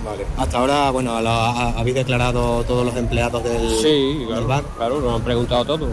Vale. 0.03 0.25
Hasta 0.37 0.59
ahora, 0.59 0.89
bueno, 0.91 1.19
lo- 1.21 1.29
habéis 1.29 1.95
declarado 1.95 2.63
todos 2.63 2.85
los 2.85 2.95
empleados 2.95 3.43
del, 3.43 3.69
Sí, 3.81 4.19
del 4.19 4.27
claro, 4.27 4.47
bar. 4.47 4.63
claro, 4.77 5.01
nos 5.01 5.15
han 5.15 5.21
preguntado 5.21 5.65
todo. 5.65 5.87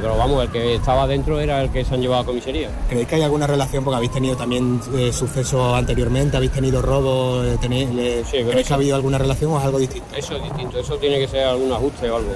Pero 0.00 0.16
vamos, 0.16 0.42
el 0.44 0.50
que 0.50 0.76
estaba 0.76 1.06
dentro 1.06 1.38
era 1.40 1.62
el 1.62 1.70
que 1.70 1.84
se 1.84 1.92
han 1.94 2.00
llevado 2.00 2.22
a 2.22 2.24
comisaría. 2.26 2.70
¿Creéis 2.88 3.06
que 3.06 3.16
hay 3.16 3.22
alguna 3.22 3.46
relación? 3.46 3.84
Porque 3.84 3.96
habéis 3.96 4.12
tenido 4.12 4.34
también 4.36 4.80
eh, 4.96 5.12
sucesos 5.12 5.74
anteriormente, 5.74 6.36
habéis 6.38 6.52
tenido 6.52 6.80
robos, 6.80 7.44
eh, 7.46 7.58
tenéis, 7.60 7.90
le- 7.90 8.22
¿creéis 8.22 8.66
que 8.66 8.72
ha 8.72 8.76
habido 8.76 8.96
alguna 8.96 9.18
relación 9.18 9.52
o 9.52 9.58
es 9.58 9.64
algo 9.64 9.78
distinto? 9.78 10.16
Eso 10.16 10.36
es 10.36 10.42
distinto, 10.42 10.78
eso 10.78 10.96
tiene 10.96 11.18
que 11.18 11.28
ser 11.28 11.44
algún 11.44 11.70
ajuste 11.70 12.10
o 12.10 12.16
algo. 12.16 12.30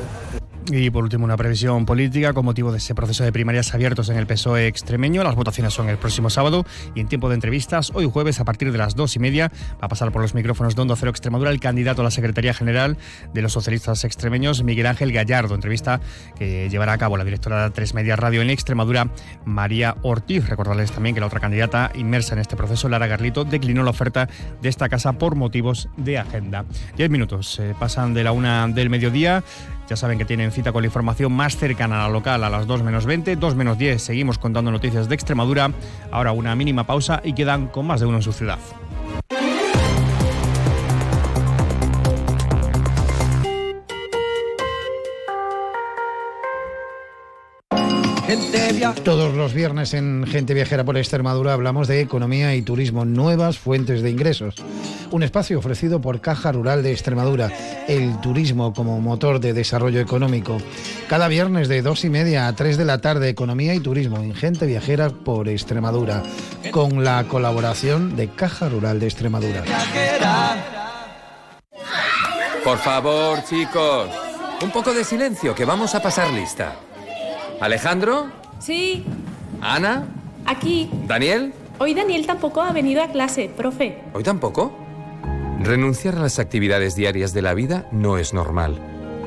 Y 0.73 0.89
por 0.89 1.05
último, 1.05 1.25
una 1.25 1.37
previsión 1.37 1.85
política 1.85 2.33
con 2.33 2.47
motivo 2.47 2.73
de 2.73 2.79
ese 2.79 2.95
proceso 2.95 3.23
de 3.23 3.33
primarias 3.33 3.75
abiertos 3.75 4.09
en 4.09 4.17
el 4.17 4.27
PSOE 4.27 4.67
extremeño. 4.67 5.23
Las 5.23 5.35
votaciones 5.35 5.75
son 5.75 5.91
el 5.91 5.99
próximo 5.99 6.31
sábado 6.31 6.65
y 6.95 7.01
en 7.01 7.07
tiempo 7.07 7.29
de 7.29 7.35
entrevistas, 7.35 7.93
hoy 7.95 8.09
jueves 8.11 8.41
a 8.41 8.45
partir 8.45 8.73
de 8.73 8.79
las 8.79 8.97
dos 8.97 9.15
y 9.15 9.19
media, 9.19 9.53
va 9.73 9.87
a 9.87 9.89
pasar 9.89 10.11
por 10.11 10.23
los 10.23 10.35
micrófonos 10.35 10.75
de 10.75 10.81
Onda 10.81 10.97
Cero 10.97 11.11
Extremadura 11.11 11.51
el 11.51 11.61
candidato 11.61 12.01
a 12.01 12.05
la 12.05 12.11
Secretaría 12.11 12.55
General 12.55 12.97
de 13.35 13.43
los 13.43 13.53
Socialistas 13.53 14.05
Extremeños, 14.05 14.63
Miguel 14.63 14.87
Ángel 14.87 15.13
Gallardo. 15.13 15.55
Entrevista 15.55 16.01
que 16.39 16.71
llevará 16.71 16.95
a 16.95 16.99
cabo 16.99 17.19
la 17.19 17.25
directora 17.25 17.65
de 17.65 17.71
Tres 17.71 17.93
Medias 17.93 18.19
Radio 18.19 18.41
en 18.41 18.49
Extremadura, 18.49 19.11
María 19.45 19.97
Ortiz. 20.01 20.49
Recordarles 20.49 20.93
también 20.93 21.15
que 21.15 21.21
la 21.21 21.27
otra 21.27 21.41
candidata 21.41 21.93
inmersa 21.95 22.35
en 22.35 22.41
este 22.41 22.57
proceso, 22.57 22.89
Lara 22.89 23.07
Garlito, 23.07 23.45
declinó 23.45 23.83
la 23.83 23.91
oferta 23.91 24.31
de 24.63 24.69
esta 24.71 24.89
casa 24.89 25.13
por 25.13 25.35
motivos 25.35 25.91
de 25.99 26.19
agenda. 26.19 26.65
Diez 26.97 27.11
minutos 27.11 27.59
eh, 27.59 27.75
pasan 27.79 28.15
de 28.15 28.25
la 28.25 28.33
una 28.33 28.67
del 28.69 28.89
mediodía. 28.89 29.45
Ya 29.89 29.97
saben 29.97 30.19
que 30.19 30.25
tienen 30.25 30.51
cita 30.51 30.73
con 30.73 30.83
la 30.83 30.87
información 30.87 31.33
más 31.33 31.57
cercana 31.57 31.97
a 31.97 32.09
la 32.09 32.13
local 32.13 32.43
a 32.45 32.51
las 32.51 32.67
2 32.67 32.83
menos 32.83 33.05
20, 33.07 33.37
2 33.37 33.55
menos 33.55 33.79
10. 33.79 34.03
Seguimos 34.03 34.39
contando 34.39 34.71
noticias 34.71 35.09
de 35.09 35.15
Extremadura. 35.15 35.71
Ahora 36.11 36.33
una 36.33 36.55
mínima 36.55 36.85
pausa 36.85 37.21
y 37.23 37.35
quedan 37.35 37.69
con 37.69 37.87
más 37.87 38.01
de 38.01 38.07
uno 38.07 38.17
en 38.17 38.23
su 38.23 38.33
ciudad. 38.33 38.59
Todos 48.93 49.35
los 49.35 49.55
viernes 49.55 49.95
en 49.95 50.27
Gente 50.27 50.53
Viajera 50.53 50.85
por 50.85 50.97
Extremadura 50.99 51.55
hablamos 51.55 51.89
de 51.89 52.01
economía 52.01 52.55
y 52.55 52.63
turismo, 52.63 53.05
nuevas 53.05 53.59
fuentes 53.59 54.03
de 54.03 54.11
ingresos. 54.11 54.57
Un 55.11 55.23
espacio 55.23 55.59
ofrecido 55.59 56.01
por 56.01 56.21
Caja 56.21 56.53
Rural 56.53 56.83
de 56.83 56.93
Extremadura, 56.93 57.51
el 57.89 58.21
turismo 58.21 58.75
como 58.75 59.01
motor 59.01 59.41
de 59.41 59.53
desarrollo 59.53 60.01
económico. 60.01 60.59
Cada 61.09 61.29
viernes 61.29 61.69
de 61.69 61.83
dos 61.83 62.05
y 62.05 62.11
media 62.11 62.47
a 62.47 62.55
3 62.55 62.77
de 62.77 62.85
la 62.85 63.01
tarde, 63.01 63.29
economía 63.29 63.75
y 63.75 63.81
turismo 63.81 64.19
en 64.19 64.35
Gente 64.35 64.67
Viajera 64.67 65.11
por 65.11 65.49
Extremadura, 65.49 66.23
con 66.71 67.05
la 67.05 67.25
colaboración 67.25 68.17
de 68.17 68.29
Caja 68.29 68.69
Rural 68.69 69.01
de 69.01 69.07
Extremadura. 69.07 69.65
Por 72.63 72.79
favor, 72.79 73.45
chicos, 73.45 74.09
un 74.63 74.71
poco 74.71 74.93
de 74.93 75.05
silencio, 75.05 75.55
que 75.55 75.65
vamos 75.65 75.95
a 75.95 76.03
pasar 76.03 76.33
lista. 76.33 76.77
Alejandro, 77.61 78.44
Sí, 78.59 79.05
Ana, 79.61 80.07
aquí. 80.47 80.91
Daniel, 81.07 81.53
Hoy 81.79 81.93
Daniel 81.93 82.25
tampoco 82.25 82.61
ha 82.61 82.73
venido 82.73 83.03
a 83.03 83.09
clase, 83.09 83.51
profe. 83.55 83.99
¿hoy 84.13 84.23
tampoco? 84.23 84.73
Renunciar 85.61 86.15
a 86.15 86.21
las 86.21 86.39
actividades 86.39 86.95
diarias 86.95 87.35
de 87.35 87.43
la 87.43 87.53
vida 87.55 87.89
no 87.91 88.17
es 88.17 88.33
normal. 88.33 88.79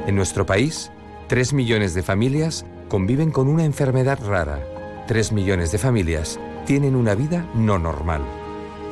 En 0.07 0.15
nuestro 0.15 0.45
país, 0.45 0.91
3 1.27 1.51
millones 1.53 1.93
de 1.93 2.03
familias 2.03 2.65
conviven 2.87 3.31
con 3.31 3.49
una 3.49 3.65
enfermedad 3.65 4.19
rara. 4.25 4.59
3 5.07 5.33
millones 5.33 5.73
de 5.73 5.77
familias 5.77 6.39
tienen 6.65 6.95
una 6.95 7.15
vida 7.15 7.45
no 7.53 7.79
normal. 7.79 8.21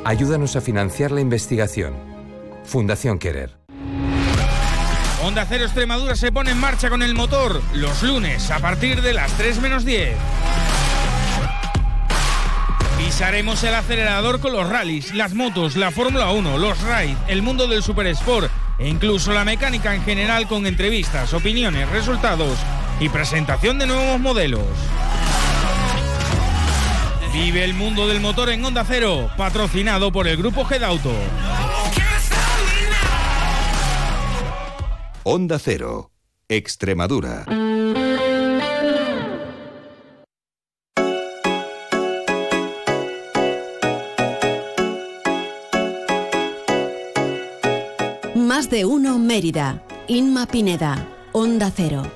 Ayúdanos 0.04 0.54
a 0.56 0.60
financiar 0.60 1.10
la 1.10 1.22
investigación. 1.22 1.94
Fundación 2.64 3.18
Querer. 3.18 3.55
Onda 5.26 5.44
Cero 5.44 5.64
Extremadura 5.64 6.14
se 6.14 6.30
pone 6.30 6.52
en 6.52 6.58
marcha 6.58 6.88
con 6.88 7.02
el 7.02 7.12
motor 7.12 7.60
los 7.72 8.04
lunes 8.04 8.48
a 8.52 8.60
partir 8.60 9.02
de 9.02 9.12
las 9.12 9.32
3 9.32 9.58
menos 9.58 9.84
10. 9.84 10.16
Pisaremos 12.96 13.64
el 13.64 13.74
acelerador 13.74 14.38
con 14.38 14.52
los 14.52 14.68
rallies, 14.68 15.12
las 15.14 15.34
motos, 15.34 15.74
la 15.74 15.90
Fórmula 15.90 16.30
1, 16.30 16.58
los 16.58 16.80
raids, 16.82 17.18
el 17.26 17.42
mundo 17.42 17.66
del 17.66 17.82
super 17.82 18.06
sport 18.06 18.48
e 18.78 18.88
incluso 18.88 19.32
la 19.32 19.44
mecánica 19.44 19.96
en 19.96 20.04
general 20.04 20.46
con 20.46 20.64
entrevistas, 20.64 21.34
opiniones, 21.34 21.88
resultados 21.88 22.56
y 23.00 23.08
presentación 23.08 23.80
de 23.80 23.88
nuevos 23.88 24.20
modelos. 24.20 24.62
Vive 27.32 27.64
el 27.64 27.74
mundo 27.74 28.06
del 28.06 28.20
motor 28.20 28.50
en 28.50 28.64
Onda 28.64 28.84
Cero, 28.86 29.28
patrocinado 29.36 30.12
por 30.12 30.28
el 30.28 30.36
grupo 30.36 30.64
Gedauto. 30.64 31.12
Onda 35.28 35.58
Cero, 35.58 36.12
Extremadura. 36.48 37.46
Más 48.36 48.70
de 48.70 48.84
uno 48.84 49.18
Mérida. 49.18 49.82
Inma 50.06 50.46
Pineda. 50.46 51.08
Onda 51.32 51.72
Cero. 51.74 52.15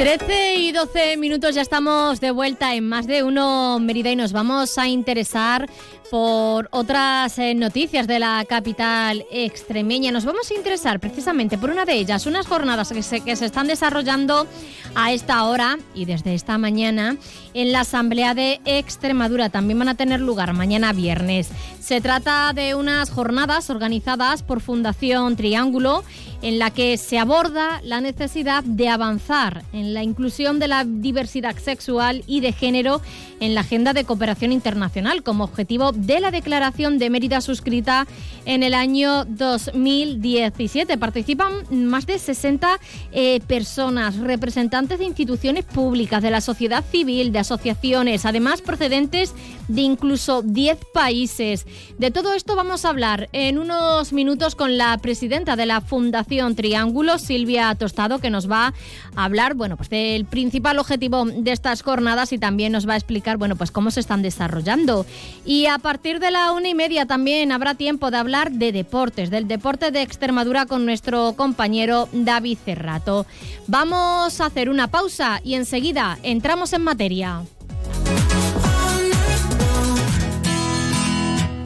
13 0.00 0.54
y 0.56 0.72
12 0.72 1.18
minutos 1.18 1.54
ya 1.54 1.60
estamos 1.60 2.20
de 2.20 2.30
vuelta 2.30 2.74
en 2.74 2.88
más 2.88 3.06
de 3.06 3.22
uno 3.22 3.78
Mérida 3.80 4.10
y 4.10 4.16
nos 4.16 4.32
vamos 4.32 4.78
a 4.78 4.88
interesar 4.88 5.68
por 6.10 6.68
otras 6.72 7.38
eh, 7.38 7.54
noticias 7.54 8.06
de 8.06 8.18
la 8.18 8.44
capital 8.48 9.26
extremeña. 9.30 10.10
Nos 10.10 10.24
vamos 10.24 10.50
a 10.50 10.54
interesar 10.54 11.00
precisamente 11.00 11.58
por 11.58 11.68
una 11.68 11.84
de 11.84 11.92
ellas, 11.92 12.24
unas 12.24 12.46
jornadas 12.46 12.90
que 12.92 13.02
se, 13.02 13.20
que 13.20 13.36
se 13.36 13.44
están 13.44 13.66
desarrollando 13.66 14.46
a 14.94 15.12
esta 15.12 15.44
hora 15.44 15.78
y 15.94 16.06
desde 16.06 16.34
esta 16.34 16.56
mañana 16.56 17.16
en 17.52 17.70
la 17.70 17.80
Asamblea 17.80 18.32
de 18.34 18.60
Extremadura. 18.64 19.50
También 19.50 19.78
van 19.78 19.88
a 19.90 19.96
tener 19.96 20.20
lugar 20.20 20.54
mañana 20.54 20.94
viernes. 20.94 21.50
Se 21.78 22.00
trata 22.00 22.52
de 22.54 22.74
unas 22.74 23.10
jornadas 23.10 23.68
organizadas 23.68 24.42
por 24.42 24.60
Fundación 24.60 25.36
Triángulo 25.36 26.02
en 26.42 26.58
la 26.58 26.70
que 26.70 26.96
se 26.96 27.18
aborda 27.18 27.80
la 27.84 28.00
necesidad 28.00 28.64
de 28.64 28.88
avanzar 28.88 29.62
en 29.72 29.92
la 29.92 30.02
inclusión 30.02 30.58
de 30.58 30.68
la 30.68 30.84
diversidad 30.84 31.56
sexual 31.56 32.22
y 32.26 32.40
de 32.40 32.52
género 32.52 33.02
en 33.40 33.54
la 33.54 33.60
agenda 33.60 33.92
de 33.92 34.04
cooperación 34.04 34.52
internacional 34.52 35.22
como 35.22 35.44
objetivo 35.44 35.92
de 35.92 36.20
la 36.20 36.30
declaración 36.30 36.98
de 36.98 37.10
Mérida 37.10 37.40
suscrita 37.40 38.06
en 38.46 38.62
el 38.62 38.74
año 38.74 39.24
2017. 39.26 40.96
Participan 40.98 41.52
más 41.70 42.06
de 42.06 42.18
60 42.18 42.80
eh, 43.12 43.40
personas, 43.46 44.16
representantes 44.16 44.98
de 44.98 45.04
instituciones 45.04 45.64
públicas, 45.64 46.22
de 46.22 46.30
la 46.30 46.40
sociedad 46.40 46.84
civil, 46.90 47.32
de 47.32 47.40
asociaciones, 47.40 48.24
además 48.24 48.62
procedentes 48.62 49.34
de 49.68 49.82
incluso 49.82 50.42
10 50.42 50.78
países. 50.92 51.66
De 51.98 52.10
todo 52.10 52.34
esto 52.34 52.56
vamos 52.56 52.84
a 52.84 52.90
hablar 52.90 53.28
en 53.32 53.58
unos 53.58 54.12
minutos 54.12 54.54
con 54.54 54.78
la 54.78 54.96
presidenta 54.98 55.56
de 55.56 55.66
la 55.66 55.80
Fundación 55.80 56.29
Triángulo, 56.54 57.18
Silvia 57.18 57.74
Tostado, 57.74 58.20
que 58.20 58.30
nos 58.30 58.50
va 58.50 58.72
a 59.16 59.24
hablar, 59.24 59.54
bueno, 59.54 59.76
pues 59.76 59.90
del 59.90 60.24
principal 60.24 60.78
objetivo 60.78 61.24
de 61.24 61.50
estas 61.50 61.82
jornadas 61.82 62.32
y 62.32 62.38
también 62.38 62.72
nos 62.72 62.88
va 62.88 62.94
a 62.94 62.96
explicar, 62.96 63.36
bueno, 63.36 63.56
pues 63.56 63.70
cómo 63.70 63.90
se 63.90 64.00
están 64.00 64.22
desarrollando. 64.22 65.06
Y 65.44 65.66
a 65.66 65.78
partir 65.78 66.20
de 66.20 66.30
la 66.30 66.52
una 66.52 66.68
y 66.68 66.74
media 66.74 67.06
también 67.06 67.52
habrá 67.52 67.74
tiempo 67.74 68.10
de 68.10 68.18
hablar 68.18 68.52
de 68.52 68.72
deportes, 68.72 69.30
del 69.30 69.48
deporte 69.48 69.90
de 69.90 70.02
Extremadura 70.02 70.66
con 70.66 70.86
nuestro 70.86 71.34
compañero 71.34 72.08
David 72.12 72.58
Cerrato. 72.64 73.26
Vamos 73.66 74.40
a 74.40 74.46
hacer 74.46 74.70
una 74.70 74.88
pausa 74.88 75.40
y 75.44 75.54
enseguida 75.54 76.18
entramos 76.22 76.72
en 76.72 76.82
materia. 76.82 77.42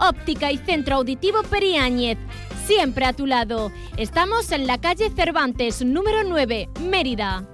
Óptica 0.00 0.50
y 0.50 0.58
Centro 0.58 0.96
Auditivo 0.96 1.42
Periáñez. 1.42 2.18
Siempre 2.66 3.04
a 3.04 3.12
tu 3.12 3.26
lado. 3.26 3.70
Estamos 3.96 4.50
en 4.52 4.66
la 4.66 4.78
calle 4.78 5.10
Cervantes, 5.10 5.84
número 5.84 6.24
9, 6.24 6.68
Mérida. 6.88 7.46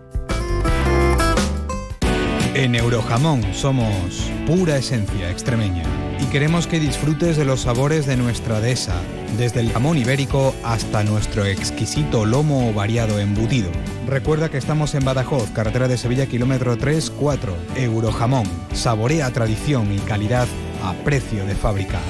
En 2.54 2.74
Eurojamón 2.74 3.42
somos 3.52 4.30
pura 4.46 4.78
esencia 4.78 5.30
extremeña 5.30 5.82
y 6.18 6.24
queremos 6.26 6.66
que 6.66 6.80
disfrutes 6.80 7.36
de 7.36 7.44
los 7.44 7.60
sabores 7.60 8.06
de 8.06 8.16
nuestra 8.16 8.60
dehesa, 8.60 8.94
desde 9.36 9.60
el 9.60 9.70
jamón 9.70 9.98
ibérico 9.98 10.54
hasta 10.64 11.04
nuestro 11.04 11.44
exquisito 11.44 12.24
lomo 12.24 12.72
variado 12.72 13.18
embutido. 13.18 13.70
Recuerda 14.06 14.48
que 14.48 14.56
estamos 14.56 14.94
en 14.94 15.04
Badajoz, 15.04 15.50
carretera 15.50 15.86
de 15.88 15.98
Sevilla, 15.98 16.26
kilómetro 16.26 16.78
3-4. 16.78 17.52
Eurojamón, 17.76 18.46
saborea 18.72 19.30
tradición 19.32 19.92
y 19.92 19.98
calidad 19.98 20.48
a 20.82 20.92
precio 21.04 21.44
de 21.44 21.54
fábrica. 21.54 22.00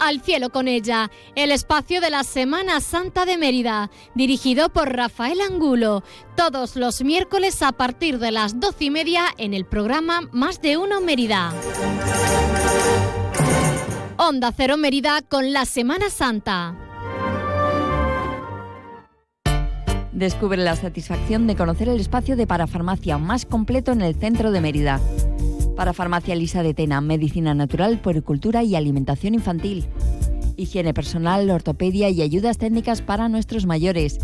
Al 0.00 0.22
cielo 0.22 0.50
con 0.50 0.66
ella, 0.66 1.10
el 1.36 1.52
espacio 1.52 2.00
de 2.00 2.10
la 2.10 2.24
Semana 2.24 2.80
Santa 2.80 3.26
de 3.26 3.36
Mérida, 3.36 3.90
dirigido 4.14 4.68
por 4.70 4.92
Rafael 4.92 5.40
Angulo, 5.40 6.02
todos 6.36 6.74
los 6.74 7.02
miércoles 7.02 7.62
a 7.62 7.72
partir 7.72 8.18
de 8.18 8.32
las 8.32 8.58
doce 8.58 8.86
y 8.86 8.90
media 8.90 9.26
en 9.38 9.54
el 9.54 9.66
programa 9.66 10.22
Más 10.32 10.60
de 10.62 10.78
Uno 10.78 11.00
Mérida. 11.00 11.52
Onda 14.16 14.52
Cero 14.56 14.76
Mérida 14.76 15.22
con 15.22 15.52
la 15.52 15.64
Semana 15.64 16.10
Santa. 16.10 16.89
Descubre 20.20 20.62
la 20.62 20.76
satisfacción 20.76 21.46
de 21.46 21.56
conocer 21.56 21.88
el 21.88 21.98
espacio 21.98 22.36
de 22.36 22.46
parafarmacia 22.46 23.16
más 23.16 23.46
completo 23.46 23.92
en 23.92 24.02
el 24.02 24.14
centro 24.14 24.50
de 24.50 24.60
Mérida. 24.60 25.00
Parafarmacia 25.76 26.34
Lisa 26.34 26.62
de 26.62 26.74
Tena, 26.74 27.00
medicina 27.00 27.54
natural, 27.54 28.02
puericultura 28.02 28.62
y 28.62 28.76
alimentación 28.76 29.32
infantil. 29.32 29.86
Higiene 30.58 30.92
personal, 30.92 31.48
ortopedia 31.48 32.10
y 32.10 32.20
ayudas 32.20 32.58
técnicas 32.58 33.00
para 33.00 33.30
nuestros 33.30 33.64
mayores. 33.64 34.18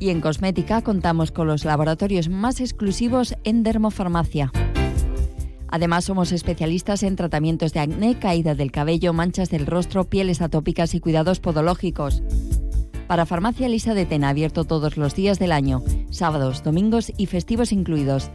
Y 0.00 0.08
en 0.10 0.20
cosmética 0.20 0.82
contamos 0.82 1.30
con 1.30 1.46
los 1.46 1.64
laboratorios 1.64 2.28
más 2.28 2.60
exclusivos 2.60 3.36
en 3.44 3.62
dermofarmacia. 3.62 4.50
Además, 5.68 6.06
somos 6.06 6.32
especialistas 6.32 7.04
en 7.04 7.14
tratamientos 7.14 7.72
de 7.72 7.78
acné, 7.78 8.18
caída 8.18 8.56
del 8.56 8.72
cabello, 8.72 9.12
manchas 9.12 9.48
del 9.48 9.66
rostro, 9.66 10.02
pieles 10.10 10.42
atópicas 10.42 10.92
y 10.96 10.98
cuidados 10.98 11.38
podológicos. 11.38 12.20
Para 13.10 13.26
Farmacia 13.26 13.68
Lisa 13.68 13.92
de 13.92 14.06
Tena, 14.06 14.28
abierto 14.28 14.62
todos 14.62 14.96
los 14.96 15.16
días 15.16 15.40
del 15.40 15.50
año, 15.50 15.82
sábados, 16.10 16.62
domingos 16.62 17.12
y 17.16 17.26
festivos 17.26 17.72
incluidos. 17.72 18.30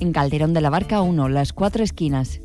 En 0.00 0.10
Calderón 0.12 0.52
de 0.52 0.60
la 0.60 0.68
Barca 0.68 1.00
1, 1.00 1.28
las 1.28 1.52
cuatro 1.52 1.84
esquinas. 1.84 2.40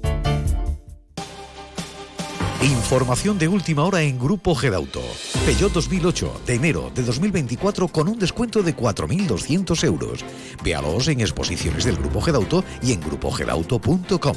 Información 2.62 3.40
de 3.40 3.48
última 3.48 3.84
hora 3.84 4.04
en 4.04 4.20
Grupo 4.20 4.54
Gedauto. 4.54 5.02
Peugeot 5.44 5.74
2008 5.74 6.42
de 6.46 6.54
enero 6.54 6.92
de 6.94 7.02
2024 7.02 7.88
con 7.88 8.10
un 8.10 8.20
descuento 8.20 8.62
de 8.62 8.76
4.200 8.76 9.84
euros. 9.84 10.24
Véalos 10.64 11.08
en 11.08 11.22
exposiciones 11.22 11.86
del 11.86 11.98
Grupo 11.98 12.22
Gedauto 12.22 12.64
y 12.84 12.92
en 12.92 13.00
grupogedauto.com. 13.00 14.36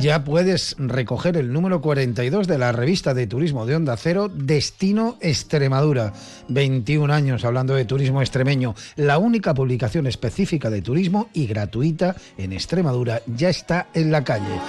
Ya 0.00 0.24
puedes 0.24 0.76
recoger 0.78 1.36
el 1.36 1.52
número 1.52 1.80
42 1.80 2.46
de 2.46 2.58
la 2.58 2.72
revista 2.72 3.14
de 3.14 3.26
turismo 3.26 3.66
de 3.66 3.76
Onda 3.76 3.96
Cero, 3.96 4.30
Destino 4.32 5.16
Extremadura. 5.20 6.12
21 6.48 7.12
años 7.12 7.44
hablando 7.44 7.74
de 7.74 7.84
turismo 7.84 8.20
extremeño. 8.20 8.74
La 8.96 9.18
única 9.18 9.54
publicación 9.54 10.06
específica 10.06 10.70
de 10.70 10.82
turismo 10.82 11.28
y 11.32 11.46
gratuita 11.46 12.16
en 12.38 12.52
Extremadura 12.52 13.22
ya 13.26 13.48
está 13.48 13.88
en 13.94 14.10
la 14.10 14.24
calle. 14.24 14.60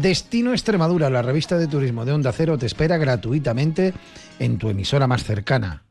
Destino 0.00 0.52
Extremadura, 0.52 1.10
la 1.10 1.22
revista 1.22 1.58
de 1.58 1.66
turismo 1.66 2.04
de 2.04 2.12
Onda 2.12 2.32
Cero, 2.32 2.58
te 2.58 2.66
espera 2.66 2.96
gratuitamente 2.96 3.94
en 4.38 4.58
tu 4.58 4.68
emisora 4.68 5.06
más 5.06 5.24
cercana. 5.24 5.82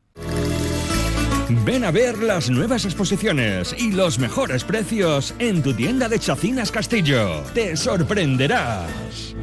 Ven 1.64 1.84
a 1.84 1.90
ver 1.90 2.18
las 2.18 2.50
nuevas 2.50 2.84
exposiciones 2.84 3.74
y 3.78 3.92
los 3.92 4.18
mejores 4.18 4.64
precios 4.64 5.34
en 5.38 5.62
tu 5.62 5.74
tienda 5.74 6.08
de 6.08 6.18
Chacinas 6.18 6.70
Castillo. 6.72 7.42
Te 7.54 7.76
sorprenderás. 7.76 9.34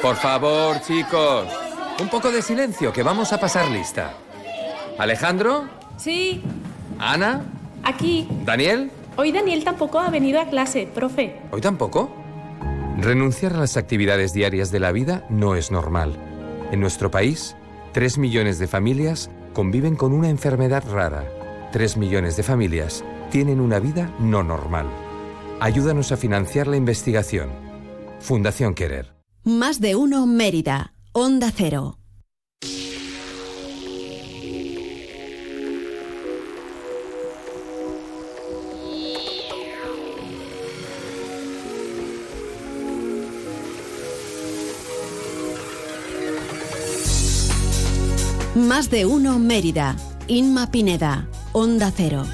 Por 0.00 0.16
favor, 0.16 0.80
chicos, 0.82 1.48
un 2.00 2.08
poco 2.08 2.30
de 2.30 2.40
silencio, 2.42 2.92
que 2.92 3.02
vamos 3.02 3.32
a 3.32 3.40
pasar 3.40 3.70
lista. 3.70 4.14
Alejandro, 4.98 5.68
Sí, 5.96 6.42
Ana, 6.98 7.44
aquí. 7.84 8.26
Daniel, 8.44 8.90
Hoy 9.16 9.30
Daniel 9.30 9.62
tampoco 9.62 10.00
ha 10.00 10.10
venido 10.10 10.40
a 10.40 10.46
clase, 10.48 10.88
profe. 10.92 11.36
¿hoy 11.52 11.60
tampoco? 11.60 12.12
Renunciar 12.98 13.52
a 13.54 13.58
las 13.58 13.76
actividades 13.76 14.32
diarias 14.32 14.72
de 14.72 14.80
la 14.80 14.90
vida 14.90 15.24
no 15.30 15.54
es 15.54 15.70
normal. 15.70 16.16
En 16.72 16.80
nuestro 16.80 17.10
país, 17.12 17.54
3 17.92 18.18
millones 18.18 18.58
de 18.58 18.66
familias 18.66 19.30
conviven 19.54 19.96
con 19.96 20.12
una 20.12 20.28
enfermedad 20.28 20.84
rara. 20.90 21.24
3 21.72 21.96
millones 21.96 22.36
de 22.36 22.42
familias 22.42 23.02
tienen 23.30 23.60
una 23.60 23.78
vida 23.78 24.14
no 24.20 24.42
normal. 24.42 24.86
Ayúdanos 25.60 26.12
a 26.12 26.18
financiar 26.18 26.66
la 26.66 26.76
investigación. 26.76 27.48
Fundación 28.20 28.74
Querer. 28.74 29.14
Más 29.44 29.80
de 29.80 29.96
uno 29.96 30.26
Mérida. 30.26 30.92
Onda 31.12 31.50
Cero. 31.54 31.98
Más 48.54 48.88
de 48.88 49.04
uno 49.04 49.40
Mérida. 49.40 49.96
Inma 50.28 50.70
Pineda. 50.70 51.26
Onda 51.52 51.90
Cero. 51.94 52.24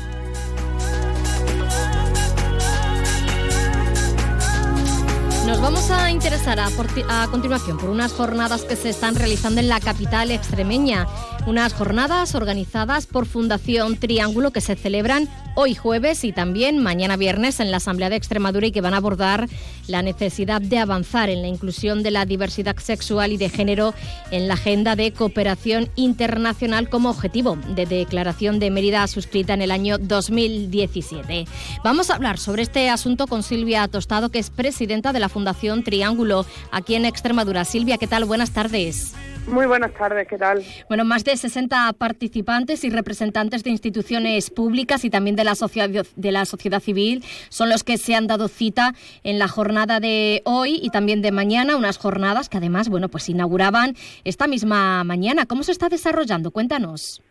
Nos 5.46 5.60
vamos 5.62 5.90
a 5.90 6.10
interesar 6.10 6.60
a, 6.60 6.68
a 7.08 7.28
continuación 7.28 7.78
por 7.78 7.88
unas 7.88 8.12
jornadas 8.12 8.62
que 8.62 8.76
se 8.76 8.90
están 8.90 9.14
realizando 9.14 9.60
en 9.60 9.68
la 9.70 9.80
capital 9.80 10.30
extremeña. 10.30 11.06
Unas 11.46 11.72
jornadas 11.72 12.34
organizadas 12.34 13.06
por 13.06 13.26
Fundación 13.26 13.96
Triángulo 13.96 14.50
que 14.50 14.60
se 14.60 14.76
celebran 14.76 15.28
hoy 15.56 15.74
jueves 15.74 16.22
y 16.24 16.32
también 16.32 16.78
mañana 16.78 17.16
viernes 17.16 17.60
en 17.60 17.70
la 17.70 17.78
Asamblea 17.78 18.10
de 18.10 18.16
Extremadura 18.16 18.66
y 18.66 18.72
que 18.72 18.82
van 18.82 18.94
a 18.94 18.98
abordar 18.98 19.48
la 19.88 20.02
necesidad 20.02 20.60
de 20.60 20.78
avanzar 20.78 21.30
en 21.30 21.42
la 21.42 21.48
inclusión 21.48 22.02
de 22.02 22.10
la 22.10 22.26
diversidad 22.26 22.76
sexual 22.76 23.32
y 23.32 23.36
de 23.36 23.48
género 23.48 23.94
en 24.30 24.48
la 24.48 24.54
agenda 24.54 24.96
de 24.96 25.12
cooperación 25.12 25.88
internacional 25.96 26.88
como 26.88 27.10
objetivo 27.10 27.56
de 27.74 27.86
Declaración 27.86 28.60
de 28.60 28.70
Mérida 28.70 29.06
suscrita 29.06 29.54
en 29.54 29.62
el 29.62 29.70
año 29.70 29.98
2017. 29.98 31.46
Vamos 31.82 32.10
a 32.10 32.16
hablar 32.16 32.38
sobre 32.38 32.62
este 32.62 32.90
asunto 32.90 33.26
con 33.26 33.42
Silvia 33.42 33.88
Tostado, 33.88 34.28
que 34.28 34.38
es 34.38 34.50
presidenta 34.50 35.12
de 35.12 35.20
la 35.20 35.28
Fundación 35.28 35.82
Triángulo 35.84 36.44
aquí 36.70 36.94
en 36.94 37.06
Extremadura. 37.06 37.64
Silvia, 37.64 37.98
¿qué 37.98 38.06
tal? 38.06 38.24
Buenas 38.26 38.50
tardes. 38.50 39.14
Muy 39.46 39.66
buenas 39.66 39.92
tardes, 39.94 40.28
¿qué 40.28 40.38
tal? 40.38 40.62
Bueno, 40.88 41.04
más 41.04 41.24
de 41.24 41.36
60 41.36 41.92
participantes 41.94 42.84
y 42.84 42.90
representantes 42.90 43.64
de 43.64 43.70
instituciones 43.70 44.50
públicas 44.50 45.04
y 45.04 45.10
también 45.10 45.36
de 45.36 45.44
la, 45.44 45.54
sociedad, 45.54 46.06
de 46.14 46.32
la 46.32 46.44
sociedad 46.44 46.80
civil 46.80 47.24
son 47.48 47.68
los 47.68 47.82
que 47.82 47.98
se 47.98 48.14
han 48.14 48.26
dado 48.26 48.48
cita 48.48 48.92
en 49.24 49.38
la 49.38 49.48
jornada 49.48 49.98
de 49.98 50.42
hoy 50.44 50.78
y 50.82 50.90
también 50.90 51.22
de 51.22 51.32
mañana, 51.32 51.76
unas 51.76 51.98
jornadas 51.98 52.48
que 52.48 52.58
además, 52.58 52.88
bueno, 52.88 53.08
pues 53.08 53.28
inauguraban 53.28 53.94
esta 54.24 54.46
misma 54.46 55.02
mañana. 55.04 55.46
¿Cómo 55.46 55.62
se 55.62 55.72
está 55.72 55.88
desarrollando? 55.88 56.50
Cuéntanos. 56.50 57.22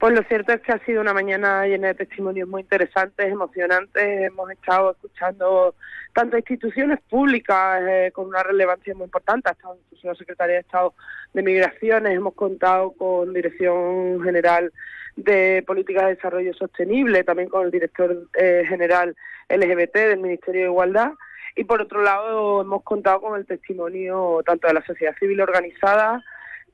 Pues 0.00 0.14
lo 0.14 0.22
cierto 0.22 0.54
es 0.54 0.62
que 0.62 0.72
ha 0.72 0.82
sido 0.86 1.02
una 1.02 1.12
mañana 1.12 1.66
llena 1.66 1.88
de 1.88 1.94
testimonios 1.94 2.48
muy 2.48 2.62
interesantes, 2.62 3.30
emocionantes. 3.30 4.02
Hemos 4.02 4.50
estado 4.50 4.92
escuchando 4.92 5.74
tanto 6.14 6.38
instituciones 6.38 7.00
públicas 7.02 7.82
eh, 7.86 8.10
con 8.14 8.26
una 8.26 8.42
relevancia 8.42 8.94
muy 8.94 9.04
importante, 9.04 9.50
hasta 9.50 9.68
incluso 9.74 10.08
la 10.08 10.14
Secretaría 10.14 10.54
de 10.54 10.60
Estado 10.62 10.94
de 11.32 11.42
Migraciones, 11.42 12.14
hemos 12.14 12.34
contado 12.34 12.92
con 12.92 13.32
Dirección 13.32 14.22
General 14.22 14.72
de 15.16 15.62
Políticas 15.66 16.04
de 16.04 16.14
Desarrollo 16.14 16.54
Sostenible, 16.54 17.24
también 17.24 17.48
con 17.48 17.64
el 17.64 17.70
director 17.70 18.26
eh, 18.34 18.64
general 18.66 19.16
LGBT 19.48 19.94
del 19.94 20.20
Ministerio 20.20 20.62
de 20.62 20.68
Igualdad. 20.68 21.12
Y 21.56 21.64
por 21.64 21.82
otro 21.82 22.02
lado, 22.02 22.62
hemos 22.62 22.82
contado 22.82 23.20
con 23.20 23.38
el 23.38 23.46
testimonio 23.46 24.40
tanto 24.44 24.68
de 24.68 24.74
la 24.74 24.84
sociedad 24.84 25.14
civil 25.18 25.40
organizada, 25.40 26.22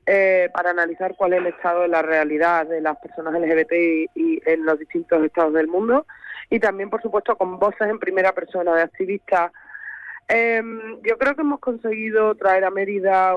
eh, 0.09 0.49
para 0.53 0.69
analizar 0.69 1.15
cuál 1.17 1.33
es 1.33 1.39
el 1.39 1.47
estado 1.47 1.81
de 1.81 1.89
la 1.89 2.01
realidad 2.01 2.65
de 2.65 2.79
las 2.79 2.95
personas 2.95 3.33
LGBT 3.33 3.73
y, 4.15 4.41
en 4.45 4.63
los 4.63 4.79
distintos 4.79 5.21
estados 5.21 5.51
del 5.53 5.67
mundo 5.67 6.05
y 6.49 6.61
también, 6.61 6.89
por 6.89 7.01
supuesto, 7.01 7.35
con 7.35 7.59
voces 7.59 7.89
en 7.89 7.99
primera 7.99 8.31
persona 8.31 8.73
de 8.73 8.83
activistas. 8.83 9.51
Em, 10.29 11.01
yo 11.01 11.17
creo 11.17 11.35
que 11.35 11.41
hemos 11.41 11.59
conseguido 11.59 12.35
traer 12.35 12.63
a 12.63 12.71
Mérida 12.71 13.35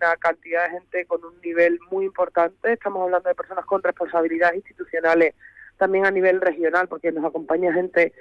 una 0.00 0.16
cantidad 0.16 0.64
de 0.64 0.70
gente 0.70 1.06
con 1.06 1.24
un 1.24 1.40
nivel 1.40 1.78
muy 1.90 2.04
importante. 2.04 2.72
Estamos 2.72 3.02
hablando 3.02 3.28
de 3.28 3.34
personas 3.34 3.64
con 3.64 3.82
responsabilidades 3.82 4.56
institucionales, 4.56 5.34
también 5.76 6.06
a 6.06 6.10
nivel 6.10 6.40
regional, 6.40 6.88
porque 6.88 7.12
nos 7.12 7.24
acompaña 7.24 7.72
gente 7.72 8.12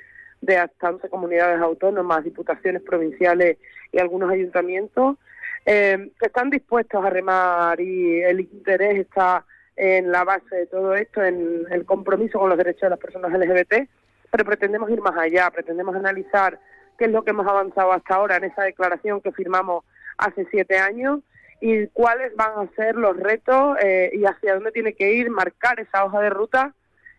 de 0.42 0.58
hasta 0.58 0.90
11 0.90 1.10
comunidades 1.10 1.60
autónomas, 1.62 2.24
diputaciones 2.24 2.82
provinciales 2.82 3.58
y 3.92 4.00
algunos 4.00 4.32
ayuntamientos 4.32 5.18
eh, 5.66 6.12
están 6.22 6.50
dispuestos 6.50 7.04
a 7.04 7.10
remar 7.10 7.80
y 7.82 8.22
el 8.22 8.42
interés 8.42 9.00
está 9.00 9.46
en 9.76 10.12
la 10.12 10.24
base 10.24 10.56
de 10.56 10.68
todo 10.68 10.96
esto, 10.96 11.24
en 11.24 11.66
el 11.70 11.86
compromiso 11.86 12.40
con 12.40 12.50
los 12.50 12.58
derechos 12.58 12.82
de 12.82 12.90
las 12.92 13.00
personas 13.00 13.32
LGBT, 13.32 13.88
pero 14.32 14.46
pretendemos 14.46 14.90
ir 14.90 15.02
más 15.02 15.18
allá, 15.18 15.50
pretendemos 15.52 15.96
analizar 15.96 16.60
qué 16.98 17.06
es 17.06 17.12
lo 17.12 17.24
que 17.24 17.32
hemos 17.32 17.48
avanzado 17.48 17.92
hasta 17.92 18.16
ahora 18.16 18.38
en 18.38 18.46
esa 18.46 18.64
declaración 18.64 19.22
que 19.22 19.32
firmamos 19.32 19.84
hace 20.18 20.48
siete 20.50 20.78
años 20.78 21.20
y 21.60 21.88
cuáles 21.88 22.36
van 22.36 22.52
a 22.60 22.76
ser 22.76 22.96
los 22.96 23.18
retos 23.18 23.78
eh, 23.82 24.12
y 24.14 24.26
hacia 24.26 24.56
dónde 24.56 24.72
tiene 24.72 24.94
que 24.94 25.14
ir, 25.14 25.30
marcar 25.30 25.80
esa 25.80 26.06
hoja 26.06 26.22
de 26.22 26.30
ruta 26.30 26.74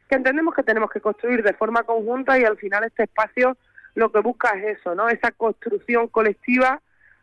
que 0.09 0.17
entendemos 0.17 0.55
que 0.55 0.63
tenemos 0.63 0.91
que 0.91 1.01
construir 1.01 1.43
de 1.43 1.53
forma 1.53 1.83
conjunta 1.83 2.39
y 2.39 2.45
al 2.45 2.57
final 2.57 2.85
este 2.85 3.05
espacio 3.05 3.57
lo 3.95 4.11
que 4.11 4.21
busca 4.21 4.51
es 4.51 4.79
eso, 4.79 4.95
¿no? 4.95 5.09
Esa 5.09 5.33
construcción 5.33 6.09
colectiva 6.09 6.81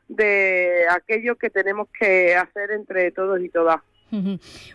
de 0.08 0.86
aquello 0.92 1.36
que 1.36 1.50
tenemos 1.50 1.88
que 1.98 2.36
hacer 2.36 2.72
entre 2.72 3.12
todos 3.12 3.40
y 3.42 3.50
todas. 3.50 3.82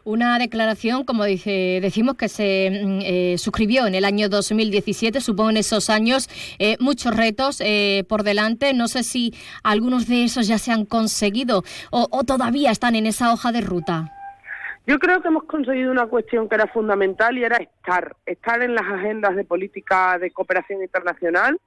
Una 0.05 0.39
declaración, 0.39 1.05
como 1.05 1.25
dice, 1.25 1.79
decimos, 1.81 2.17
que 2.17 2.29
se 2.29 2.71
mm, 2.71 3.01
eh, 3.03 3.39
suscribió 3.39 3.87
en 3.87 3.95
el 3.95 4.05
año 4.05 4.29
2017. 4.29 5.21
Supongo 5.21 5.51
en 5.51 5.57
esos 5.57 5.89
años 5.89 6.29
eh, 6.59 6.77
muchos 6.81 7.17
retos 7.17 7.61
eh, 7.61 8.05
por 8.09 8.23
delante. 8.23 8.75
No 8.75 8.89
sé 8.89 9.03
si 9.03 9.33
algunos 9.63 10.09
de 10.09 10.25
esos 10.25 10.47
ya 10.47 10.59
se 10.59 10.73
han 10.73 10.85
conseguido 10.85 11.63
o, 11.91 12.09
o, 12.11 12.25
todavía 12.25 12.71
están 12.71 12.95
en 12.97 13.07
esa 13.07 13.33
hoja 13.33 13.53
de 13.53 13.61
ruta. 13.63 14.13
Yo 14.87 14.99
creo 14.99 15.23
que 15.23 15.29
hemos 15.29 15.45
conseguido 15.45 15.93
una 15.93 16.07
cuestión 16.07 16.49
que 16.49 16.57
era 16.57 16.67
fundamental 16.67 17.37
y 17.39 17.45
era 17.45 17.59
estar, 17.59 18.17
estar 18.27 18.63
en 18.63 18.75
las 18.75 18.87
agendas 18.87 19.37
de 19.37 19.45
política 19.45 20.19
de 20.19 20.31
cooperación 20.31 20.83
internacional, 20.83 21.61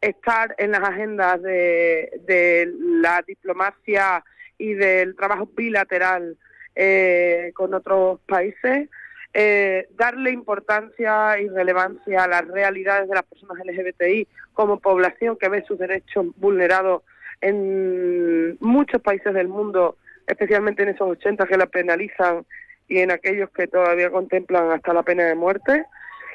estar 0.00 0.54
en 0.56 0.70
las 0.70 0.80
agendas 0.80 1.42
de, 1.42 2.72
la 3.02 3.22
diplomacia 3.26 4.24
y 4.56 4.74
del 4.74 5.16
trabajo 5.16 5.50
bilateral 5.54 6.38
eh, 6.74 7.52
con 7.54 7.74
otros 7.74 8.20
países, 8.26 8.88
eh, 9.32 9.88
darle 9.96 10.30
importancia 10.32 11.38
y 11.38 11.48
relevancia 11.48 12.24
a 12.24 12.28
las 12.28 12.48
realidades 12.48 13.08
de 13.08 13.14
las 13.14 13.24
personas 13.24 13.64
LGBTI 13.64 14.26
como 14.52 14.80
población 14.80 15.36
que 15.36 15.48
ve 15.48 15.64
sus 15.66 15.78
derechos 15.78 16.26
vulnerados 16.36 17.02
en 17.40 18.56
muchos 18.60 19.00
países 19.00 19.32
del 19.32 19.48
mundo, 19.48 19.96
especialmente 20.26 20.82
en 20.82 20.90
esos 20.90 21.08
80 21.08 21.46
que 21.46 21.56
la 21.56 21.66
penalizan 21.66 22.44
y 22.88 22.98
en 22.98 23.12
aquellos 23.12 23.50
que 23.50 23.68
todavía 23.68 24.10
contemplan 24.10 24.72
hasta 24.72 24.92
la 24.92 25.02
pena 25.02 25.24
de 25.24 25.36
muerte. 25.36 25.86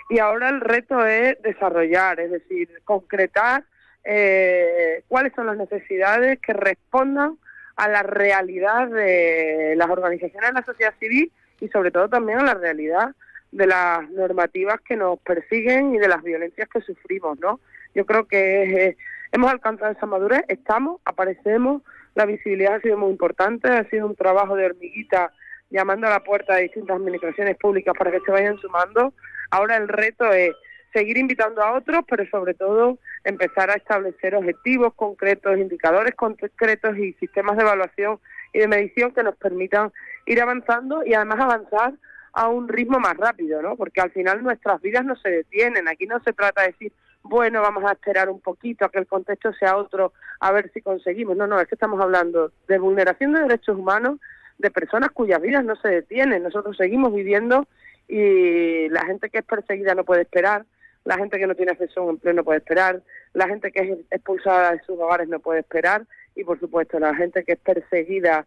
Y 0.10 0.20
ahora 0.20 0.50
el 0.50 0.62
reto 0.62 1.06
es 1.06 1.42
desarrollar, 1.42 2.20
es 2.20 2.32
decir, 2.32 2.70
concretar 2.86 3.64
eh, 4.04 5.04
cuáles 5.08 5.34
son 5.34 5.48
las 5.48 5.58
necesidades 5.58 6.40
que 6.40 6.54
respondan 6.54 7.38
a 7.76 7.90
la 7.90 8.04
realidad 8.04 8.88
de 8.88 9.76
las 9.76 9.90
organizaciones 9.90 10.50
de 10.50 10.60
la 10.60 10.66
sociedad 10.66 10.94
civil 11.00 11.32
y 11.60 11.68
sobre 11.70 11.92
todo 11.92 12.10
también 12.10 12.40
a 12.40 12.44
la 12.44 12.54
realidad 12.54 13.16
de 13.52 13.68
las 13.68 14.10
normativas 14.12 14.82
que 14.82 14.98
nos 14.98 15.20
persiguen 15.20 15.96
y 15.96 16.00
de 16.00 16.08
las 16.08 16.24
violencias 16.24 16.68
que 16.70 16.82
sufrimos, 16.82 17.40
¿no? 17.40 17.60
Yo 17.94 18.06
creo 18.06 18.26
que 18.28 18.88
eh, 18.88 18.98
hemos 19.32 19.52
alcanzado 19.52 19.92
esa 19.92 20.06
madurez, 20.06 20.44
estamos, 20.48 21.00
aparecemos, 21.06 21.82
la 22.16 22.26
visibilidad 22.26 22.76
ha 22.76 22.82
sido 22.82 22.98
muy 22.98 23.12
importante, 23.12 23.70
ha 23.70 23.90
sido 23.90 24.08
un 24.08 24.16
trabajo 24.16 24.56
de 24.56 24.66
hormiguita 24.66 25.32
llamando 25.70 26.08
a 26.08 26.12
la 26.12 26.24
puerta 26.24 26.56
de 26.56 26.64
distintas 26.64 26.98
administraciones 26.98 27.58
públicas 27.58 27.94
para 27.98 28.12
que 28.12 28.20
se 28.22 28.32
vayan 28.32 28.58
sumando, 28.58 29.14
Ahora 29.52 29.78
el 29.78 29.88
reto 29.88 30.32
es 30.34 30.52
seguir 30.94 31.18
invitando 31.18 31.62
a 31.62 31.74
otros, 31.74 32.04
pero 32.10 32.26
sobre 32.30 32.54
todo 32.54 32.98
empezar 33.26 33.70
a 33.72 33.74
establecer 33.74 34.36
objetivos 34.36 34.94
concretos, 34.94 35.58
indicadores 35.58 36.16
concretos 36.16 36.98
y 36.98 37.14
sistemas 37.14 37.58
de 37.58 37.64
evaluación 37.64 38.20
y 38.54 38.60
de 38.60 38.68
medición 38.68 39.12
que 39.12 39.24
nos 39.24 39.36
permitan 39.36 39.92
ir 40.26 40.42
avanzando 40.42 41.04
y 41.06 41.14
además 41.14 41.40
avanzar 41.40 41.94
a 42.34 42.48
un 42.50 42.68
ritmo 42.68 43.00
más 43.00 43.18
rápido, 43.18 43.62
¿no? 43.62 43.76
Porque 43.76 44.02
al 44.02 44.12
final 44.12 44.44
nuestras 44.44 44.82
vidas 44.82 45.04
no 45.04 45.16
se 45.16 45.30
detienen. 45.30 45.88
Aquí 45.88 46.06
no 46.06 46.20
se 46.20 46.34
trata 46.34 46.62
de 46.62 46.68
decir, 46.68 46.94
bueno, 47.24 47.62
vamos 47.62 47.84
a 47.86 47.94
esperar 47.94 48.30
un 48.30 48.40
poquito 48.40 48.86
a 48.86 48.90
que 48.90 49.00
el 49.00 49.08
contexto 49.08 49.52
sea 49.54 49.78
otro, 49.78 50.14
a 50.40 50.52
ver 50.52 50.70
si 50.72 50.82
conseguimos. 50.82 51.36
No, 51.36 51.48
no, 51.48 51.60
es 51.60 51.68
que 51.68 51.76
estamos 51.76 52.00
hablando 52.00 52.52
de 52.68 52.78
vulneración 52.78 53.34
de 53.34 53.42
derechos 53.42 53.78
humanos 53.78 54.20
de 54.58 54.70
personas 54.70 55.10
cuyas 55.12 55.42
vidas 55.42 55.66
no 55.66 55.76
se 55.78 55.88
detienen. 55.88 56.44
Nosotros 56.44 56.78
seguimos 56.78 57.14
viviendo 57.14 57.68
y 58.08 58.88
la 58.90 59.06
gente 59.06 59.30
que 59.30 59.40
es 59.40 59.46
perseguida 59.46 59.96
no 59.96 60.04
puede 60.04 60.22
esperar, 60.22 60.66
la 61.06 61.18
gente 61.18 61.40
que 61.40 61.48
no 61.48 61.56
tiene 61.56 61.72
acceso 61.72 62.02
a 62.02 62.04
un 62.04 62.10
empleo 62.12 62.34
no 62.34 62.44
puede 62.44 62.60
esperar, 62.60 63.02
la 63.34 63.48
gente 63.48 63.72
que 63.72 63.80
es 63.82 64.00
expulsada 64.12 64.72
de 64.72 64.82
sus 64.82 65.00
hogares 65.00 65.30
no 65.30 65.40
puede 65.40 65.62
esperar. 65.62 66.06
Y 66.36 66.44
por 66.44 66.60
supuesto 66.60 67.00
la 67.00 67.16
gente 67.16 67.44
que 67.44 67.54
es 67.54 67.60
perseguida 67.60 68.46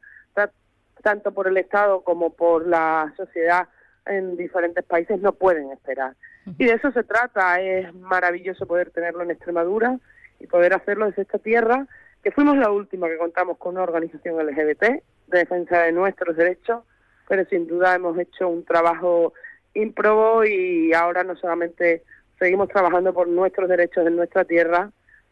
tanto 1.02 1.32
por 1.32 1.46
el 1.46 1.56
Estado 1.56 2.02
como 2.02 2.30
por 2.30 2.66
la 2.66 3.12
sociedad 3.16 3.68
en 4.04 4.36
diferentes 4.36 4.84
países 4.84 5.20
no 5.20 5.32
pueden 5.32 5.70
esperar. 5.70 6.14
Y 6.58 6.64
de 6.64 6.72
eso 6.72 6.90
se 6.92 7.04
trata, 7.04 7.60
es 7.60 7.94
maravilloso 7.94 8.66
poder 8.66 8.90
tenerlo 8.90 9.22
en 9.22 9.30
Extremadura 9.30 9.98
y 10.40 10.46
poder 10.46 10.74
hacerlo 10.74 11.06
desde 11.06 11.22
esta 11.22 11.38
tierra, 11.38 11.86
que 12.22 12.32
fuimos 12.32 12.56
la 12.56 12.70
última 12.70 13.08
que 13.08 13.18
contamos 13.18 13.58
con 13.58 13.74
una 13.74 13.84
organización 13.84 14.44
LGBT 14.44 14.82
de 14.82 15.02
defensa 15.38 15.82
de 15.82 15.92
nuestros 15.92 16.36
derechos, 16.36 16.82
pero 17.28 17.44
sin 17.44 17.66
duda 17.66 17.94
hemos 17.94 18.18
hecho 18.18 18.48
un 18.48 18.64
trabajo 18.64 19.34
ímprobo 19.74 20.44
y 20.44 20.92
ahora 20.94 21.22
no 21.22 21.36
solamente 21.36 22.02
seguimos 22.38 22.68
trabajando 22.68 23.12
por 23.12 23.28
nuestros 23.28 23.68
derechos 23.68 24.06
en 24.06 24.16
nuestra 24.16 24.44
tierra, 24.44 24.90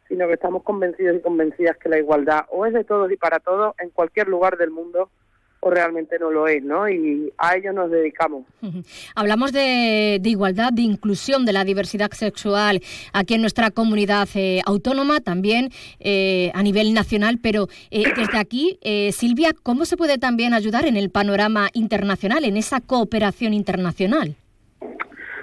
sino 0.09 0.27
que 0.27 0.35
estamos 0.35 0.63
convencidos 0.63 1.17
y 1.17 1.21
convencidas 1.21 1.77
que 1.79 1.89
la 1.89 1.99
igualdad 1.99 2.47
o 2.51 2.67
es 2.67 2.73
de 2.73 2.85
todos 2.85 3.11
y 3.11 3.17
para 3.17 3.41
todos 3.41 3.75
en 3.79 3.91
cualquier 3.91 4.29
lugar 4.29 4.57
del 4.57 4.71
mundo 4.71 5.11
o 5.61 5.71
realmente 5.71 6.19
no 6.19 6.31
lo 6.31 6.47
es, 6.47 6.63
¿no? 6.63 6.89
Y 6.89 7.33
a 7.39 7.57
ello 7.57 7.73
nos 7.73 7.91
dedicamos. 7.91 8.45
Hablamos 9.15 9.53
de, 9.53 10.21
igualdad, 10.23 10.73
de 10.73 10.83
inclusión 10.83 11.45
de 11.45 11.53
la 11.53 11.65
diversidad 11.65 12.11
sexual 12.13 12.83
aquí 13.13 13.35
en 13.35 13.41
nuestra 13.41 13.71
comunidad 13.71 14.29
eh, 14.35 14.61
autónoma, 14.65 15.21
también 15.21 15.71
eh, 15.99 16.51
a 16.55 16.63
nivel 16.63 16.95
nacional, 16.95 17.39
pero 17.43 17.69
eh, 17.91 18.05
desde 18.17 18.39
aquí, 18.39 18.79
Silvia, 19.13 19.55
¿cómo 19.63 19.85
se 19.87 19.97
puede 19.97 20.19
también 20.19 20.55
ayudar 20.55 20.87
en 20.87 20.97
el 20.97 21.11
panorama 21.11 21.69
internacional, 21.73 22.45
en 22.45 22.57
esa 22.57 22.81
cooperación 22.81 23.53
internacional? 23.53 24.37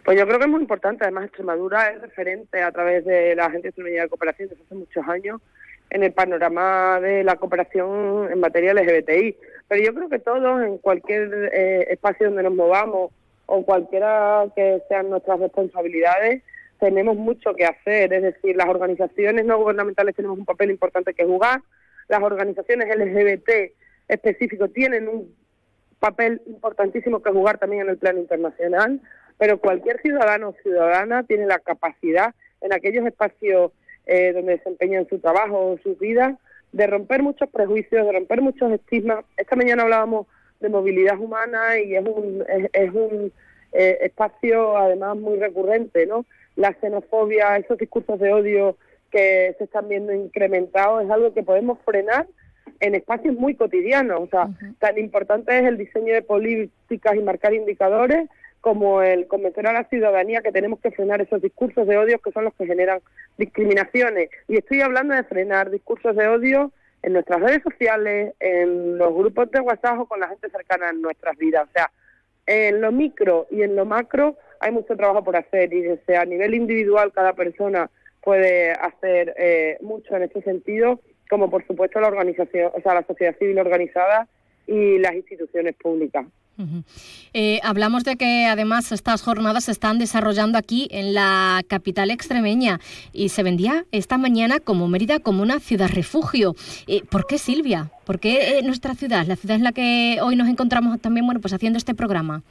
Pues 0.03 0.19
yo 0.19 0.25
creo 0.25 0.37
que 0.37 0.45
es 0.45 0.51
muy 0.51 0.61
importante, 0.61 1.05
además 1.05 1.25
Extremadura 1.25 1.89
es 1.89 2.01
referente 2.01 2.61
a 2.61 2.71
través 2.71 3.05
de 3.05 3.35
la 3.35 3.45
Agencia 3.45 3.69
Extremeña 3.69 4.03
de 4.03 4.09
Cooperación 4.09 4.49
desde 4.49 4.63
hace 4.63 4.75
muchos 4.75 5.07
años 5.07 5.41
en 5.89 6.03
el 6.03 6.11
panorama 6.11 6.99
de 6.99 7.23
la 7.23 7.37
cooperación 7.37 8.29
en 8.31 8.39
materia 8.39 8.73
LGBTI. 8.73 9.37
Pero 9.67 9.83
yo 9.83 9.93
creo 9.93 10.09
que 10.09 10.19
todos, 10.19 10.61
en 10.63 10.77
cualquier 10.79 11.51
eh, 11.53 11.87
espacio 11.89 12.27
donde 12.27 12.43
nos 12.43 12.53
movamos 12.53 13.11
o 13.45 13.63
cualquiera 13.63 14.45
que 14.55 14.81
sean 14.89 15.09
nuestras 15.09 15.39
responsabilidades, 15.39 16.43
tenemos 16.79 17.15
mucho 17.15 17.53
que 17.53 17.65
hacer. 17.65 18.11
Es 18.11 18.23
decir, 18.23 18.57
las 18.57 18.67
organizaciones 18.67 19.45
no 19.45 19.57
gubernamentales 19.57 20.15
tenemos 20.15 20.37
un 20.37 20.45
papel 20.45 20.71
importante 20.71 21.13
que 21.13 21.23
jugar, 21.23 21.61
las 22.09 22.21
organizaciones 22.21 22.93
LGBT 22.93 23.49
específicos 24.09 24.73
tienen 24.73 25.07
un 25.07 25.33
papel 25.99 26.41
importantísimo 26.47 27.21
que 27.21 27.31
jugar 27.31 27.57
también 27.57 27.83
en 27.83 27.89
el 27.89 27.97
plano 27.97 28.19
internacional, 28.19 28.99
pero 29.43 29.57
cualquier 29.57 30.01
ciudadano 30.01 30.47
o 30.47 30.55
ciudadana 30.63 31.23
tiene 31.23 31.45
la 31.45 31.59
capacidad 31.59 32.33
en 32.61 32.71
aquellos 32.71 33.05
espacios 33.05 33.73
eh, 34.05 34.31
donde 34.31 34.53
desempeñan 34.53 35.05
su 35.09 35.19
trabajo 35.19 35.71
o 35.71 35.77
su 35.83 35.97
vida, 35.97 36.37
de 36.71 36.87
romper 36.87 37.21
muchos 37.21 37.49
prejuicios, 37.49 38.05
de 38.05 38.11
romper 38.13 38.41
muchos 38.41 38.71
estigmas. 38.71 39.25
Esta 39.35 39.57
mañana 39.57 39.83
hablábamos 39.83 40.27
de 40.61 40.69
movilidad 40.69 41.19
humana 41.19 41.77
y 41.77 41.93
es 41.93 42.05
un, 42.05 42.45
es, 42.71 42.93
un 42.93 43.33
eh, 43.73 43.97
espacio 44.03 44.77
además 44.77 45.17
muy 45.17 45.37
recurrente, 45.37 46.05
¿no? 46.05 46.25
La 46.55 46.73
xenofobia, 46.79 47.57
esos 47.57 47.77
discursos 47.77 48.17
de 48.21 48.31
odio 48.31 48.77
que 49.11 49.55
se 49.57 49.65
están 49.65 49.89
viendo 49.89 50.13
incrementados 50.13 51.03
es 51.03 51.11
algo 51.11 51.33
que 51.33 51.43
podemos 51.43 51.79
frenar 51.83 52.27
en 52.79 52.95
espacios 52.95 53.35
muy 53.35 53.55
cotidianos. 53.55 54.21
O 54.21 54.27
sea, 54.27 54.47
tan 54.79 54.97
importante 54.97 55.59
es 55.59 55.65
el 55.65 55.77
diseño 55.77 56.13
de 56.13 56.21
políticas 56.21 57.15
y 57.17 57.19
marcar 57.19 57.53
indicadores 57.53 58.29
como 58.63 59.01
el 59.01 59.27
convencer 59.27 59.67
a 59.67 59.73
la 59.73 59.83
ciudadanía 59.89 60.41
que 60.41 60.53
tenemos 60.53 60.79
que 60.79 60.91
frenar 60.91 61.19
esos 61.19 61.41
discursos 61.41 61.85
de 61.85 61.97
odio 61.97 62.19
que 62.19 62.31
son 62.31 62.45
los 62.45 62.53
que 62.53 62.65
generan 62.65 63.01
discriminaciones. 63.37 64.29
Y 64.47 64.55
estoy 64.55 64.79
hablando 64.79 65.13
de 65.13 65.25
frenar 65.25 65.69
discursos 65.69 66.15
de 66.15 66.29
odio 66.29 66.71
en 67.01 67.11
nuestras 67.11 67.41
redes 67.41 67.61
sociales, 67.61 68.33
en 68.39 68.97
los 68.97 69.13
grupos 69.13 69.51
de 69.51 69.59
WhatsApp 69.59 69.99
o 69.99 70.05
con 70.05 70.21
la 70.21 70.29
gente 70.29 70.49
cercana 70.49 70.91
en 70.91 71.01
nuestras 71.01 71.37
vidas. 71.37 71.67
O 71.67 71.71
sea, 71.73 71.91
en 72.45 72.79
lo 72.79 72.93
micro 72.93 73.47
y 73.51 73.63
en 73.63 73.75
lo 73.75 73.83
macro 73.83 74.37
hay 74.61 74.71
mucho 74.71 74.95
trabajo 74.95 75.25
por 75.25 75.35
hacer 75.35 75.73
y 75.73 75.81
desde 75.81 76.15
a 76.15 76.23
nivel 76.23 76.55
individual 76.55 77.11
cada 77.11 77.33
persona 77.33 77.89
puede 78.21 78.71
hacer 78.71 79.33
eh, 79.37 79.77
mucho 79.81 80.15
en 80.15 80.23
este 80.23 80.41
sentido, 80.41 81.01
como 81.29 81.49
por 81.49 81.67
supuesto 81.67 81.99
la 81.99 82.07
organización, 82.07 82.71
o 82.73 82.79
sea, 82.79 82.93
la 82.93 83.03
sociedad 83.03 83.35
civil 83.37 83.59
organizada 83.59 84.29
y 84.67 84.99
las 84.99 85.15
instituciones 85.15 85.75
públicas. 85.75 86.25
Eh, 87.33 87.59
hablamos 87.63 88.03
de 88.03 88.15
que 88.15 88.45
además 88.45 88.91
estas 88.91 89.21
jornadas 89.21 89.65
se 89.65 89.71
están 89.71 89.99
desarrollando 89.99 90.57
aquí 90.57 90.87
en 90.91 91.13
la 91.13 91.61
capital 91.67 92.11
extremeña 92.11 92.79
y 93.11 93.29
se 93.29 93.43
vendía 93.43 93.85
esta 93.91 94.17
mañana 94.17 94.59
como 94.59 94.87
Mérida 94.87 95.19
como 95.19 95.43
una 95.43 95.59
ciudad 95.59 95.89
refugio. 95.93 96.55
Eh, 96.87 97.01
¿Por 97.09 97.25
qué 97.25 97.37
Silvia? 97.37 97.91
¿Por 98.05 98.19
qué 98.19 98.61
nuestra 98.63 98.93
ciudad, 98.93 99.25
la 99.25 99.35
ciudad 99.35 99.57
en 99.57 99.63
la 99.63 99.71
que 99.71 100.19
hoy 100.21 100.35
nos 100.35 100.47
encontramos 100.47 100.99
también, 101.01 101.25
bueno, 101.25 101.41
pues 101.41 101.53
haciendo 101.53 101.77
este 101.77 101.95
programa? 101.95 102.43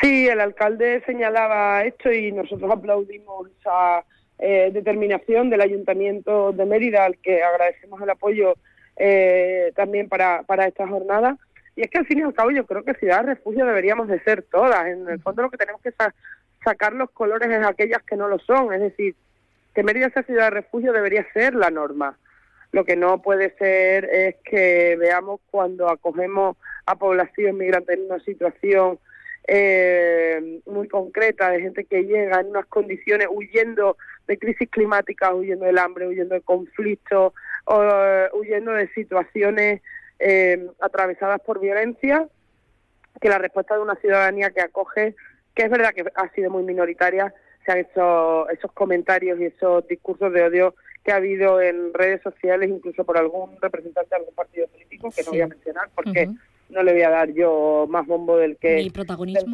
Sí, 0.00 0.26
el 0.26 0.40
alcalde 0.40 1.02
señalaba 1.06 1.84
esto 1.84 2.12
y 2.12 2.32
nosotros 2.32 2.70
aplaudimos 2.70 3.48
esa 3.60 4.04
eh, 4.38 4.70
determinación 4.72 5.48
del 5.48 5.62
Ayuntamiento 5.62 6.52
de 6.52 6.66
Mérida, 6.66 7.04
al 7.04 7.16
que 7.18 7.42
agradecemos 7.42 8.00
el 8.02 8.10
apoyo 8.10 8.54
eh, 8.96 9.72
también 9.74 10.08
para, 10.08 10.42
para 10.42 10.66
esta 10.66 10.86
jornada. 10.86 11.38
Y 11.76 11.82
es 11.82 11.90
que 11.90 11.98
al 11.98 12.06
fin 12.06 12.18
y 12.18 12.22
al 12.22 12.34
cabo 12.34 12.50
yo 12.50 12.64
creo 12.66 12.82
que 12.82 12.94
ciudad 12.94 13.20
de 13.20 13.34
refugio 13.34 13.66
deberíamos 13.66 14.08
de 14.08 14.18
ser 14.20 14.42
todas. 14.42 14.86
En 14.86 15.08
el 15.08 15.20
fondo 15.20 15.42
lo 15.42 15.50
que 15.50 15.58
tenemos 15.58 15.82
que 15.82 15.92
sacar 16.64 16.94
los 16.94 17.10
colores 17.10 17.50
es 17.50 17.64
aquellas 17.64 18.02
que 18.02 18.16
no 18.16 18.28
lo 18.28 18.38
son. 18.38 18.72
Es 18.72 18.80
decir, 18.80 19.14
que 19.74 19.82
Mérida 19.82 20.08
sea 20.10 20.22
ciudad 20.22 20.44
de 20.44 20.50
refugio 20.62 20.92
debería 20.92 21.26
ser 21.34 21.54
la 21.54 21.70
norma. 21.70 22.18
Lo 22.72 22.84
que 22.84 22.96
no 22.96 23.20
puede 23.20 23.54
ser 23.58 24.06
es 24.06 24.36
que 24.42 24.96
veamos 24.98 25.40
cuando 25.50 25.88
acogemos 25.90 26.56
a 26.86 26.96
población 26.96 27.58
migrante 27.58 27.92
en 27.92 28.06
una 28.06 28.20
situación 28.20 28.98
eh, 29.48 30.60
muy 30.66 30.88
concreta 30.88 31.50
de 31.50 31.60
gente 31.60 31.84
que 31.84 32.02
llega 32.02 32.40
en 32.40 32.48
unas 32.48 32.66
condiciones 32.66 33.28
huyendo 33.30 33.96
de 34.26 34.38
crisis 34.38 34.68
climáticas, 34.70 35.32
huyendo 35.34 35.66
del 35.66 35.78
hambre, 35.78 36.08
huyendo 36.08 36.34
de 36.34 36.40
conflictos, 36.40 37.32
o, 37.64 37.82
huyendo 38.32 38.72
de 38.72 38.88
situaciones 38.88 39.82
eh, 40.18 40.66
atravesadas 40.80 41.40
por 41.40 41.60
violencia, 41.60 42.26
que 43.20 43.28
la 43.28 43.38
respuesta 43.38 43.74
de 43.74 43.82
una 43.82 43.96
ciudadanía 43.96 44.50
que 44.50 44.60
acoge, 44.60 45.14
que 45.54 45.64
es 45.64 45.70
verdad 45.70 45.94
que 45.94 46.04
ha 46.14 46.28
sido 46.30 46.50
muy 46.50 46.62
minoritaria, 46.62 47.32
se 47.64 47.72
han 47.72 47.78
hecho 47.78 48.48
esos 48.50 48.72
comentarios 48.72 49.40
y 49.40 49.46
esos 49.46 49.86
discursos 49.88 50.32
de 50.32 50.44
odio 50.44 50.74
que 51.04 51.12
ha 51.12 51.16
habido 51.16 51.60
en 51.60 51.94
redes 51.94 52.20
sociales, 52.22 52.68
incluso 52.68 53.04
por 53.04 53.16
algún 53.16 53.60
representante 53.60 54.10
de 54.10 54.16
algún 54.16 54.34
partido 54.34 54.66
político, 54.68 55.10
que 55.14 55.22
no 55.22 55.30
voy 55.30 55.40
a 55.40 55.46
mencionar 55.48 55.88
porque 55.94 56.28
no 56.68 56.82
le 56.82 56.92
voy 56.92 57.02
a 57.02 57.10
dar 57.10 57.32
yo 57.32 57.86
más 57.88 58.06
bombo 58.06 58.36
del 58.38 58.56
que, 58.56 58.90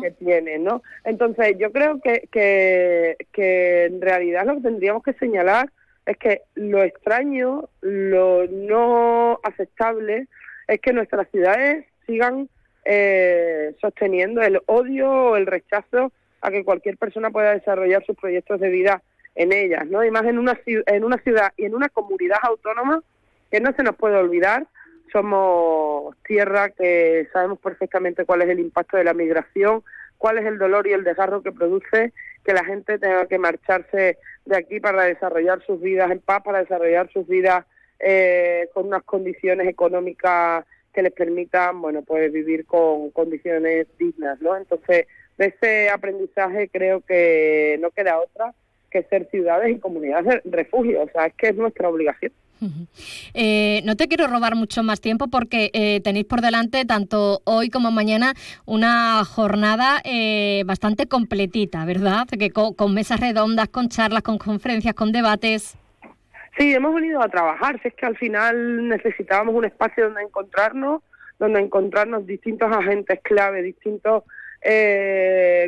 que 0.01 0.11
tiene, 0.13 0.59
¿no? 0.59 0.83
Entonces, 1.05 1.57
yo 1.59 1.71
creo 1.71 2.01
que, 2.01 2.29
que, 2.33 3.17
que 3.33 3.85
en 3.85 4.01
realidad 4.01 4.47
lo 4.47 4.57
que 4.57 4.63
tendríamos 4.63 5.03
que 5.03 5.13
señalar 5.15 5.71
es 6.07 6.17
que 6.17 6.43
lo 6.55 6.83
extraño, 6.83 7.69
lo 7.81 8.47
no 8.47 9.39
aceptable, 9.43 10.29
es 10.69 10.81
que 10.81 10.93
nuestras 10.93 11.29
ciudades 11.31 11.85
sigan 12.07 12.49
eh, 12.85 13.75
sosteniendo 13.81 14.43
el 14.43 14.61
odio 14.67 15.11
o 15.11 15.37
el 15.37 15.47
rechazo 15.47 16.13
a 16.41 16.51
que 16.51 16.65
cualquier 16.65 16.99
persona 16.99 17.31
pueda 17.31 17.53
desarrollar 17.53 18.05
sus 18.05 18.17
proyectos 18.17 18.61
de 18.61 18.69
vida 18.69 19.03
en 19.35 19.53
ellas, 19.53 19.87
¿no? 19.87 20.05
Y 20.05 20.11
más 20.11 20.25
en 20.25 20.39
una, 20.39 20.59
en 20.67 21.05
una 21.05 21.19
ciudad 21.19 21.53
y 21.57 21.65
en 21.65 21.75
una 21.75 21.89
comunidad 21.89 22.39
autónoma 22.43 23.03
que 23.51 23.61
no 23.61 23.73
se 23.75 23.83
nos 23.83 23.97
puede 23.97 24.17
olvidar 24.17 24.67
somos 25.13 26.17
tierra 26.27 26.71
que 26.71 27.29
sabemos 27.33 27.59
perfectamente 27.59 28.25
cuál 28.25 28.43
es 28.43 28.49
el 28.49 28.59
impacto 28.59 28.97
de 28.97 29.05
la 29.05 29.15
migración, 29.15 29.85
cuál 30.17 30.39
es 30.39 30.47
el 30.47 30.59
dolor 30.59 30.87
y 30.87 30.93
el 30.93 31.05
desgarro 31.05 31.43
que 31.43 31.53
produce 31.53 32.13
que 32.45 32.55
la 32.55 32.65
gente 32.65 32.99
tenga 32.99 33.27
que 33.27 33.39
marcharse 33.39 34.19
de 34.47 34.57
aquí 34.57 34.81
para 34.81 35.05
desarrollar 35.05 35.63
sus 35.65 35.81
vidas 35.81 36.11
en 36.11 36.21
paz, 36.21 36.43
para 36.43 36.61
desarrollar 36.61 37.11
sus 37.13 37.29
vidas 37.29 37.65
eh, 38.03 38.69
con 38.75 38.87
unas 38.87 39.03
condiciones 39.05 39.69
económicas 39.69 40.65
que 40.93 41.03
les 41.03 41.13
permitan, 41.13 41.81
bueno, 41.81 42.03
pues 42.03 42.33
vivir 42.33 42.67
con 42.67 43.11
condiciones 43.11 43.87
dignas, 43.99 44.41
¿no? 44.43 44.57
Entonces, 44.57 45.07
de 45.39 45.47
ese 45.47 45.89
aprendizaje 45.89 46.69
creo 46.69 47.01
que 47.01 47.79
no 47.81 47.91
queda 47.91 48.19
otra 48.21 48.53
que 48.91 49.03
ser 49.05 49.29
ciudades 49.31 49.75
y 49.75 49.81
comunidades 49.81 50.43
de 50.45 50.57
refugio, 50.57 51.03
o 51.03 51.09
sea, 51.09 51.27
es 51.27 51.35
que 51.35 51.49
es 51.49 51.57
nuestra 51.57 51.89
obligación. 51.89 52.33
Eh, 53.35 53.83
no 53.85 53.97
te 53.97 54.07
quiero 54.07 54.27
robar 54.27 54.55
mucho 54.55 54.83
más 54.83 55.01
tiempo 55.01 55.29
porque 55.29 55.71
eh, 55.73 56.01
tenéis 56.01 56.27
por 56.27 56.43
delante, 56.43 56.85
tanto 56.85 57.41
hoy 57.45 57.71
como 57.71 57.91
mañana, 57.91 58.35
una 58.67 59.25
jornada 59.25 60.01
eh, 60.05 60.63
bastante 60.67 61.07
completita, 61.07 61.85
¿verdad? 61.85 62.29
Que 62.29 62.51
con, 62.51 62.95
mesas 62.95 63.21
redondas, 63.21 63.69
con 63.69 63.89
charlas, 63.89 64.23
con 64.23 64.39
conferencias, 64.39 64.95
con 64.95 65.11
debates. 65.11 65.77
Sí, 66.59 66.75
hemos 66.75 66.95
venido 66.95 67.23
a 67.23 67.29
trabajar. 67.29 67.81
Si 67.81 67.89
es 67.89 67.95
que 67.95 68.07
al 68.07 68.17
final 68.17 68.89
necesitábamos 68.89 69.55
un 69.55 69.65
espacio 69.65 70.05
donde 70.05 70.23
encontrarnos, 70.23 71.03
donde 71.39 71.61
encontrarnos 71.61 72.27
distintos 72.27 72.71
agentes 72.71 73.21
clave, 73.23 73.63
distintos 73.63 74.25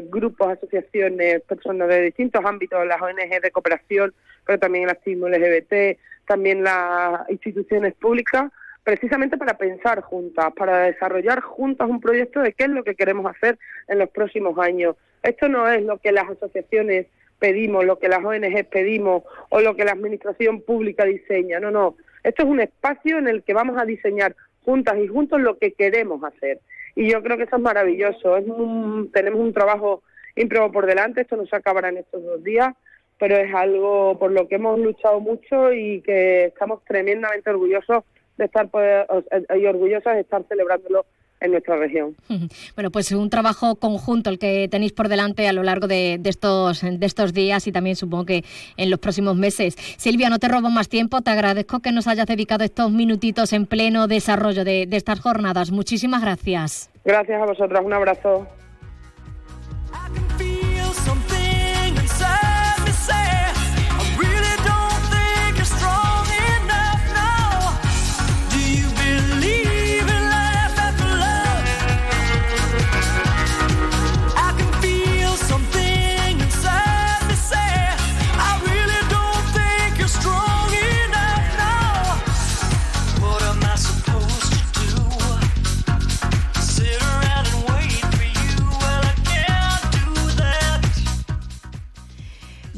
grupos, 0.05 0.53
asociaciones, 0.53 1.41
personas 1.43 1.89
de 1.89 2.03
distintos 2.03 2.45
ámbitos, 2.45 2.87
las 2.87 3.03
ONG 3.03 3.41
de 3.43 3.51
cooperación, 3.51 4.15
pero 4.47 4.59
también 4.59 4.85
el 4.85 4.91
activismo 4.91 5.29
LGBT, 5.29 5.99
también 6.27 6.63
las 6.63 7.29
instituciones 7.29 7.95
públicas, 7.95 8.53
precisamente 8.85 9.37
para 9.37 9.59
pensar 9.59 10.01
juntas, 10.03 10.53
para 10.55 10.83
desarrollar 10.83 11.41
juntas 11.41 11.89
un 11.89 12.01
proyecto 12.01 12.41
de 12.41 12.53
qué 12.53 12.65
es 12.65 12.71
lo 12.71 12.85
que 12.85 12.95
queremos 12.95 13.27
hacer 13.35 13.59
en 13.89 13.99
los 13.99 14.11
próximos 14.11 14.57
años. 14.59 14.95
Esto 15.23 15.49
no 15.49 15.67
es 15.69 15.83
lo 15.83 15.99
que 15.99 16.13
las 16.13 16.29
asociaciones 16.29 17.07
pedimos, 17.45 17.85
lo 17.85 17.99
que 17.99 18.09
las 18.09 18.25
ONG 18.25 18.65
pedimos 18.71 19.23
o 19.51 19.61
lo 19.61 19.77
que 19.77 19.85
la 19.85 19.93
administración 19.93 20.63
pública 20.63 21.05
diseña. 21.05 21.61
No, 21.61 21.71
no. 21.71 21.95
Esto 22.23 22.45
es 22.45 22.49
un 22.49 22.61
espacio 22.61 23.19
en 23.19 23.29
el 23.29 23.43
que 23.43 23.53
vamos 23.53 23.77
a 23.77 23.85
diseñar 23.85 24.35
juntas 24.65 24.97
y 24.97 25.09
juntos 25.09 25.43
lo 25.43 25.59
que 25.59 25.73
queremos 25.73 26.25
hacer. 26.25 26.61
Y 26.97 27.11
yo 27.11 27.23
creo 27.23 27.37
que 27.37 27.43
eso 27.43 27.57
es 27.57 27.63
maravilloso. 27.63 28.39
Es 28.39 28.47
tenemos 29.13 29.41
un 29.41 29.53
trabajo 29.53 30.03
ímprobo 30.37 30.73
por 30.73 30.87
delante. 30.87 31.21
Esto 31.21 31.37
no 31.37 31.45
se 31.45 31.55
acabará 31.55 31.91
en 31.91 31.99
estos 31.99 32.25
dos 32.25 32.43
días 32.43 32.75
pero 33.19 33.37
es 33.37 33.55
algo 33.55 34.19
por 34.19 34.33
lo 34.33 34.49
que 34.49 34.57
hemos 34.57 34.79
luchado 34.79 35.21
mucho 35.21 35.73
y 35.73 36.01
que 36.01 36.47
estamos 36.47 36.85
tremendamente 36.85 37.49
orgullosos 37.49 38.03
de 38.37 38.47
estar 38.47 38.69
y 39.57 39.67
orgullosos 39.67 40.15
de 40.15 40.21
estar 40.21 40.43
celebrándolo 40.49 41.07
en 41.45 41.53
nuestra 41.53 41.77
región. 41.77 42.15
Bueno, 42.75 42.91
pues 42.91 43.13
un 43.13 43.31
trabajo 43.31 43.77
conjunto 43.77 44.31
el 44.31 44.39
que 44.39 44.69
tenéis 44.69 44.93
por 44.93 45.09
delante 45.09 45.47
a 45.49 45.53
lo 45.53 45.63
largo 45.63 45.87
de, 45.87 46.21
estos, 46.25 46.83
de 46.83 47.07
estos 47.07 47.33
días 47.33 47.67
y 47.67 47.73
también 47.73 47.97
supongo 47.97 48.27
que 48.27 48.45
en 48.77 48.91
los 48.91 48.99
próximos 48.99 49.37
meses. 49.37 49.77
Silvia, 49.97 50.29
no 50.29 50.39
te 50.39 50.49
robo 50.49 50.71
más 50.71 50.89
tiempo, 50.89 51.21
te 51.21 51.31
agradezco 51.31 51.81
que 51.81 51.93
nos 51.93 52.07
hayas 52.07 52.27
dedicado 52.27 52.65
estos 52.65 52.91
minutitos 52.91 53.53
en 53.53 53.67
pleno 53.67 54.09
desarrollo 54.09 54.65
de, 54.65 54.87
de 54.87 54.97
estas 54.97 55.21
jornadas. 55.21 55.71
Muchísimas 55.71 56.23
gracias. 56.23 56.91
Gracias 57.05 57.41
a 57.41 57.45
vosotras, 57.45 57.83
un 57.85 57.93
abrazo. 57.93 58.47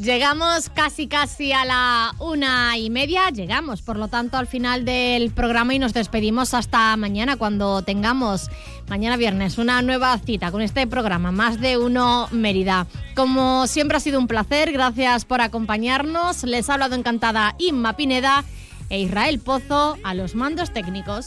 Llegamos 0.07 0.71
casi 0.71 1.09
casi 1.09 1.53
a 1.53 1.65
la 1.65 2.15
una 2.21 2.79
y 2.79 2.91
media, 2.91 3.31
llegamos 3.31 3.83
por 3.83 3.99
lo 3.99 4.07
tanto 4.07 4.37
al 4.37 4.47
final 4.47 4.85
del 4.85 5.33
programa 5.33 5.75
y 5.75 5.81
nos 5.81 5.95
despedimos 5.95 6.55
hasta 6.55 6.97
mañana 6.97 7.37
cuando 7.37 7.83
tengamos, 7.83 8.49
mañana 8.89 9.17
viernes, 9.17 9.59
una 9.59 9.83
nueva 9.83 10.17
cita 10.19 10.53
con 10.53 10.63
este 10.63 10.87
programa, 10.87 11.33
Más 11.33 11.61
de 11.61 11.77
Uno 11.77 12.29
Mérida. 12.31 12.87
Como 13.17 13.67
siempre 13.67 13.97
ha 13.97 14.01
sido 14.01 14.21
un 14.21 14.29
placer, 14.29 14.71
gracias 14.71 15.25
por 15.25 15.41
acompañarnos, 15.41 16.45
les 16.45 16.71
ha 16.71 16.75
hablado 16.75 16.95
encantada 16.95 17.57
Inma 17.59 17.97
Pineda 17.97 18.45
e 18.91 19.01
Israel 19.01 19.41
Pozo 19.41 19.97
a 20.05 20.15
los 20.15 20.37
mandos 20.37 20.73
técnicos. 20.73 21.27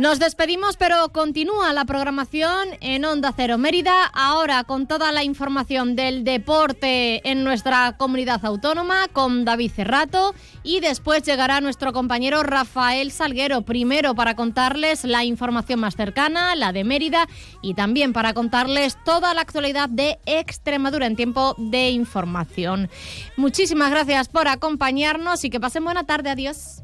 Nos 0.00 0.18
despedimos, 0.18 0.78
pero 0.78 1.10
continúa 1.10 1.74
la 1.74 1.84
programación 1.84 2.68
en 2.80 3.04
Onda 3.04 3.34
Cero 3.36 3.58
Mérida, 3.58 4.06
ahora 4.14 4.64
con 4.64 4.86
toda 4.86 5.12
la 5.12 5.24
información 5.24 5.94
del 5.94 6.24
deporte 6.24 7.20
en 7.30 7.44
nuestra 7.44 7.98
comunidad 7.98 8.42
autónoma, 8.46 9.08
con 9.12 9.44
David 9.44 9.70
Cerrato, 9.70 10.34
y 10.62 10.80
después 10.80 11.22
llegará 11.24 11.60
nuestro 11.60 11.92
compañero 11.92 12.42
Rafael 12.42 13.12
Salguero, 13.12 13.60
primero 13.60 14.14
para 14.14 14.36
contarles 14.36 15.04
la 15.04 15.22
información 15.22 15.80
más 15.80 15.96
cercana, 15.96 16.56
la 16.56 16.72
de 16.72 16.82
Mérida, 16.82 17.28
y 17.60 17.74
también 17.74 18.14
para 18.14 18.32
contarles 18.32 18.96
toda 19.04 19.34
la 19.34 19.42
actualidad 19.42 19.90
de 19.90 20.18
Extremadura 20.24 21.04
en 21.04 21.14
tiempo 21.14 21.54
de 21.58 21.90
información. 21.90 22.88
Muchísimas 23.36 23.90
gracias 23.90 24.30
por 24.30 24.48
acompañarnos 24.48 25.44
y 25.44 25.50
que 25.50 25.60
pasen 25.60 25.84
buena 25.84 26.04
tarde. 26.04 26.30
Adiós. 26.30 26.80